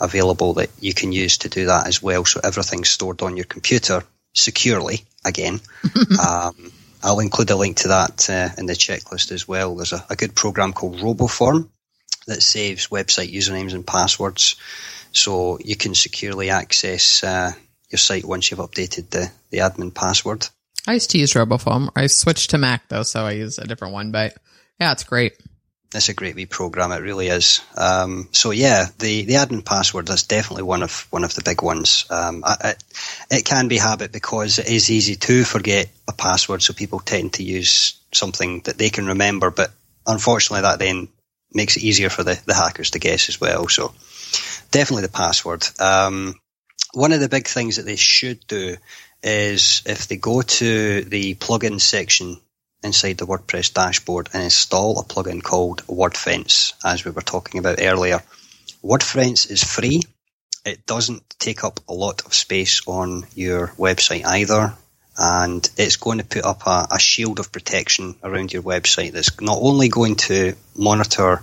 available 0.00 0.54
that 0.54 0.70
you 0.80 0.92
can 0.92 1.12
use 1.12 1.38
to 1.38 1.48
do 1.48 1.66
that 1.66 1.86
as 1.86 2.02
well. 2.02 2.24
So 2.24 2.40
everything's 2.42 2.88
stored 2.88 3.22
on 3.22 3.36
your 3.36 3.46
computer 3.46 4.02
securely 4.32 5.04
again. 5.24 5.60
um, 6.26 6.72
I'll 7.02 7.20
include 7.20 7.50
a 7.50 7.56
link 7.56 7.78
to 7.78 7.88
that 7.88 8.30
uh, 8.30 8.48
in 8.56 8.66
the 8.66 8.72
checklist 8.72 9.30
as 9.30 9.46
well. 9.46 9.76
There's 9.76 9.92
a, 9.92 10.04
a, 10.08 10.16
good 10.16 10.34
program 10.34 10.72
called 10.72 10.96
RoboForm 10.96 11.68
that 12.26 12.42
saves 12.42 12.88
website 12.88 13.32
usernames 13.32 13.74
and 13.74 13.86
passwords, 13.86 14.56
so 15.12 15.58
you 15.62 15.76
can 15.76 15.94
securely 15.94 16.48
access 16.48 17.22
uh, 17.22 17.52
your 17.90 17.98
site 17.98 18.24
once 18.24 18.50
you've 18.50 18.60
updated 18.60 19.10
the, 19.10 19.30
the 19.50 19.58
admin 19.58 19.94
password. 19.94 20.48
I 20.86 20.94
used 20.94 21.10
to 21.10 21.18
use 21.18 21.34
RoboForm. 21.34 21.90
I 21.94 22.06
switched 22.06 22.50
to 22.50 22.58
Mac 22.58 22.88
though, 22.88 23.02
so 23.02 23.24
I 23.24 23.32
use 23.32 23.58
a 23.58 23.66
different 23.66 23.92
one. 23.92 24.10
But 24.10 24.36
yeah, 24.80 24.92
it's 24.92 25.04
great 25.04 25.34
it's 25.94 26.08
a 26.08 26.14
great 26.14 26.34
wee 26.34 26.46
program. 26.46 26.92
It 26.92 27.02
really 27.02 27.28
is. 27.28 27.60
Um, 27.76 28.28
so 28.32 28.50
yeah, 28.50 28.86
the, 28.98 29.24
the 29.24 29.34
admin 29.34 29.64
password 29.64 30.08
is 30.10 30.24
definitely 30.24 30.64
one 30.64 30.82
of 30.82 31.06
one 31.10 31.24
of 31.24 31.34
the 31.34 31.42
big 31.42 31.62
ones. 31.62 32.06
Um, 32.10 32.44
it, 32.64 32.82
it 33.30 33.44
can 33.44 33.68
be 33.68 33.78
habit 33.78 34.12
because 34.12 34.58
it 34.58 34.68
is 34.68 34.90
easy 34.90 35.16
to 35.16 35.44
forget 35.44 35.88
a 36.08 36.12
password. 36.12 36.62
So 36.62 36.72
people 36.72 37.00
tend 37.00 37.34
to 37.34 37.42
use 37.42 37.98
something 38.12 38.60
that 38.60 38.78
they 38.78 38.90
can 38.90 39.06
remember, 39.06 39.50
but 39.50 39.70
unfortunately, 40.06 40.62
that 40.62 40.78
then 40.78 41.08
makes 41.52 41.76
it 41.76 41.84
easier 41.84 42.10
for 42.10 42.24
the, 42.24 42.40
the 42.46 42.54
hackers 42.54 42.90
to 42.92 42.98
guess 42.98 43.28
as 43.28 43.40
well. 43.40 43.68
So 43.68 43.94
definitely 44.70 45.02
the 45.02 45.12
password. 45.12 45.64
Um, 45.78 46.34
one 46.92 47.12
of 47.12 47.20
the 47.20 47.28
big 47.28 47.46
things 47.46 47.76
that 47.76 47.86
they 47.86 47.96
should 47.96 48.46
do 48.46 48.76
is 49.22 49.82
if 49.86 50.08
they 50.08 50.16
go 50.16 50.42
to 50.42 51.00
the 51.02 51.34
plugin 51.36 51.80
section 51.80 52.36
inside 52.84 53.18
the 53.18 53.26
WordPress 53.26 53.72
dashboard 53.72 54.28
and 54.32 54.44
install 54.44 55.00
a 55.00 55.04
plugin 55.04 55.42
called 55.42 55.86
WordFence, 55.86 56.74
as 56.84 57.04
we 57.04 57.10
were 57.10 57.22
talking 57.22 57.58
about 57.58 57.80
earlier. 57.80 58.22
WordFence 58.82 59.50
is 59.50 59.64
free. 59.64 60.02
It 60.64 60.86
doesn't 60.86 61.22
take 61.38 61.64
up 61.64 61.80
a 61.88 61.94
lot 61.94 62.24
of 62.26 62.34
space 62.34 62.82
on 62.86 63.26
your 63.34 63.68
website 63.78 64.24
either. 64.24 64.74
And 65.16 65.68
it's 65.76 65.96
going 65.96 66.18
to 66.18 66.24
put 66.24 66.44
up 66.44 66.66
a, 66.66 66.88
a 66.92 66.98
shield 66.98 67.38
of 67.38 67.52
protection 67.52 68.16
around 68.22 68.52
your 68.52 68.62
website 68.62 69.12
that's 69.12 69.40
not 69.40 69.58
only 69.60 69.88
going 69.88 70.16
to 70.16 70.54
monitor 70.76 71.42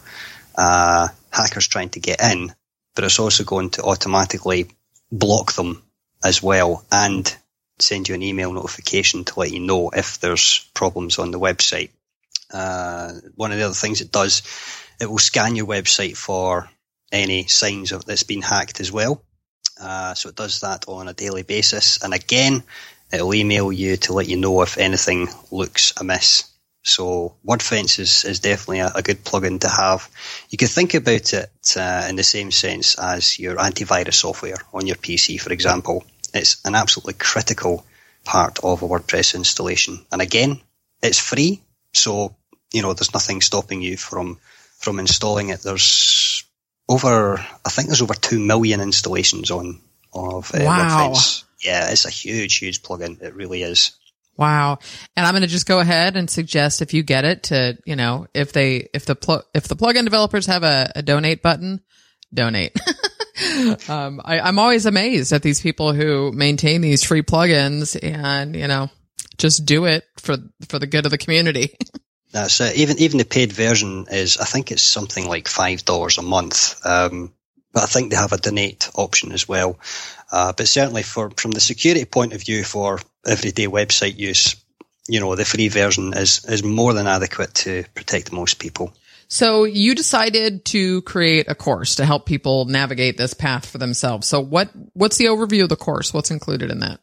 uh, 0.58 1.08
hackers 1.32 1.68
trying 1.68 1.90
to 1.90 2.00
get 2.00 2.22
in, 2.22 2.54
but 2.96 3.06
it's 3.06 3.20
also 3.20 3.44
going 3.44 3.70
to 3.72 3.84
automatically 3.84 4.68
block 5.12 5.54
them 5.54 5.82
as 6.24 6.44
well 6.44 6.86
and 6.92 7.36
send 7.82 8.10
you 8.10 8.16
an 8.16 8.24
email 8.24 8.52
notification 8.52 9.24
to 9.26 9.40
let 9.40 9.52
you 9.52 9.60
know 9.60 9.90
if 9.90 10.20
there's 10.20 10.70
problems 10.74 11.20
on 11.20 11.32
the 11.32 11.40
website. 11.40 11.90
Uh, 12.54 13.14
one 13.36 13.52
of 13.52 13.58
the 13.58 13.66
other 13.66 13.74
things 13.74 14.02
it 14.02 14.12
does, 14.12 14.44
it 15.00 15.10
will 15.10 15.18
scan 15.18 15.56
your 15.56 15.68
website 15.68 16.18
for 16.18 16.70
any 17.12 17.48
signs 17.48 17.92
of 17.92 18.06
that's 18.06 18.24
been 18.24 18.42
hacked 18.42 18.80
as 18.80 18.92
well. 18.92 19.24
Uh, 19.80 20.14
so 20.14 20.30
it 20.30 20.36
does 20.36 20.62
that 20.62 20.86
on 20.88 21.08
a 21.08 21.14
daily 21.14 21.44
basis. 21.44 22.04
And 22.04 22.14
again, 22.14 22.64
it'll 23.12 23.34
email 23.34 23.72
you 23.72 23.98
to 23.98 24.14
let 24.14 24.28
you 24.28 24.38
know 24.38 24.62
if 24.62 24.78
anything 24.78 25.28
looks 25.50 25.94
amiss. 25.98 26.46
So 26.84 27.36
WordFence 27.46 28.00
is, 28.00 28.24
is 28.26 28.40
definitely 28.40 28.80
a, 28.80 28.92
a 28.96 29.02
good 29.02 29.24
plugin 29.24 29.60
to 29.62 29.70
have. 29.70 30.10
You 30.50 30.58
can 30.58 30.68
think 30.68 30.94
about 30.94 31.34
it 31.34 31.78
uh, 31.78 32.08
in 32.10 32.16
the 32.16 32.24
same 32.24 32.52
sense 32.52 32.96
as 32.96 33.38
your 33.38 33.56
antivirus 33.58 34.16
software 34.16 34.58
on 34.74 34.88
your 34.88 34.96
PC, 34.96 35.40
for 35.40 35.54
example. 35.54 36.04
It's 36.34 36.62
an 36.66 36.76
absolutely 36.76 37.14
critical 37.14 37.86
part 38.24 38.60
of 38.64 38.82
a 38.82 38.88
WordPress 38.88 39.36
installation. 39.36 40.06
And 40.12 40.22
again, 40.22 40.62
it's 41.02 41.20
free, 41.20 41.62
so 41.94 42.36
you 42.74 42.82
know 42.82 42.94
there's 42.94 43.14
nothing 43.14 43.42
stopping 43.42 43.82
you 43.82 43.98
from 43.98 44.40
from 44.78 45.00
installing 45.00 45.50
it. 45.50 45.62
There's 45.62 46.44
over, 46.90 47.40
I 47.66 47.70
think 47.70 47.88
there's 47.88 48.02
over 48.02 48.14
two 48.14 48.40
million 48.40 48.82
installations 48.82 49.52
on 49.52 49.80
of 50.14 50.54
uh, 50.54 50.60
wow. 50.62 51.12
WordFence. 51.12 51.44
Yeah, 51.64 51.90
it's 51.92 52.06
a 52.06 52.10
huge, 52.10 52.58
huge 52.58 52.82
plugin. 52.82 53.22
It 53.22 53.36
really 53.36 53.62
is. 53.62 53.94
Wow. 54.36 54.80
And 55.16 55.26
I'm 55.26 55.34
going 55.34 55.44
to 55.44 55.48
just 55.48 55.68
go 55.68 55.80
ahead 55.80 56.18
and 56.18 56.30
suggest 56.30 56.82
if 56.82 56.94
you 56.94 57.04
get 57.04 57.24
it 57.24 57.44
to, 57.44 57.78
you 57.86 57.96
know, 57.96 58.28
if 58.34 58.54
they, 58.54 58.90
if 58.94 59.06
the, 59.06 59.16
pl- 59.16 59.44
if 59.54 59.68
the 59.68 59.76
plugin 59.76 60.04
developers 60.04 60.48
have 60.48 60.64
a, 60.64 60.92
a 60.96 61.02
donate 61.02 61.42
button, 61.42 61.82
donate. 62.34 62.78
um, 63.90 64.22
I, 64.24 64.40
I'm 64.40 64.60
always 64.60 64.86
amazed 64.86 65.32
at 65.34 65.44
these 65.44 65.62
people 65.62 65.94
who 65.94 66.32
maintain 66.32 66.82
these 66.82 67.04
free 67.04 67.22
plugins 67.22 67.98
and, 68.02 68.56
you 68.56 68.68
know, 68.68 68.90
just 69.38 69.66
do 69.66 69.86
it 69.86 70.04
for, 70.18 70.38
for 70.68 70.80
the 70.80 70.88
good 70.88 71.06
of 71.06 71.12
the 71.12 71.18
community. 71.18 71.76
That's 72.32 72.62
it. 72.62 72.78
Even, 72.78 72.98
even 73.00 73.18
the 73.18 73.26
paid 73.26 73.52
version 73.52 74.06
is, 74.10 74.38
I 74.38 74.46
think 74.46 74.72
it's 74.72 74.84
something 74.84 75.28
like 75.28 75.46
$5 75.46 76.18
a 76.18 76.22
month. 76.22 76.86
Um, 76.86 77.34
but 77.74 77.84
I 77.84 77.86
think 77.88 78.10
they 78.10 78.18
have 78.18 78.34
a 78.34 78.38
donate 78.38 78.90
option 78.96 79.32
as 79.32 79.48
well. 79.48 79.80
Uh, 80.32 80.54
but 80.54 80.68
certainly 80.68 81.04
for, 81.04 81.32
from 81.38 81.52
the 81.52 81.60
security 81.60 82.06
point 82.06 82.34
of 82.34 82.42
view 82.42 82.64
for 82.64 83.00
everyday 83.26 83.68
website 83.68 84.18
use, 84.18 84.56
you 85.08 85.20
know, 85.20 85.36
the 85.36 85.46
free 85.46 85.68
version 85.68 86.14
is, 86.14 86.46
is 86.46 86.64
more 86.64 86.94
than 86.94 87.08
adequate 87.08 87.54
to 87.54 87.84
protect 87.96 88.32
most 88.32 88.60
people. 88.60 88.94
So 89.32 89.64
you 89.64 89.96
decided 89.96 90.66
to 90.66 91.04
create 91.04 91.48
a 91.48 91.56
course 91.56 91.96
to 91.96 92.06
help 92.06 92.26
people 92.26 92.66
navigate 92.66 93.16
this 93.16 93.34
path 93.34 93.66
for 93.66 93.78
themselves. 93.78 94.28
So 94.28 94.42
what 94.42 94.70
what's 94.92 95.16
the 95.16 95.28
overview 95.28 95.64
of 95.64 95.70
the 95.70 95.78
course? 95.78 96.14
What's 96.14 96.32
included 96.32 96.70
in 96.70 96.82
that? 96.82 97.00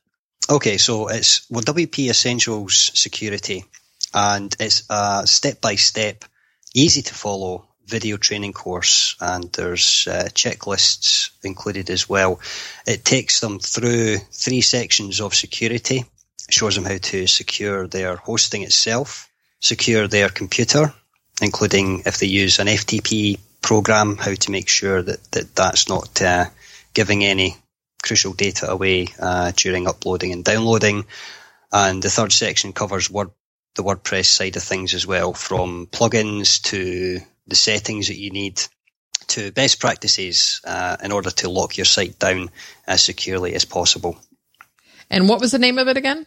Okay, 0.51 0.77
so 0.77 1.09
it's 1.09 1.51
well 1.51 1.62
WP 1.62 2.11
Essentials 2.11 2.91
Security, 2.93 3.64
and 4.12 4.55
it's 4.61 4.83
a 4.91 5.27
step 5.27 5.62
by 5.62 5.77
step, 5.77 6.27
easy 6.75 7.01
to 7.01 7.14
follow 7.14 7.67
video 7.87 8.19
training 8.19 8.53
course, 8.53 9.17
and 9.23 9.51
there's 9.53 10.07
uh, 10.07 10.29
checklists 10.35 11.31
included 11.43 11.88
as 11.88 12.11
well. 12.11 12.41
It 12.87 13.07
takes 13.07 13.41
them 13.41 13.59
through 13.59 14.19
three 14.33 14.61
sections 14.61 15.23
of 15.23 15.35
security. 15.35 16.05
It 16.47 16.53
shows 16.53 16.75
them 16.75 16.85
how 16.85 16.99
to 16.99 17.27
secure 17.27 17.88
their 17.88 18.17
hosting 18.17 18.64
itself, 18.64 19.31
secure 19.61 20.07
their 20.09 20.29
computer, 20.29 20.93
including 21.40 22.03
if 22.07 22.18
they 22.18 22.27
use 22.27 22.59
an 22.59 22.66
FTP 22.66 23.38
program, 23.62 24.16
how 24.16 24.35
to 24.35 24.51
make 24.51 24.68
sure 24.68 25.03
that, 25.03 25.22
that 25.33 25.55
that's 25.55 25.88
not 25.88 26.20
uh, 26.22 26.46
giving 26.94 27.24
any 27.24 27.57
crucial 28.03 28.33
data 28.33 28.70
away 28.70 29.09
uh, 29.20 29.53
during 29.57 29.87
uploading 29.87 30.33
and 30.33 30.44
downloading. 30.44 31.05
And 31.72 32.03
the 32.03 32.11
third 32.11 32.33
section 32.33 32.72
covers 32.72 33.11
Word, 33.11 33.31
the 33.74 33.83
WordPress 33.83 34.27
side 34.27 34.57
of 34.57 34.62
things 34.62 34.94
as 34.94 35.07
well, 35.07 35.33
from 35.33 35.87
plugins 35.87 36.62
to 36.64 37.20
the 37.46 37.57
settings 37.57 38.09
that 38.09 38.18
you 38.18 38.31
need 38.31 38.61
to 39.29 39.53
best 39.53 39.81
practices 39.81 40.61
uh, 40.64 40.96
in 41.03 41.12
order 41.12 41.31
to 41.31 41.51
lock 41.51 41.77
your 41.77 41.85
site 41.85 42.18
down 42.18 42.51
as 42.87 43.03
securely 43.03 43.55
as 43.55 43.64
possible. 43.64 44.18
And 45.11 45.29
what 45.29 45.40
was 45.40 45.53
the 45.53 45.59
name 45.59 45.79
of 45.79 45.88
it 45.88 45.96
again? 45.96 46.27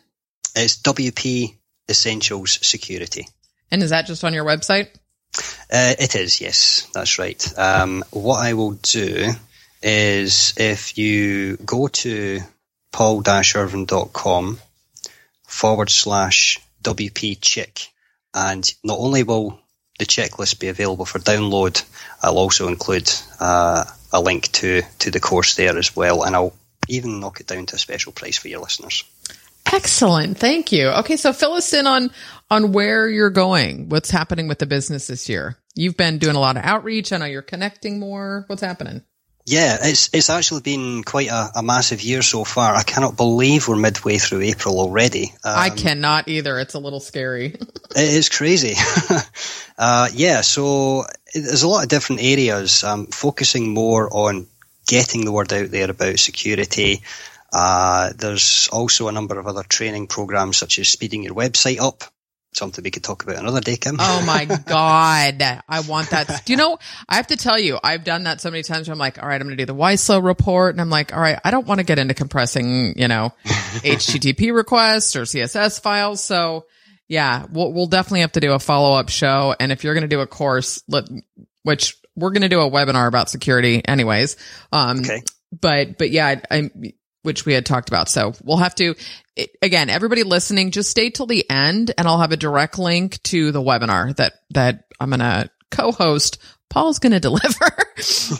It's 0.56 0.78
WP 0.82 1.56
Essentials 1.90 2.60
Security. 2.66 3.28
And 3.72 3.82
is 3.82 3.90
that 3.92 4.06
just 4.06 4.24
on 4.24 4.34
your 4.34 4.46
website? 4.46 4.90
Uh, 5.72 5.96
it 6.00 6.16
is, 6.16 6.42
yes, 6.42 6.88
that's 6.94 7.18
right. 7.18 7.58
Um, 7.58 8.04
what 8.12 8.44
I 8.44 8.54
will 8.54 8.72
do 8.72 9.32
is 9.82 10.54
if 10.58 10.98
you 10.98 11.58
go 11.58 11.88
to 11.88 12.42
paul-irvine.com 12.92 14.60
forward 15.48 15.90
slash 15.90 16.60
WP 16.84 17.38
chick, 17.42 17.88
and 18.34 18.70
not 18.84 19.00
only 19.00 19.24
will 19.24 19.60
the 20.00 20.06
checklist 20.06 20.60
be 20.60 20.68
available 20.68 21.06
for 21.06 21.20
download, 21.20 21.84
I'll 22.22 22.38
also 22.38 22.68
include 22.68 23.10
uh, 23.40 23.86
a 24.12 24.22
link 24.22 24.52
to, 24.54 24.82
to 25.00 25.12
the 25.12 25.20
course 25.20 25.56
there 25.56 25.78
as 25.78 25.96
well, 25.96 26.24
and 26.24 26.36
I'll 26.36 26.54
even 26.88 27.20
knock 27.20 27.40
it 27.40 27.48
down 27.48 27.66
to 27.68 27.76
a 27.76 27.80
special 27.80 28.12
price 28.12 28.38
for 28.38 28.48
your 28.48 28.62
listeners. 28.62 29.04
Excellent. 29.72 30.38
Thank 30.38 30.72
you. 30.72 30.90
Okay. 30.90 31.18
So 31.18 31.34
fill 31.34 31.54
us 31.54 31.74
in 31.74 31.88
on, 31.88 32.12
on 32.50 32.72
where 32.72 33.08
you're 33.10 33.30
going. 33.30 33.90
What's 33.90 34.10
happening 34.10 34.48
with 34.48 34.60
the 34.60 34.66
business 34.66 35.08
this 35.08 35.30
year? 35.30 35.58
You've 35.76 35.98
been 35.98 36.18
doing 36.18 36.36
a 36.36 36.40
lot 36.40 36.58
of 36.58 36.64
outreach. 36.64 37.14
I 37.14 37.18
know 37.18 37.26
you're 37.26 37.42
connecting 37.42 38.00
more. 38.00 38.46
What's 38.48 38.62
happening? 38.62 39.04
Yeah, 39.46 39.78
it's 39.82 40.10
it's 40.14 40.30
actually 40.30 40.62
been 40.62 41.04
quite 41.04 41.30
a, 41.30 41.50
a, 41.56 41.64
massive 41.64 42.02
year 42.02 42.22
so 42.22 42.44
far. 42.44 42.76
I 42.76 42.84
cannot 42.84 43.18
believe 43.18 43.68
we're 43.68 43.76
midway 43.76 44.18
through 44.18 44.42
April 44.42 44.80
already. 44.80 45.34
Um, 45.44 45.58
I 45.58 45.70
cannot 45.72 46.28
either. 46.28 46.60
It's 46.60 46.76
a 46.76 46.80
little 46.80 47.00
scary. 47.00 47.46
it 47.56 47.58
is 47.96 48.30
crazy. 48.30 48.76
uh, 49.80 50.10
yeah, 50.14 50.42
so 50.42 51.06
there's 51.34 51.64
a 51.64 51.68
lot 51.68 51.84
of 51.84 51.90
different 51.90 52.22
areas. 52.22 52.84
Um, 52.84 53.08
focusing 53.08 53.74
more 53.74 54.10
on 54.16 54.46
getting 54.86 55.26
the 55.26 55.32
word 55.32 55.52
out 55.54 55.72
there 55.72 55.90
about 55.90 56.20
security, 56.20 57.02
uh, 57.54 58.12
there's 58.18 58.70
also 58.72 59.08
a 59.08 59.12
number 59.12 59.38
of 59.40 59.48
other 59.48 59.64
training 59.64 60.08
programs 60.08 60.58
such 60.58 60.80
as 60.80 60.88
speeding 60.90 61.24
your 61.24 61.36
website 61.36 61.80
up. 61.80 62.04
something 62.54 62.84
we 62.84 62.92
could 62.92 63.04
talk 63.04 63.24
about 63.24 63.38
another 63.38 63.62
day, 63.62 63.78
Kim. 63.78 63.96
Oh 64.00 64.24
my 64.26 64.46
God. 64.68 65.42
I 65.42 65.80
want 65.88 66.10
that. 66.10 66.44
Do 66.46 66.52
you 66.54 66.58
know, 66.58 66.78
I 67.08 67.16
have 67.16 67.28
to 67.28 67.38
tell 67.38 67.58
you, 67.60 67.78
I've 67.82 68.04
done 68.04 68.24
that 68.24 68.42
so 68.42 68.52
many 68.52 68.62
times 68.64 68.88
where 68.88 68.94
I'm 68.94 69.00
like, 69.00 69.22
all 69.22 69.28
right, 69.28 69.40
I'm 69.40 69.48
going 69.48 69.58
to 69.58 69.62
do 69.62 69.66
the 69.66 69.76
YSlow 69.80 70.22
report. 70.24 70.76
And 70.76 70.82
I'm 70.82 70.90
like, 70.90 71.14
all 71.14 71.20
right, 71.22 71.40
I 71.46 71.52
don't 71.52 71.66
want 71.68 71.80
to 71.80 71.86
get 71.86 71.98
into 72.00 72.14
compressing, 72.14 72.98
you 72.98 73.08
know, 73.08 73.34
HTTP 73.46 74.54
requests 74.54 75.16
or 75.16 75.22
CSS 75.24 75.82
files. 75.82 76.22
So 76.24 76.66
yeah, 77.08 77.46
we'll, 77.52 77.72
we'll 77.74 77.88
definitely 77.88 78.22
have 78.22 78.34
to 78.34 78.40
do 78.40 78.52
a 78.54 78.60
follow 78.60 78.98
up 78.98 79.10
show. 79.10 79.56
And 79.60 79.72
if 79.72 79.84
you're 79.84 79.94
going 79.94 80.10
to 80.10 80.14
do 80.16 80.22
a 80.22 80.28
course, 80.28 80.82
let, 80.88 81.06
which 81.64 81.98
we're 82.16 82.32
going 82.32 82.42
to 82.44 82.50
do 82.50 82.62
a 82.62 82.70
webinar 82.70 83.08
about 83.08 83.30
security 83.30 83.82
anyways. 83.86 84.36
Um, 84.72 85.00
Okay. 85.00 85.22
but, 85.58 85.98
but 85.98 86.10
yeah, 86.12 86.28
I, 86.28 86.42
I, 86.58 86.70
which 87.24 87.46
we 87.46 87.54
had 87.54 87.66
talked 87.66 87.90
about. 87.90 88.10
So 88.10 88.34
we'll 88.44 88.58
have 88.58 88.76
to, 88.76 88.96
again, 89.62 89.90
everybody 89.90 90.24
listening, 90.24 90.72
just 90.72 90.90
stay 90.90 91.10
till 91.10 91.26
the 91.26 91.50
end 91.50 91.92
and 91.98 92.08
I'll 92.08 92.20
have 92.20 92.32
a 92.32 92.38
direct 92.38 92.80
link 92.80 93.22
to 93.24 93.52
the 93.52 93.62
webinar 93.62 94.16
that, 94.16 94.34
that 94.52 94.86
I'm 95.00 95.10
going 95.10 95.20
to 95.20 95.50
co-host. 95.70 96.38
Paul's 96.70 97.00
going 97.00 97.12
to 97.20 97.20
deliver. 97.20 97.72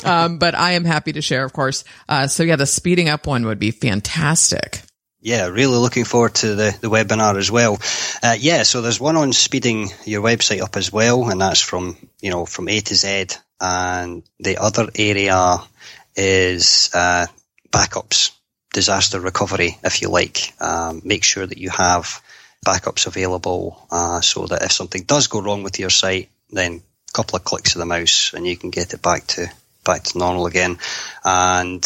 um, 0.06 0.38
but 0.38 0.56
I 0.56 0.74
am 0.74 0.86
happy 0.86 1.14
to 1.14 1.22
share, 1.22 1.44
of 1.44 1.54
course. 1.54 1.84
Uh, 2.08 2.28
so 2.28 2.44
yeah, 2.44 2.56
the 2.56 2.66
speeding 2.66 3.10
up 3.10 3.28
one 3.28 3.46
would 3.46 3.60
be 3.60 3.72
fantastic. 3.72 4.82
Yeah, 5.24 5.48
really 5.48 5.78
looking 5.78 6.04
forward 6.04 6.34
to 6.36 6.56
the, 6.56 6.76
the 6.82 6.90
webinar 6.90 7.38
as 7.38 7.52
well. 7.52 7.78
Uh, 8.24 8.36
yeah, 8.40 8.64
so 8.64 8.82
there's 8.82 9.00
one 9.00 9.18
on 9.18 9.34
speeding 9.34 9.90
your 10.04 10.24
website 10.24 10.62
up 10.62 10.76
as 10.78 10.92
well, 10.92 11.30
and 11.30 11.40
that's 11.40 11.62
from, 11.62 11.96
you 12.22 12.32
know, 12.32 12.48
from 12.48 12.68
A 12.68 12.80
to 12.80 12.96
Z. 12.96 13.28
And 13.60 14.24
the 14.40 14.58
other 14.58 14.88
area 14.96 15.58
is 16.16 16.90
uh, 16.96 17.28
backups, 17.70 18.32
disaster 18.74 19.20
recovery, 19.20 19.78
if 19.84 20.02
you 20.02 20.10
like. 20.10 20.54
Um, 20.60 21.02
make 21.04 21.24
sure 21.24 21.46
that 21.46 21.58
you 21.58 21.70
have 21.70 22.22
backups 22.66 23.08
available 23.08 23.88
uh, 23.92 24.22
so 24.22 24.46
that 24.48 24.64
if 24.64 24.72
something 24.72 25.04
does 25.04 25.28
go 25.28 25.42
wrong 25.42 25.64
with 25.64 25.80
your 25.80 25.90
site, 25.90 26.30
then 26.52 26.82
a 27.10 27.12
couple 27.14 27.36
of 27.36 27.44
clicks 27.44 27.76
of 27.76 27.80
the 27.80 27.86
mouse 27.86 28.34
and 28.34 28.46
you 28.46 28.56
can 28.56 28.70
get 28.70 28.94
it 28.94 29.02
back 29.02 29.26
to 29.28 29.48
back 29.84 30.04
to 30.04 30.18
normal 30.18 30.46
again. 30.46 30.78
And 31.24 31.84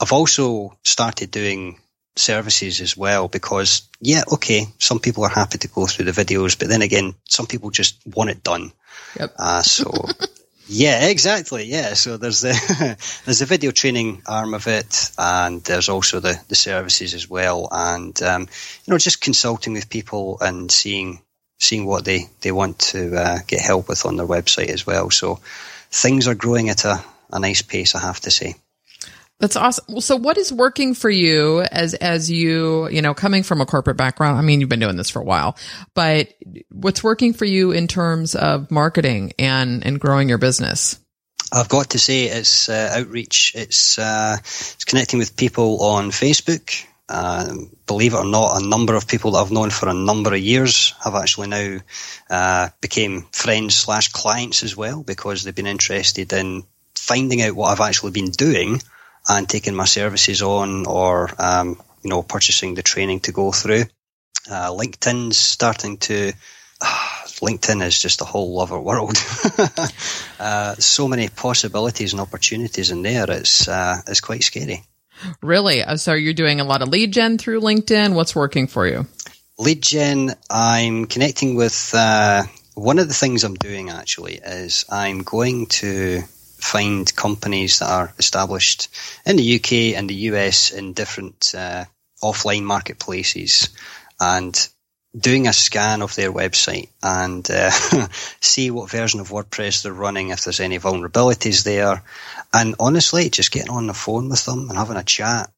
I've 0.00 0.12
also 0.12 0.76
started 0.84 1.30
doing 1.30 1.80
services 2.16 2.80
as 2.80 2.96
well 2.96 3.26
because 3.28 3.88
yeah, 4.00 4.22
okay, 4.32 4.66
some 4.78 5.00
people 5.00 5.24
are 5.24 5.30
happy 5.30 5.58
to 5.58 5.68
go 5.68 5.86
through 5.86 6.04
the 6.04 6.12
videos, 6.24 6.58
but 6.58 6.68
then 6.68 6.82
again, 6.82 7.14
some 7.28 7.46
people 7.46 7.70
just 7.70 7.98
want 8.06 8.30
it 8.30 8.42
done. 8.42 8.72
Yep. 9.18 9.34
Uh, 9.36 9.62
so 9.62 9.90
yeah, 10.66 11.08
exactly. 11.08 11.64
Yeah. 11.64 11.94
So 11.94 12.16
there's 12.16 12.40
the 12.40 12.52
there's 13.24 13.38
the 13.38 13.46
video 13.46 13.70
training 13.70 14.22
arm 14.26 14.54
of 14.54 14.66
it, 14.66 15.10
and 15.18 15.62
there's 15.62 15.88
also 15.88 16.20
the 16.20 16.40
the 16.48 16.54
services 16.54 17.14
as 17.14 17.28
well, 17.28 17.68
and 17.70 18.20
um, 18.22 18.42
you 18.42 18.90
know 18.90 18.98
just 18.98 19.20
consulting 19.20 19.74
with 19.74 19.90
people 19.90 20.38
and 20.40 20.70
seeing 20.70 21.20
seeing 21.58 21.86
what 21.86 22.04
they 22.04 22.28
they 22.40 22.52
want 22.52 22.78
to 22.78 23.14
uh, 23.16 23.38
get 23.46 23.60
help 23.60 23.88
with 23.88 24.06
on 24.06 24.16
their 24.16 24.26
website 24.26 24.68
as 24.68 24.86
well. 24.86 25.10
So 25.10 25.40
things 25.90 26.26
are 26.28 26.34
growing 26.34 26.70
at 26.70 26.84
a, 26.84 27.04
a 27.30 27.38
nice 27.38 27.62
pace, 27.62 27.94
I 27.94 28.00
have 28.00 28.20
to 28.20 28.30
say. 28.30 28.54
That's 29.40 29.56
awesome. 29.56 29.84
Well, 29.88 30.00
so 30.00 30.16
what 30.16 30.38
is 30.38 30.52
working 30.52 30.94
for 30.94 31.10
you 31.10 31.62
as, 31.62 31.94
as 31.94 32.30
you, 32.30 32.88
you 32.88 33.02
know, 33.02 33.14
coming 33.14 33.42
from 33.42 33.60
a 33.60 33.66
corporate 33.66 33.96
background? 33.96 34.38
I 34.38 34.42
mean, 34.42 34.60
you've 34.60 34.68
been 34.68 34.80
doing 34.80 34.96
this 34.96 35.10
for 35.10 35.20
a 35.20 35.24
while, 35.24 35.56
but 35.94 36.32
what's 36.70 37.02
working 37.02 37.32
for 37.32 37.44
you 37.44 37.72
in 37.72 37.88
terms 37.88 38.34
of 38.34 38.70
marketing 38.70 39.32
and, 39.38 39.84
and 39.84 39.98
growing 39.98 40.28
your 40.28 40.38
business? 40.38 40.98
I've 41.52 41.68
got 41.68 41.90
to 41.90 41.98
say 41.98 42.24
it's 42.24 42.68
uh, 42.68 42.94
outreach. 42.96 43.52
It's 43.54 43.98
uh, 43.98 44.36
it's 44.40 44.84
connecting 44.84 45.18
with 45.18 45.36
people 45.36 45.82
on 45.82 46.10
Facebook. 46.10 46.84
Um, 47.08 47.70
believe 47.86 48.14
it 48.14 48.18
or 48.18 48.24
not, 48.24 48.60
a 48.60 48.66
number 48.66 48.96
of 48.96 49.06
people 49.06 49.32
that 49.32 49.38
I've 49.38 49.52
known 49.52 49.70
for 49.70 49.88
a 49.88 49.94
number 49.94 50.32
of 50.32 50.40
years 50.40 50.94
have 51.04 51.14
actually 51.14 51.48
now 51.48 51.78
uh, 52.30 52.68
became 52.80 53.26
friends 53.30 53.76
slash 53.76 54.08
clients 54.08 54.62
as 54.62 54.76
well 54.76 55.02
because 55.02 55.44
they've 55.44 55.54
been 55.54 55.66
interested 55.66 56.32
in 56.32 56.64
finding 56.94 57.42
out 57.42 57.54
what 57.54 57.68
I've 57.68 57.86
actually 57.86 58.12
been 58.12 58.30
doing 58.30 58.80
and 59.28 59.48
taking 59.48 59.74
my 59.74 59.84
services 59.84 60.42
on 60.42 60.86
or 60.86 61.30
um, 61.38 61.80
you 62.02 62.10
know 62.10 62.22
purchasing 62.22 62.74
the 62.74 62.82
training 62.82 63.20
to 63.20 63.32
go 63.32 63.52
through. 63.52 63.84
Uh, 64.50 64.70
LinkedIn's 64.70 65.38
starting 65.38 65.96
to. 65.98 66.32
LinkedIn 67.40 67.82
is 67.82 68.00
just 68.00 68.20
a 68.20 68.24
whole 68.24 68.60
other 68.60 68.78
world. 68.78 69.16
uh, 70.38 70.74
so 70.76 71.08
many 71.08 71.28
possibilities 71.28 72.12
and 72.12 72.20
opportunities 72.20 72.90
in 72.90 73.02
there. 73.02 73.28
It's 73.28 73.66
uh, 73.68 74.00
it's 74.06 74.20
quite 74.20 74.42
scary. 74.42 74.82
Really? 75.42 75.82
Uh, 75.82 75.96
So 75.96 76.14
you're 76.14 76.32
doing 76.32 76.60
a 76.60 76.64
lot 76.64 76.82
of 76.82 76.88
lead 76.88 77.12
gen 77.12 77.38
through 77.38 77.60
LinkedIn. 77.60 78.14
What's 78.14 78.36
working 78.36 78.66
for 78.66 78.86
you? 78.86 79.06
Lead 79.58 79.82
gen. 79.82 80.34
I'm 80.50 81.06
connecting 81.06 81.56
with. 81.56 81.92
Uh, 81.94 82.44
one 82.74 82.98
of 82.98 83.08
the 83.08 83.14
things 83.14 83.44
I'm 83.44 83.54
doing 83.54 83.90
actually 83.90 84.34
is 84.34 84.84
I'm 84.90 85.22
going 85.22 85.66
to 85.66 86.22
find 86.56 87.14
companies 87.14 87.78
that 87.78 87.90
are 87.90 88.12
established 88.18 88.88
in 89.26 89.36
the 89.36 89.56
UK 89.56 89.96
and 89.98 90.08
the 90.08 90.28
US 90.30 90.70
in 90.70 90.92
different 90.92 91.52
uh, 91.56 91.84
offline 92.22 92.62
marketplaces 92.62 93.68
and 94.20 94.68
doing 95.16 95.46
a 95.46 95.52
scan 95.52 96.02
of 96.02 96.14
their 96.16 96.32
website 96.32 96.88
and 97.02 97.48
uh, 97.50 97.70
see 98.40 98.70
what 98.70 98.90
version 98.90 99.20
of 99.20 99.28
WordPress 99.28 99.82
they're 99.82 99.92
running, 99.92 100.30
if 100.30 100.42
there's 100.42 100.60
any 100.60 100.78
vulnerabilities 100.78 101.62
there. 101.62 102.02
And 102.52 102.74
honestly, 102.80 103.30
just 103.30 103.52
getting 103.52 103.70
on 103.70 103.86
the 103.86 103.94
phone 103.94 104.28
with 104.28 104.44
them 104.44 104.68
and 104.68 104.78
having 104.78 104.96
a 104.96 105.04
chat. 105.04 105.50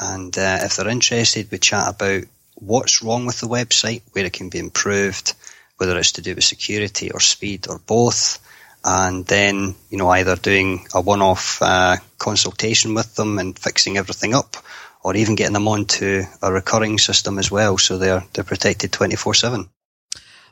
And 0.00 0.36
uh, 0.38 0.60
if 0.62 0.76
they're 0.76 0.88
interested, 0.88 1.50
we 1.50 1.58
chat 1.58 1.88
about 1.88 2.24
what's 2.54 3.02
wrong 3.02 3.26
with 3.26 3.40
the 3.40 3.48
website, 3.48 4.02
where 4.12 4.24
it 4.24 4.32
can 4.32 4.48
be 4.48 4.58
improved, 4.58 5.34
whether 5.78 5.98
it's 5.98 6.12
to 6.12 6.22
do 6.22 6.34
with 6.34 6.44
security 6.44 7.10
or 7.10 7.18
speed 7.18 7.66
or 7.68 7.78
both 7.78 8.38
and 8.84 9.26
then 9.26 9.74
you 9.90 9.98
know 9.98 10.08
either 10.08 10.36
doing 10.36 10.86
a 10.94 11.00
one-off 11.00 11.60
uh, 11.62 11.96
consultation 12.18 12.94
with 12.94 13.14
them 13.14 13.38
and 13.38 13.58
fixing 13.58 13.96
everything 13.96 14.34
up, 14.34 14.56
or 15.02 15.16
even 15.16 15.34
getting 15.34 15.54
them 15.54 15.68
onto 15.68 16.22
a 16.42 16.52
recurring 16.52 16.98
system 16.98 17.38
as 17.38 17.50
well, 17.50 17.78
so 17.78 17.98
they're 17.98 18.24
they're 18.32 18.44
protected 18.44 18.92
twenty 18.92 19.16
four 19.16 19.34
seven. 19.34 19.68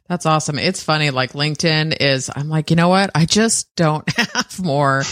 That's 0.09 0.25
awesome. 0.25 0.59
It's 0.59 0.83
funny. 0.83 1.11
Like 1.11 1.33
LinkedIn 1.33 1.97
is, 2.01 2.31
I'm 2.35 2.49
like, 2.49 2.71
you 2.71 2.77
know 2.77 2.89
what? 2.89 3.11
I 3.15 3.27
just 3.27 3.69
don't 3.77 4.09
have 4.17 4.59
more 4.59 5.03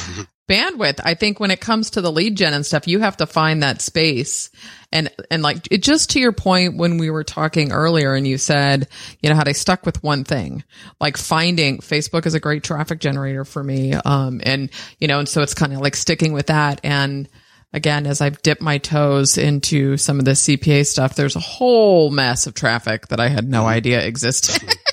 bandwidth. 0.48 1.00
I 1.02 1.14
think 1.14 1.40
when 1.40 1.50
it 1.50 1.60
comes 1.60 1.90
to 1.90 2.00
the 2.00 2.12
lead 2.12 2.36
gen 2.36 2.54
and 2.54 2.64
stuff, 2.64 2.86
you 2.86 3.00
have 3.00 3.16
to 3.18 3.26
find 3.26 3.62
that 3.62 3.80
space. 3.80 4.50
And, 4.92 5.10
and 5.30 5.42
like 5.42 5.68
it 5.70 5.82
just 5.82 6.10
to 6.10 6.20
your 6.20 6.32
point 6.32 6.76
when 6.76 6.98
we 6.98 7.10
were 7.10 7.24
talking 7.24 7.72
earlier 7.72 8.14
and 8.14 8.26
you 8.26 8.38
said, 8.38 8.88
you 9.20 9.28
know, 9.28 9.36
had 9.36 9.48
I 9.48 9.52
stuck 9.52 9.84
with 9.84 10.02
one 10.02 10.24
thing, 10.24 10.64
like 11.00 11.16
finding 11.16 11.78
Facebook 11.78 12.26
is 12.26 12.34
a 12.34 12.40
great 12.40 12.62
traffic 12.62 13.00
generator 13.00 13.44
for 13.44 13.62
me. 13.62 13.94
Um, 13.94 14.40
and, 14.44 14.70
you 14.98 15.08
know, 15.08 15.18
and 15.18 15.28
so 15.28 15.42
it's 15.42 15.54
kind 15.54 15.72
of 15.72 15.80
like 15.80 15.96
sticking 15.96 16.32
with 16.32 16.46
that. 16.46 16.80
And, 16.84 17.28
again, 17.72 18.06
as 18.06 18.20
I've 18.20 18.40
dipped 18.42 18.62
my 18.62 18.78
toes 18.78 19.36
into 19.36 19.96
some 19.98 20.18
of 20.18 20.24
the 20.24 20.32
CPA 20.32 20.86
stuff, 20.86 21.14
there's 21.14 21.36
a 21.36 21.40
whole 21.40 22.10
mess 22.10 22.46
of 22.46 22.54
traffic 22.54 23.08
that 23.08 23.20
I 23.20 23.28
had 23.28 23.48
no 23.48 23.66
idea 23.66 24.04
existed. 24.04 24.62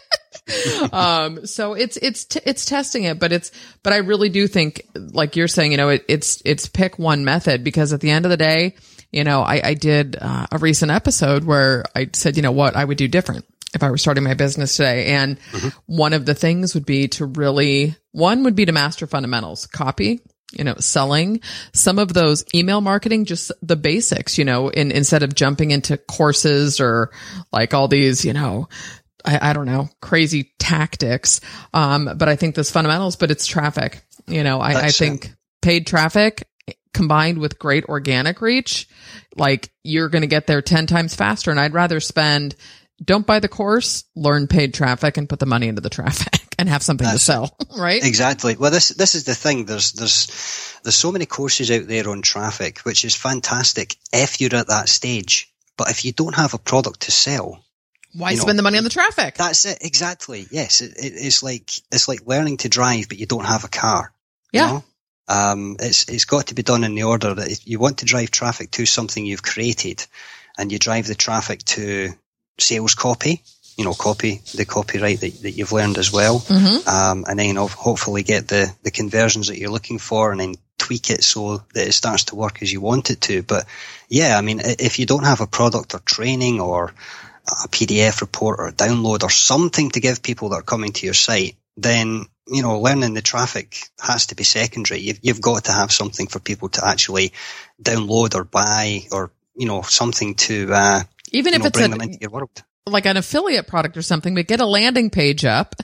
um, 0.92 1.46
so 1.46 1.74
it's, 1.74 1.98
it's, 1.98 2.26
t- 2.26 2.42
it's 2.46 2.66
testing 2.66 3.04
it, 3.04 3.20
but 3.20 3.32
it's, 3.32 3.52
but 3.82 3.94
I 3.94 3.98
really 3.98 4.30
do 4.30 4.48
think, 4.48 4.88
like 4.96 5.36
you're 5.36 5.48
saying, 5.48 5.72
you 5.72 5.78
know, 5.78 5.90
it, 5.90 6.06
it's, 6.08 6.42
it's 6.46 6.68
pick 6.68 7.00
one 7.00 7.24
method 7.26 7.64
because 7.64 7.94
at 7.94 8.02
the 8.02 8.10
end 8.10 8.26
of 8.26 8.32
the 8.32 8.38
day, 8.38 8.76
you 9.12 9.24
know, 9.24 9.42
I, 9.42 9.62
I 9.64 9.74
did 9.76 10.18
uh, 10.20 10.48
a 10.52 10.58
recent 10.58 10.92
episode 10.92 11.44
where 11.44 11.84
I 11.96 12.10
said, 12.14 12.36
you 12.36 12.42
know, 12.42 12.52
what 12.52 12.76
I 12.76 12.84
would 12.84 12.98
do 12.98 13.08
different 13.08 13.46
if 13.74 13.84
I 13.84 13.90
were 13.90 13.98
starting 13.98 14.24
my 14.24 14.34
business 14.34 14.76
today. 14.76 15.08
And 15.08 15.40
one 15.86 16.14
of 16.14 16.26
the 16.26 16.36
things 16.36 16.74
would 16.74 16.86
be 16.86 17.08
to 17.10 17.26
really, 17.26 17.96
one 18.12 18.44
would 18.44 18.56
be 18.56 18.66
to 18.66 18.72
master 18.72 19.08
fundamentals, 19.08 19.66
copy, 19.68 20.22
you 20.52 20.64
know, 20.64 20.76
selling 20.80 21.42
some 21.74 22.00
of 22.00 22.14
those 22.14 22.46
email 22.54 22.82
marketing, 22.82 23.26
just 23.26 23.52
the 23.62 23.76
basics, 23.76 24.38
you 24.38 24.46
know, 24.46 24.70
in, 24.70 24.92
instead 24.92 25.24
of 25.24 25.34
jumping 25.34 25.72
into 25.72 25.98
courses 25.98 26.80
or 26.80 27.12
like 27.52 27.74
all 27.74 27.88
these, 27.88 28.24
you 28.24 28.34
know, 28.34 28.68
I, 29.26 29.50
I 29.50 29.54
don't 29.54 29.66
know, 29.66 29.90
crazy 30.02 30.54
tactics. 30.60 31.42
Um, 31.74 32.10
but 32.18 32.28
I 32.28 32.36
think 32.36 32.56
this 32.56 32.72
fundamentals, 32.72 33.16
but 33.16 33.32
it's 33.32 33.48
traffic. 33.48 34.04
You 34.28 34.44
know, 34.44 34.60
I, 34.60 34.74
I 34.74 34.88
it. 34.88 34.96
think 34.96 35.34
paid 35.62 35.88
traffic 35.88 36.48
combined 36.94 37.40
with 37.40 37.60
great 37.60 37.86
organic 37.86 38.42
reach, 38.42 38.88
like 39.36 39.72
you're 39.84 40.10
going 40.10 40.22
to 40.22 40.28
get 40.28 40.48
there 40.48 40.62
10 40.62 40.88
times 40.88 41.16
faster. 41.16 41.52
And 41.52 41.60
I'd 41.60 41.74
rather 41.74 42.00
spend, 42.00 42.56
don't 43.04 43.26
buy 43.26 43.40
the 43.40 43.48
course, 43.48 44.04
learn 44.16 44.48
paid 44.48 44.74
traffic 44.74 45.18
and 45.18 45.28
put 45.28 45.40
the 45.40 45.46
money 45.46 45.68
into 45.68 45.82
the 45.82 45.90
traffic 45.90 46.40
and 46.58 46.70
have 46.70 46.84
something 46.84 47.06
That's 47.06 47.26
to 47.26 47.32
sell. 47.32 47.58
Right. 47.78 48.06
Exactly. 48.06 48.56
Well, 48.56 48.70
this 48.70 48.90
this 48.90 49.16
is 49.16 49.24
the 49.24 49.34
thing. 49.34 49.66
There's 49.66 49.94
there's 49.94 50.78
there's 50.84 50.96
so 50.96 51.12
many 51.12 51.26
courses 51.26 51.72
out 51.72 51.88
there 51.88 52.08
on 52.08 52.22
traffic, 52.22 52.80
which 52.80 53.04
is 53.04 53.16
fantastic 53.16 53.96
if 54.14 54.40
you're 54.40 54.56
at 54.56 54.68
that 54.68 54.90
stage. 54.90 55.52
But 55.76 55.90
if 55.90 56.06
you 56.06 56.12
don't 56.12 56.36
have 56.36 56.54
a 56.54 56.60
product 56.60 57.02
to 57.02 57.12
sell, 57.12 57.66
Why 58.16 58.32
you 58.32 58.38
know, 58.38 58.44
spend 58.44 58.60
the 58.60 58.64
money 58.64 58.78
on 58.78 58.84
the 58.84 58.90
traffic? 58.90 59.36
that's 59.36 59.66
it. 59.66 59.80
Exactly. 59.82 60.48
Yes, 60.52 60.82
it, 60.82 60.92
it, 60.98 61.14
it's 61.16 61.42
like 61.44 61.72
it's 61.92 62.08
like 62.08 62.28
learning 62.28 62.58
to 62.58 62.70
drive, 62.70 63.10
but 63.10 63.18
you 63.18 63.26
don't 63.26 63.46
have 63.46 63.64
a 63.64 63.70
car. 63.70 64.14
you 64.52 64.60
Yeah. 64.60 64.68
know? 64.68 64.84
Um, 65.28 65.78
it's 65.80 66.10
it's 66.10 66.26
got 66.26 66.48
to 66.48 66.56
be 66.56 66.64
done 66.64 66.84
in 66.84 66.96
the 66.96 67.04
order 67.04 67.34
that 67.34 67.52
if 67.52 67.68
you 67.68 67.80
want 67.80 68.00
to 68.00 68.06
drive 68.06 68.30
traffic 68.30 68.72
to 68.72 68.86
something 68.86 69.26
you've 69.26 69.42
created, 69.42 70.06
and 70.58 70.72
you 70.72 70.78
drive 70.80 71.08
the 71.08 71.16
traffic 71.16 71.64
to 71.64 72.14
sales 72.60 72.94
copy, 72.94 73.42
you 73.78 73.86
know, 73.86 73.94
copy 73.94 74.42
the 74.54 74.66
copyright 74.66 75.22
that, 75.22 75.42
that 75.42 75.52
you've 75.52 75.72
learned 75.72 75.98
as 75.98 76.12
well, 76.12 76.40
mm-hmm. 76.40 76.88
um, 76.88 77.26
and 77.28 77.40
then 77.40 77.56
hopefully 77.56 78.24
get 78.24 78.48
the 78.48 78.72
the 78.84 78.92
conversions 78.92 79.48
that 79.48 79.58
you're 79.58 79.72
looking 79.72 79.98
for, 79.98 80.32
and 80.32 80.40
then 80.42 80.56
tweak 80.78 81.10
it 81.10 81.24
so 81.24 81.64
that 81.74 81.88
it 81.88 81.94
starts 81.94 82.26
to 82.26 82.36
work 82.36 82.62
as 82.62 82.72
you 82.72 82.82
want 82.82 83.10
it 83.10 83.22
to. 83.22 83.42
But 83.44 83.66
yeah, 84.10 84.38
I 84.38 84.42
mean, 84.42 84.60
if 84.64 85.00
you 85.00 85.06
don't 85.06 85.24
have 85.26 85.42
a 85.42 85.48
product 85.48 85.96
or 85.96 86.00
training 86.00 86.60
or 86.60 86.94
a 87.48 87.68
PDF 87.68 88.22
report 88.22 88.60
or 88.60 88.72
download 88.72 89.24
or 89.24 89.30
something 89.30 89.92
to 89.92 90.00
give 90.00 90.24
people 90.24 90.50
that 90.50 90.56
are 90.56 90.62
coming 90.62 90.94
to 90.94 91.06
your 91.06 91.14
site, 91.14 91.56
then 91.78 92.26
you 92.48 92.62
know, 92.62 92.80
learning 92.80 93.14
the 93.14 93.22
traffic 93.22 93.90
has 94.00 94.28
to 94.28 94.36
be 94.36 94.44
secondary. 94.44 95.00
You've, 95.00 95.20
you've 95.22 95.42
got 95.42 95.66
to 95.66 95.72
have 95.72 95.92
something 95.92 96.28
for 96.28 96.40
people 96.40 96.70
to 96.70 96.86
actually 96.86 97.34
download 97.82 98.36
or 98.36 98.44
buy 98.44 99.02
or, 99.12 99.32
you 99.56 99.68
know, 99.68 99.82
something 99.82 100.36
to, 100.36 100.70
uh, 100.74 101.04
even 101.32 101.54
if 101.54 101.62
know, 101.62 101.68
it's 101.68 101.78
bring 101.78 101.94
a, 101.94 101.98
them 101.98 102.02
into 102.02 102.20
your 102.20 102.32
world. 102.32 102.64
Like 102.86 103.06
an 103.06 103.16
affiliate 103.16 103.68
product 103.68 103.96
or 103.96 104.02
something, 104.02 104.36
but 104.36 104.48
get 104.48 104.60
a 104.60 104.66
landing 104.66 105.10
page 105.10 105.46
up, 105.46 105.76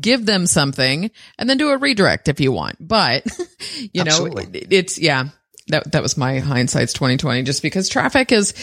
give 0.00 0.24
them 0.24 0.46
something 0.46 1.10
and 1.36 1.50
then 1.50 1.58
do 1.58 1.70
a 1.70 1.78
redirect 1.78 2.28
if 2.28 2.38
you 2.38 2.52
want. 2.52 2.76
But, 2.80 3.26
you 3.92 4.02
Absolutely. 4.02 4.44
know, 4.44 4.50
it, 4.54 4.72
it's, 4.72 4.98
yeah, 4.98 5.30
that, 5.68 5.90
that 5.92 6.02
was 6.02 6.16
my 6.16 6.38
hindsight's 6.38 6.92
2020 6.92 7.42
just 7.42 7.60
because 7.60 7.88
traffic 7.88 8.30
is, 8.30 8.54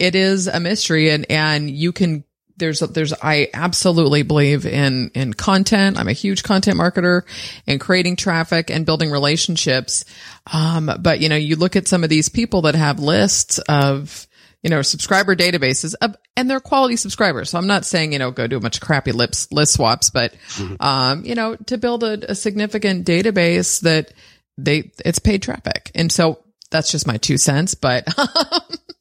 it 0.00 0.14
is 0.14 0.48
a 0.48 0.58
mystery 0.58 1.10
and, 1.10 1.26
and 1.30 1.70
you 1.70 1.92
can 1.92 2.24
there's 2.60 2.80
there's 2.80 3.12
I 3.12 3.48
absolutely 3.52 4.22
believe 4.22 4.66
in 4.66 5.10
in 5.14 5.32
content. 5.32 5.98
I'm 5.98 6.08
a 6.08 6.12
huge 6.12 6.44
content 6.44 6.78
marketer 6.78 7.22
and 7.66 7.80
creating 7.80 8.16
traffic 8.16 8.70
and 8.70 8.86
building 8.86 9.10
relationships. 9.10 10.04
Um, 10.52 10.90
but 11.00 11.20
you 11.20 11.28
know, 11.28 11.36
you 11.36 11.56
look 11.56 11.74
at 11.74 11.88
some 11.88 12.04
of 12.04 12.10
these 12.10 12.28
people 12.28 12.62
that 12.62 12.74
have 12.76 13.00
lists 13.00 13.58
of 13.60 14.28
you 14.62 14.70
know 14.70 14.82
subscriber 14.82 15.34
databases 15.34 15.94
of, 16.00 16.14
and 16.36 16.48
they're 16.48 16.60
quality 16.60 16.96
subscribers. 16.96 17.50
So 17.50 17.58
I'm 17.58 17.66
not 17.66 17.84
saying 17.84 18.12
you 18.12 18.18
know 18.18 18.30
go 18.30 18.46
do 18.46 18.58
a 18.58 18.60
bunch 18.60 18.76
of 18.76 18.82
crappy 18.82 19.12
lips 19.12 19.50
list 19.50 19.72
swaps, 19.72 20.10
but 20.10 20.34
mm-hmm. 20.50 20.76
um, 20.80 21.24
you 21.24 21.34
know 21.34 21.56
to 21.56 21.78
build 21.78 22.04
a, 22.04 22.30
a 22.30 22.34
significant 22.34 23.06
database 23.06 23.80
that 23.80 24.12
they 24.58 24.92
it's 25.04 25.18
paid 25.18 25.42
traffic, 25.42 25.90
and 25.94 26.12
so 26.12 26.44
that's 26.70 26.92
just 26.92 27.06
my 27.06 27.16
two 27.16 27.38
cents, 27.38 27.74
but 27.74 28.06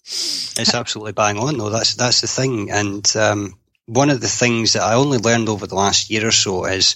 it's 0.58 0.74
absolutely 0.74 1.14
bang 1.14 1.38
on 1.38 1.58
though. 1.58 1.70
That's 1.70 1.96
that's 1.96 2.22
the 2.22 2.28
thing. 2.28 2.72
And 2.72 3.12
um, 3.16 3.56
one 3.90 4.10
of 4.10 4.22
the 4.22 4.28
things 4.28 4.74
that 4.74 4.84
I 4.84 4.94
only 4.94 5.18
learned 5.18 5.50
over 5.50 5.66
the 5.66 5.76
last 5.76 6.10
year 6.10 6.28
or 6.28 6.32
so 6.32 6.66
is 6.66 6.96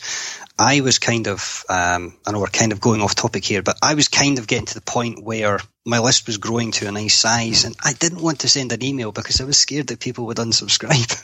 I 0.59 0.81
was 0.81 0.99
kind 0.99 1.27
of, 1.27 1.65
um, 1.67 2.15
I 2.25 2.31
know 2.31 2.39
we're 2.39 2.47
kind 2.47 2.71
of 2.71 2.79
going 2.79 3.01
off 3.01 3.15
topic 3.15 3.43
here, 3.43 3.63
but 3.63 3.77
I 3.81 3.95
was 3.95 4.07
kind 4.07 4.37
of 4.37 4.45
getting 4.45 4.67
to 4.67 4.75
the 4.75 4.81
point 4.81 5.23
where 5.23 5.59
my 5.83 5.97
list 5.97 6.27
was 6.27 6.37
growing 6.37 6.71
to 6.73 6.87
a 6.87 6.91
nice 6.91 7.15
size 7.15 7.65
and 7.65 7.75
I 7.83 7.93
didn't 7.93 8.21
want 8.21 8.41
to 8.41 8.49
send 8.49 8.71
an 8.71 8.83
email 8.83 9.11
because 9.11 9.41
I 9.41 9.45
was 9.45 9.57
scared 9.57 9.87
that 9.87 9.99
people 9.99 10.27
would 10.27 10.37
unsubscribe. 10.37 11.23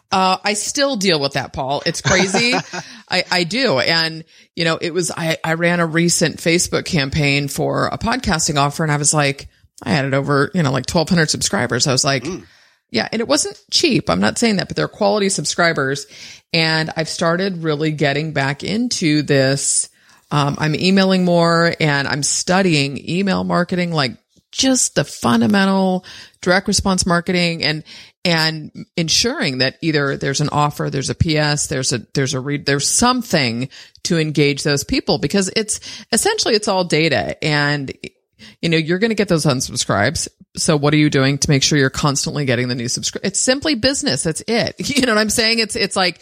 uh, 0.12 0.38
I 0.42 0.54
still 0.54 0.96
deal 0.96 1.20
with 1.20 1.34
that, 1.34 1.52
Paul. 1.52 1.82
It's 1.84 2.00
crazy. 2.00 2.54
I, 3.10 3.24
I 3.30 3.44
do. 3.44 3.78
And, 3.78 4.24
you 4.56 4.64
know, 4.64 4.78
it 4.80 4.94
was, 4.94 5.10
I, 5.10 5.36
I 5.44 5.54
ran 5.54 5.80
a 5.80 5.86
recent 5.86 6.38
Facebook 6.38 6.86
campaign 6.86 7.48
for 7.48 7.88
a 7.88 7.98
podcasting 7.98 8.56
offer 8.56 8.82
and 8.82 8.90
I 8.90 8.96
was 8.96 9.12
like, 9.12 9.48
I 9.84 9.90
had 9.90 10.04
it 10.04 10.14
over, 10.14 10.50
you 10.54 10.62
know, 10.62 10.72
like 10.72 10.88
1200 10.88 11.30
subscribers. 11.30 11.86
I 11.86 11.92
was 11.92 12.04
like, 12.04 12.24
mm. 12.24 12.44
yeah, 12.90 13.08
and 13.12 13.20
it 13.20 13.28
wasn't 13.28 13.60
cheap. 13.70 14.08
I'm 14.08 14.20
not 14.20 14.38
saying 14.38 14.56
that, 14.56 14.68
but 14.68 14.76
they're 14.76 14.88
quality 14.88 15.28
subscribers. 15.28 16.06
And 16.52 16.90
I've 16.96 17.08
started 17.08 17.62
really 17.62 17.92
getting 17.92 18.32
back 18.32 18.62
into 18.64 19.22
this. 19.22 19.88
Um, 20.30 20.56
I'm 20.58 20.74
emailing 20.74 21.24
more 21.24 21.74
and 21.78 22.08
I'm 22.08 22.22
studying 22.22 23.08
email 23.08 23.44
marketing, 23.44 23.92
like 23.92 24.16
just 24.50 24.94
the 24.94 25.04
fundamental 25.04 26.04
direct 26.40 26.68
response 26.68 27.06
marketing 27.06 27.62
and, 27.62 27.84
and 28.24 28.86
ensuring 28.96 29.58
that 29.58 29.76
either 29.82 30.16
there's 30.16 30.40
an 30.40 30.48
offer, 30.50 30.90
there's 30.90 31.10
a 31.10 31.14
PS, 31.14 31.66
there's 31.66 31.92
a, 31.92 31.98
there's 32.14 32.34
a 32.34 32.40
read, 32.40 32.64
there's 32.64 32.88
something 32.88 33.68
to 34.04 34.18
engage 34.18 34.62
those 34.62 34.84
people 34.84 35.18
because 35.18 35.50
it's 35.56 35.80
essentially 36.12 36.54
it's 36.54 36.68
all 36.68 36.84
data 36.84 37.42
and 37.44 37.92
you 38.60 38.68
know, 38.68 38.76
you're 38.76 38.98
going 38.98 39.10
to 39.10 39.14
get 39.16 39.28
those 39.28 39.46
unsubscribes. 39.46 40.28
So 40.56 40.76
what 40.76 40.94
are 40.94 40.98
you 40.98 41.10
doing 41.10 41.38
to 41.38 41.50
make 41.50 41.62
sure 41.62 41.78
you're 41.78 41.90
constantly 41.90 42.44
getting 42.44 42.68
the 42.68 42.74
new 42.74 42.88
subscribe? 42.88 43.24
It's 43.24 43.40
simply 43.40 43.74
business. 43.74 44.22
That's 44.22 44.42
it. 44.46 44.76
You 44.94 45.06
know 45.06 45.14
what 45.14 45.20
I'm 45.20 45.30
saying? 45.30 45.58
It's, 45.58 45.74
it's 45.74 45.96
like, 45.96 46.20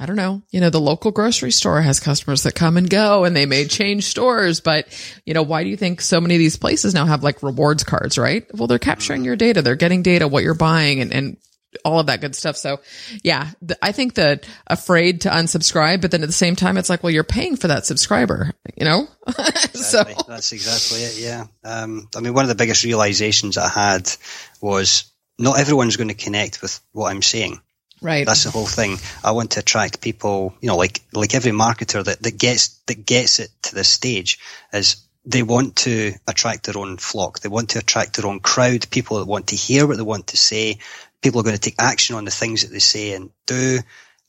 I 0.00 0.06
don't 0.06 0.16
know, 0.16 0.42
you 0.50 0.60
know, 0.60 0.70
the 0.70 0.80
local 0.80 1.10
grocery 1.10 1.50
store 1.50 1.80
has 1.80 1.98
customers 1.98 2.44
that 2.44 2.54
come 2.54 2.76
and 2.76 2.88
go 2.88 3.24
and 3.24 3.34
they 3.34 3.46
may 3.46 3.64
change 3.64 4.04
stores, 4.04 4.60
but 4.60 4.86
you 5.24 5.34
know, 5.34 5.42
why 5.42 5.64
do 5.64 5.70
you 5.70 5.76
think 5.76 6.00
so 6.00 6.20
many 6.20 6.36
of 6.36 6.38
these 6.38 6.56
places 6.56 6.94
now 6.94 7.04
have 7.06 7.24
like 7.24 7.42
rewards 7.42 7.82
cards, 7.82 8.16
right? 8.16 8.46
Well, 8.54 8.68
they're 8.68 8.78
capturing 8.78 9.24
your 9.24 9.34
data. 9.34 9.60
They're 9.60 9.74
getting 9.74 10.02
data, 10.02 10.28
what 10.28 10.44
you're 10.44 10.54
buying 10.54 11.00
and, 11.00 11.12
and 11.12 11.36
all 11.84 12.00
of 12.00 12.06
that 12.06 12.20
good 12.20 12.34
stuff. 12.34 12.56
So 12.56 12.80
yeah, 13.22 13.50
I 13.82 13.92
think 13.92 14.14
that 14.14 14.48
afraid 14.66 15.22
to 15.22 15.30
unsubscribe, 15.30 16.00
but 16.00 16.10
then 16.10 16.22
at 16.22 16.28
the 16.28 16.32
same 16.32 16.56
time, 16.56 16.76
it's 16.76 16.90
like, 16.90 17.02
well, 17.02 17.12
you're 17.12 17.24
paying 17.24 17.56
for 17.56 17.68
that 17.68 17.86
subscriber, 17.86 18.52
you 18.76 18.84
know? 18.84 19.08
Exactly. 19.28 20.14
so 20.14 20.24
that's 20.26 20.52
exactly 20.52 21.00
it. 21.00 21.18
Yeah. 21.18 21.46
Um, 21.64 22.08
I 22.16 22.20
mean, 22.20 22.34
one 22.34 22.44
of 22.44 22.48
the 22.48 22.56
biggest 22.56 22.84
realizations 22.84 23.56
I 23.56 23.68
had 23.68 24.10
was 24.60 25.12
not 25.38 25.60
everyone's 25.60 25.96
going 25.96 26.08
to 26.08 26.14
connect 26.14 26.62
with 26.62 26.80
what 26.92 27.10
I'm 27.10 27.22
saying. 27.22 27.60
Right. 28.00 28.26
That's 28.26 28.44
the 28.44 28.50
whole 28.50 28.66
thing. 28.66 28.96
I 29.22 29.32
want 29.32 29.52
to 29.52 29.60
attract 29.60 30.00
people, 30.00 30.54
you 30.60 30.68
know, 30.68 30.76
like, 30.76 31.02
like 31.12 31.34
every 31.34 31.52
marketer 31.52 32.04
that, 32.04 32.22
that 32.22 32.38
gets, 32.38 32.80
that 32.86 33.06
gets 33.06 33.38
it 33.38 33.50
to 33.62 33.74
this 33.74 33.88
stage 33.88 34.38
is 34.72 35.04
they 35.24 35.42
want 35.42 35.76
to 35.76 36.14
attract 36.26 36.64
their 36.64 36.78
own 36.78 36.96
flock. 36.96 37.40
They 37.40 37.48
want 37.48 37.70
to 37.70 37.78
attract 37.78 38.16
their 38.16 38.26
own 38.26 38.40
crowd, 38.40 38.90
people 38.90 39.18
that 39.18 39.26
want 39.26 39.48
to 39.48 39.56
hear 39.56 39.86
what 39.86 39.96
they 39.96 40.02
want 40.02 40.28
to 40.28 40.36
say, 40.36 40.78
people 41.22 41.40
are 41.40 41.44
going 41.44 41.56
to 41.56 41.60
take 41.60 41.80
action 41.80 42.16
on 42.16 42.24
the 42.24 42.30
things 42.30 42.62
that 42.62 42.72
they 42.72 42.78
say 42.78 43.12
and 43.12 43.30
do. 43.46 43.78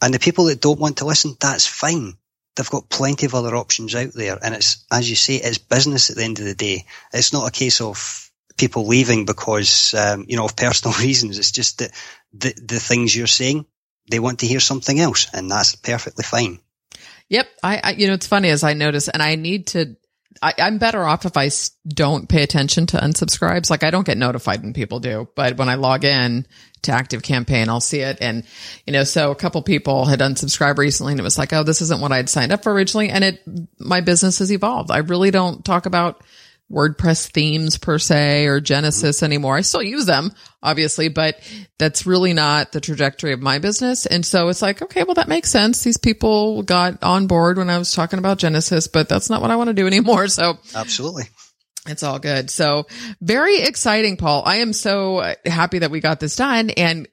And 0.01 0.13
the 0.13 0.19
people 0.19 0.45
that 0.45 0.61
don't 0.61 0.79
want 0.79 0.97
to 0.97 1.05
listen, 1.05 1.35
that's 1.39 1.67
fine. 1.67 2.13
They've 2.55 2.69
got 2.69 2.89
plenty 2.89 3.25
of 3.25 3.35
other 3.35 3.55
options 3.55 3.95
out 3.95 4.13
there. 4.13 4.37
And 4.41 4.55
it's, 4.55 4.85
as 4.91 5.09
you 5.09 5.15
say, 5.15 5.35
it's 5.35 5.57
business 5.57 6.09
at 6.09 6.15
the 6.15 6.23
end 6.23 6.39
of 6.39 6.45
the 6.45 6.55
day. 6.55 6.85
It's 7.13 7.33
not 7.33 7.47
a 7.47 7.51
case 7.51 7.81
of 7.81 8.31
people 8.57 8.87
leaving 8.87 9.25
because, 9.25 9.93
um, 9.93 10.25
you 10.27 10.35
know, 10.35 10.45
of 10.45 10.55
personal 10.55 10.97
reasons. 10.99 11.37
It's 11.37 11.51
just 11.51 11.79
that 11.79 11.91
the, 12.33 12.53
the 12.61 12.79
things 12.79 13.15
you're 13.15 13.27
saying, 13.27 13.65
they 14.09 14.19
want 14.19 14.39
to 14.39 14.47
hear 14.47 14.59
something 14.59 14.99
else 14.99 15.27
and 15.33 15.49
that's 15.49 15.75
perfectly 15.75 16.23
fine. 16.23 16.59
Yep. 17.29 17.47
I, 17.63 17.81
I, 17.83 17.91
you 17.91 18.07
know, 18.07 18.13
it's 18.13 18.27
funny 18.27 18.49
as 18.49 18.63
I 18.63 18.73
notice 18.73 19.07
and 19.07 19.21
I 19.21 19.35
need 19.35 19.67
to 19.67 19.95
I, 20.41 20.53
am 20.59 20.77
better 20.77 21.03
off 21.03 21.25
if 21.25 21.35
I 21.35 21.49
don't 21.87 22.29
pay 22.29 22.43
attention 22.43 22.85
to 22.87 22.97
unsubscribes. 22.97 23.69
Like 23.69 23.83
I 23.83 23.91
don't 23.91 24.05
get 24.05 24.17
notified 24.17 24.61
when 24.61 24.73
people 24.73 24.99
do, 24.99 25.27
but 25.35 25.57
when 25.57 25.69
I 25.69 25.75
log 25.75 26.05
in 26.05 26.45
to 26.83 26.91
Active 26.91 27.23
Campaign, 27.23 27.67
I'll 27.67 27.81
see 27.81 27.99
it. 27.99 28.19
And, 28.21 28.43
you 28.85 28.93
know, 28.93 29.03
so 29.03 29.31
a 29.31 29.35
couple 29.35 29.61
people 29.63 30.05
had 30.05 30.19
unsubscribed 30.19 30.77
recently 30.77 31.13
and 31.13 31.19
it 31.19 31.23
was 31.23 31.37
like, 31.37 31.51
oh, 31.51 31.63
this 31.63 31.81
isn't 31.81 32.01
what 32.01 32.11
I'd 32.11 32.29
signed 32.29 32.51
up 32.51 32.63
for 32.63 32.71
originally. 32.71 33.09
And 33.09 33.23
it, 33.23 33.41
my 33.79 34.01
business 34.01 34.39
has 34.39 34.51
evolved. 34.51 34.91
I 34.91 34.99
really 34.99 35.31
don't 35.31 35.65
talk 35.65 35.85
about 35.85 36.23
WordPress 36.71 37.31
themes 37.31 37.77
per 37.77 37.97
se 37.97 38.45
or 38.45 38.59
Genesis 38.59 39.17
mm-hmm. 39.17 39.25
anymore. 39.25 39.57
I 39.57 39.61
still 39.61 39.81
use 39.81 40.05
them, 40.05 40.31
obviously, 40.61 41.09
but 41.09 41.39
that's 41.77 42.05
really 42.05 42.33
not 42.33 42.71
the 42.71 42.81
trajectory 42.81 43.33
of 43.33 43.41
my 43.41 43.59
business. 43.59 44.05
And 44.05 44.25
so 44.25 44.49
it's 44.49 44.61
like, 44.61 44.81
okay, 44.81 45.03
well, 45.03 45.15
that 45.15 45.27
makes 45.27 45.49
sense. 45.49 45.83
These 45.83 45.97
people 45.97 46.63
got 46.63 47.03
on 47.03 47.27
board 47.27 47.57
when 47.57 47.69
I 47.69 47.77
was 47.77 47.93
talking 47.93 48.19
about 48.19 48.37
Genesis, 48.37 48.87
but 48.87 49.09
that's 49.09 49.29
not 49.29 49.41
what 49.41 49.51
I 49.51 49.55
want 49.55 49.69
to 49.69 49.73
do 49.73 49.87
anymore. 49.87 50.27
So 50.27 50.57
absolutely. 50.75 51.23
It's 51.87 52.03
all 52.03 52.19
good. 52.19 52.49
So 52.49 52.85
very 53.21 53.61
exciting, 53.61 54.17
Paul. 54.17 54.43
I 54.45 54.57
am 54.57 54.73
so 54.73 55.33
happy 55.45 55.79
that 55.79 55.91
we 55.91 56.01
got 56.01 56.19
this 56.19 56.35
done. 56.35 56.69
And 56.71 57.07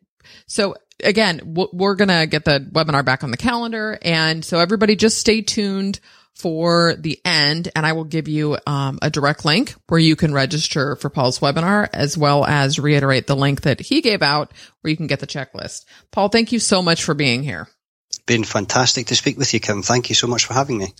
so 0.46 0.74
again, 1.02 1.40
we're 1.72 1.94
going 1.94 2.08
to 2.08 2.26
get 2.26 2.44
the 2.44 2.60
webinar 2.72 3.04
back 3.04 3.24
on 3.24 3.30
the 3.30 3.36
calendar. 3.36 3.98
And 4.02 4.44
so 4.44 4.58
everybody 4.58 4.96
just 4.96 5.18
stay 5.18 5.40
tuned 5.40 6.00
for 6.36 6.94
the 6.98 7.18
end 7.24 7.70
and 7.74 7.86
I 7.86 7.92
will 7.92 8.04
give 8.04 8.28
you 8.28 8.58
um, 8.66 8.98
a 9.00 9.10
direct 9.10 9.44
link 9.44 9.74
where 9.88 10.00
you 10.00 10.16
can 10.16 10.32
register 10.34 10.96
for 10.96 11.08
Paul's 11.08 11.40
webinar 11.40 11.88
as 11.92 12.16
well 12.16 12.44
as 12.44 12.78
reiterate 12.78 13.26
the 13.26 13.36
link 13.36 13.62
that 13.62 13.80
he 13.80 14.02
gave 14.02 14.22
out 14.22 14.52
where 14.80 14.90
you 14.90 14.96
can 14.96 15.06
get 15.06 15.20
the 15.20 15.26
checklist. 15.26 15.84
Paul, 16.12 16.28
thank 16.28 16.52
you 16.52 16.58
so 16.58 16.82
much 16.82 17.02
for 17.02 17.14
being 17.14 17.42
here. 17.42 17.68
Been 18.26 18.44
fantastic 18.44 19.06
to 19.06 19.16
speak 19.16 19.38
with 19.38 19.52
you, 19.54 19.60
Kim. 19.60 19.82
Thank 19.82 20.08
you 20.08 20.14
so 20.14 20.26
much 20.26 20.44
for 20.44 20.54
having 20.54 20.78
me. 20.78 20.94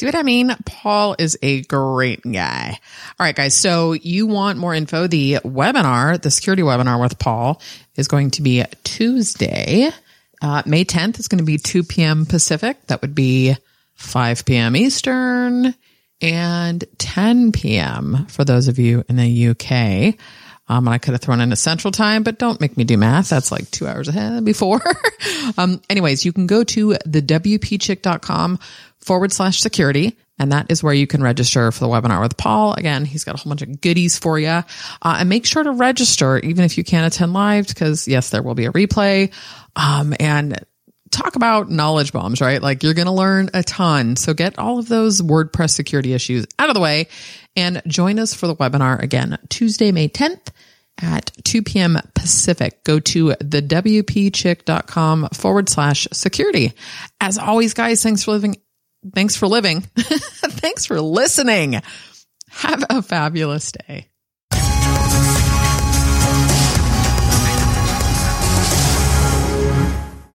See 0.00 0.06
what 0.06 0.14
I 0.14 0.22
mean? 0.22 0.56
Paul 0.64 1.14
is 1.18 1.36
a 1.42 1.60
great 1.64 2.22
guy. 2.22 2.70
All 3.18 3.26
right, 3.26 3.36
guys. 3.36 3.54
So 3.54 3.92
you 3.92 4.26
want 4.26 4.58
more 4.58 4.74
info? 4.74 5.06
The 5.06 5.40
webinar, 5.44 6.18
the 6.18 6.30
security 6.30 6.62
webinar 6.62 6.98
with 6.98 7.18
Paul 7.18 7.60
is 7.96 8.08
going 8.08 8.30
to 8.30 8.42
be 8.42 8.64
Tuesday. 8.82 9.90
Uh, 10.40 10.62
May 10.64 10.86
10th 10.86 11.18
is 11.18 11.28
going 11.28 11.40
to 11.40 11.44
be 11.44 11.58
2 11.58 11.82
p.m. 11.82 12.24
Pacific. 12.24 12.78
That 12.86 13.02
would 13.02 13.14
be 13.14 13.54
5 13.96 14.46
p.m. 14.46 14.74
Eastern 14.74 15.74
and 16.22 16.82
10 16.96 17.52
p.m. 17.52 18.24
for 18.30 18.46
those 18.46 18.68
of 18.68 18.78
you 18.78 19.04
in 19.06 19.16
the 19.16 19.48
UK. 19.48 20.18
Um, 20.70 20.86
I 20.86 20.98
could 20.98 21.14
have 21.14 21.20
thrown 21.20 21.40
in 21.40 21.52
a 21.52 21.56
central 21.56 21.90
time, 21.90 22.22
but 22.22 22.38
don't 22.38 22.60
make 22.60 22.76
me 22.76 22.84
do 22.84 22.96
math. 22.96 23.28
That's 23.28 23.50
like 23.50 23.68
two 23.72 23.88
hours 23.88 24.06
ahead 24.06 24.44
before. 24.44 24.80
um, 25.58 25.82
anyways, 25.90 26.24
you 26.24 26.32
can 26.32 26.46
go 26.46 26.62
to 26.62 26.96
the 27.04 27.20
WPChick.com 27.20 28.60
forward 29.00 29.32
slash 29.32 29.60
security. 29.60 30.16
And 30.38 30.52
that 30.52 30.70
is 30.70 30.82
where 30.82 30.94
you 30.94 31.06
can 31.06 31.22
register 31.22 31.70
for 31.70 31.80
the 31.80 31.88
webinar 31.88 32.22
with 32.22 32.38
Paul. 32.38 32.72
Again, 32.72 33.04
he's 33.04 33.24
got 33.24 33.34
a 33.34 33.38
whole 33.38 33.50
bunch 33.50 33.60
of 33.60 33.80
goodies 33.80 34.18
for 34.18 34.38
you. 34.38 34.48
Uh, 34.48 34.62
and 35.02 35.28
make 35.28 35.44
sure 35.44 35.62
to 35.62 35.72
register, 35.72 36.38
even 36.38 36.64
if 36.64 36.78
you 36.78 36.84
can't 36.84 37.12
attend 37.12 37.34
live, 37.34 37.68
because 37.68 38.08
yes, 38.08 38.30
there 38.30 38.42
will 38.42 38.54
be 38.54 38.64
a 38.64 38.72
replay. 38.72 39.32
Um, 39.76 40.14
and 40.18 40.64
talk 41.10 41.36
about 41.36 41.70
knowledge 41.70 42.12
bombs, 42.12 42.40
right? 42.40 42.62
Like 42.62 42.82
you're 42.82 42.94
going 42.94 43.06
to 43.06 43.12
learn 43.12 43.50
a 43.52 43.62
ton. 43.62 44.16
So 44.16 44.32
get 44.32 44.58
all 44.58 44.78
of 44.78 44.88
those 44.88 45.20
WordPress 45.20 45.70
security 45.70 46.14
issues 46.14 46.46
out 46.58 46.70
of 46.70 46.74
the 46.74 46.80
way 46.80 47.08
and 47.56 47.82
join 47.86 48.18
us 48.18 48.32
for 48.32 48.46
the 48.46 48.56
webinar 48.56 49.02
again, 49.02 49.38
Tuesday, 49.48 49.92
May 49.92 50.08
10th 50.08 50.52
at 51.02 51.32
2 51.44 51.62
p.m. 51.62 51.98
Pacific. 52.14 52.84
Go 52.84 53.00
to 53.00 53.28
thewpchick.com 53.28 55.28
forward 55.32 55.68
slash 55.68 56.06
security. 56.12 56.72
As 57.20 57.38
always, 57.38 57.74
guys, 57.74 58.02
thanks 58.02 58.24
for 58.24 58.32
living. 58.32 58.56
Thanks 59.14 59.36
for 59.36 59.48
living. 59.48 59.80
thanks 59.96 60.86
for 60.86 61.00
listening. 61.00 61.80
Have 62.50 62.84
a 62.90 63.02
fabulous 63.02 63.72
day. 63.72 64.09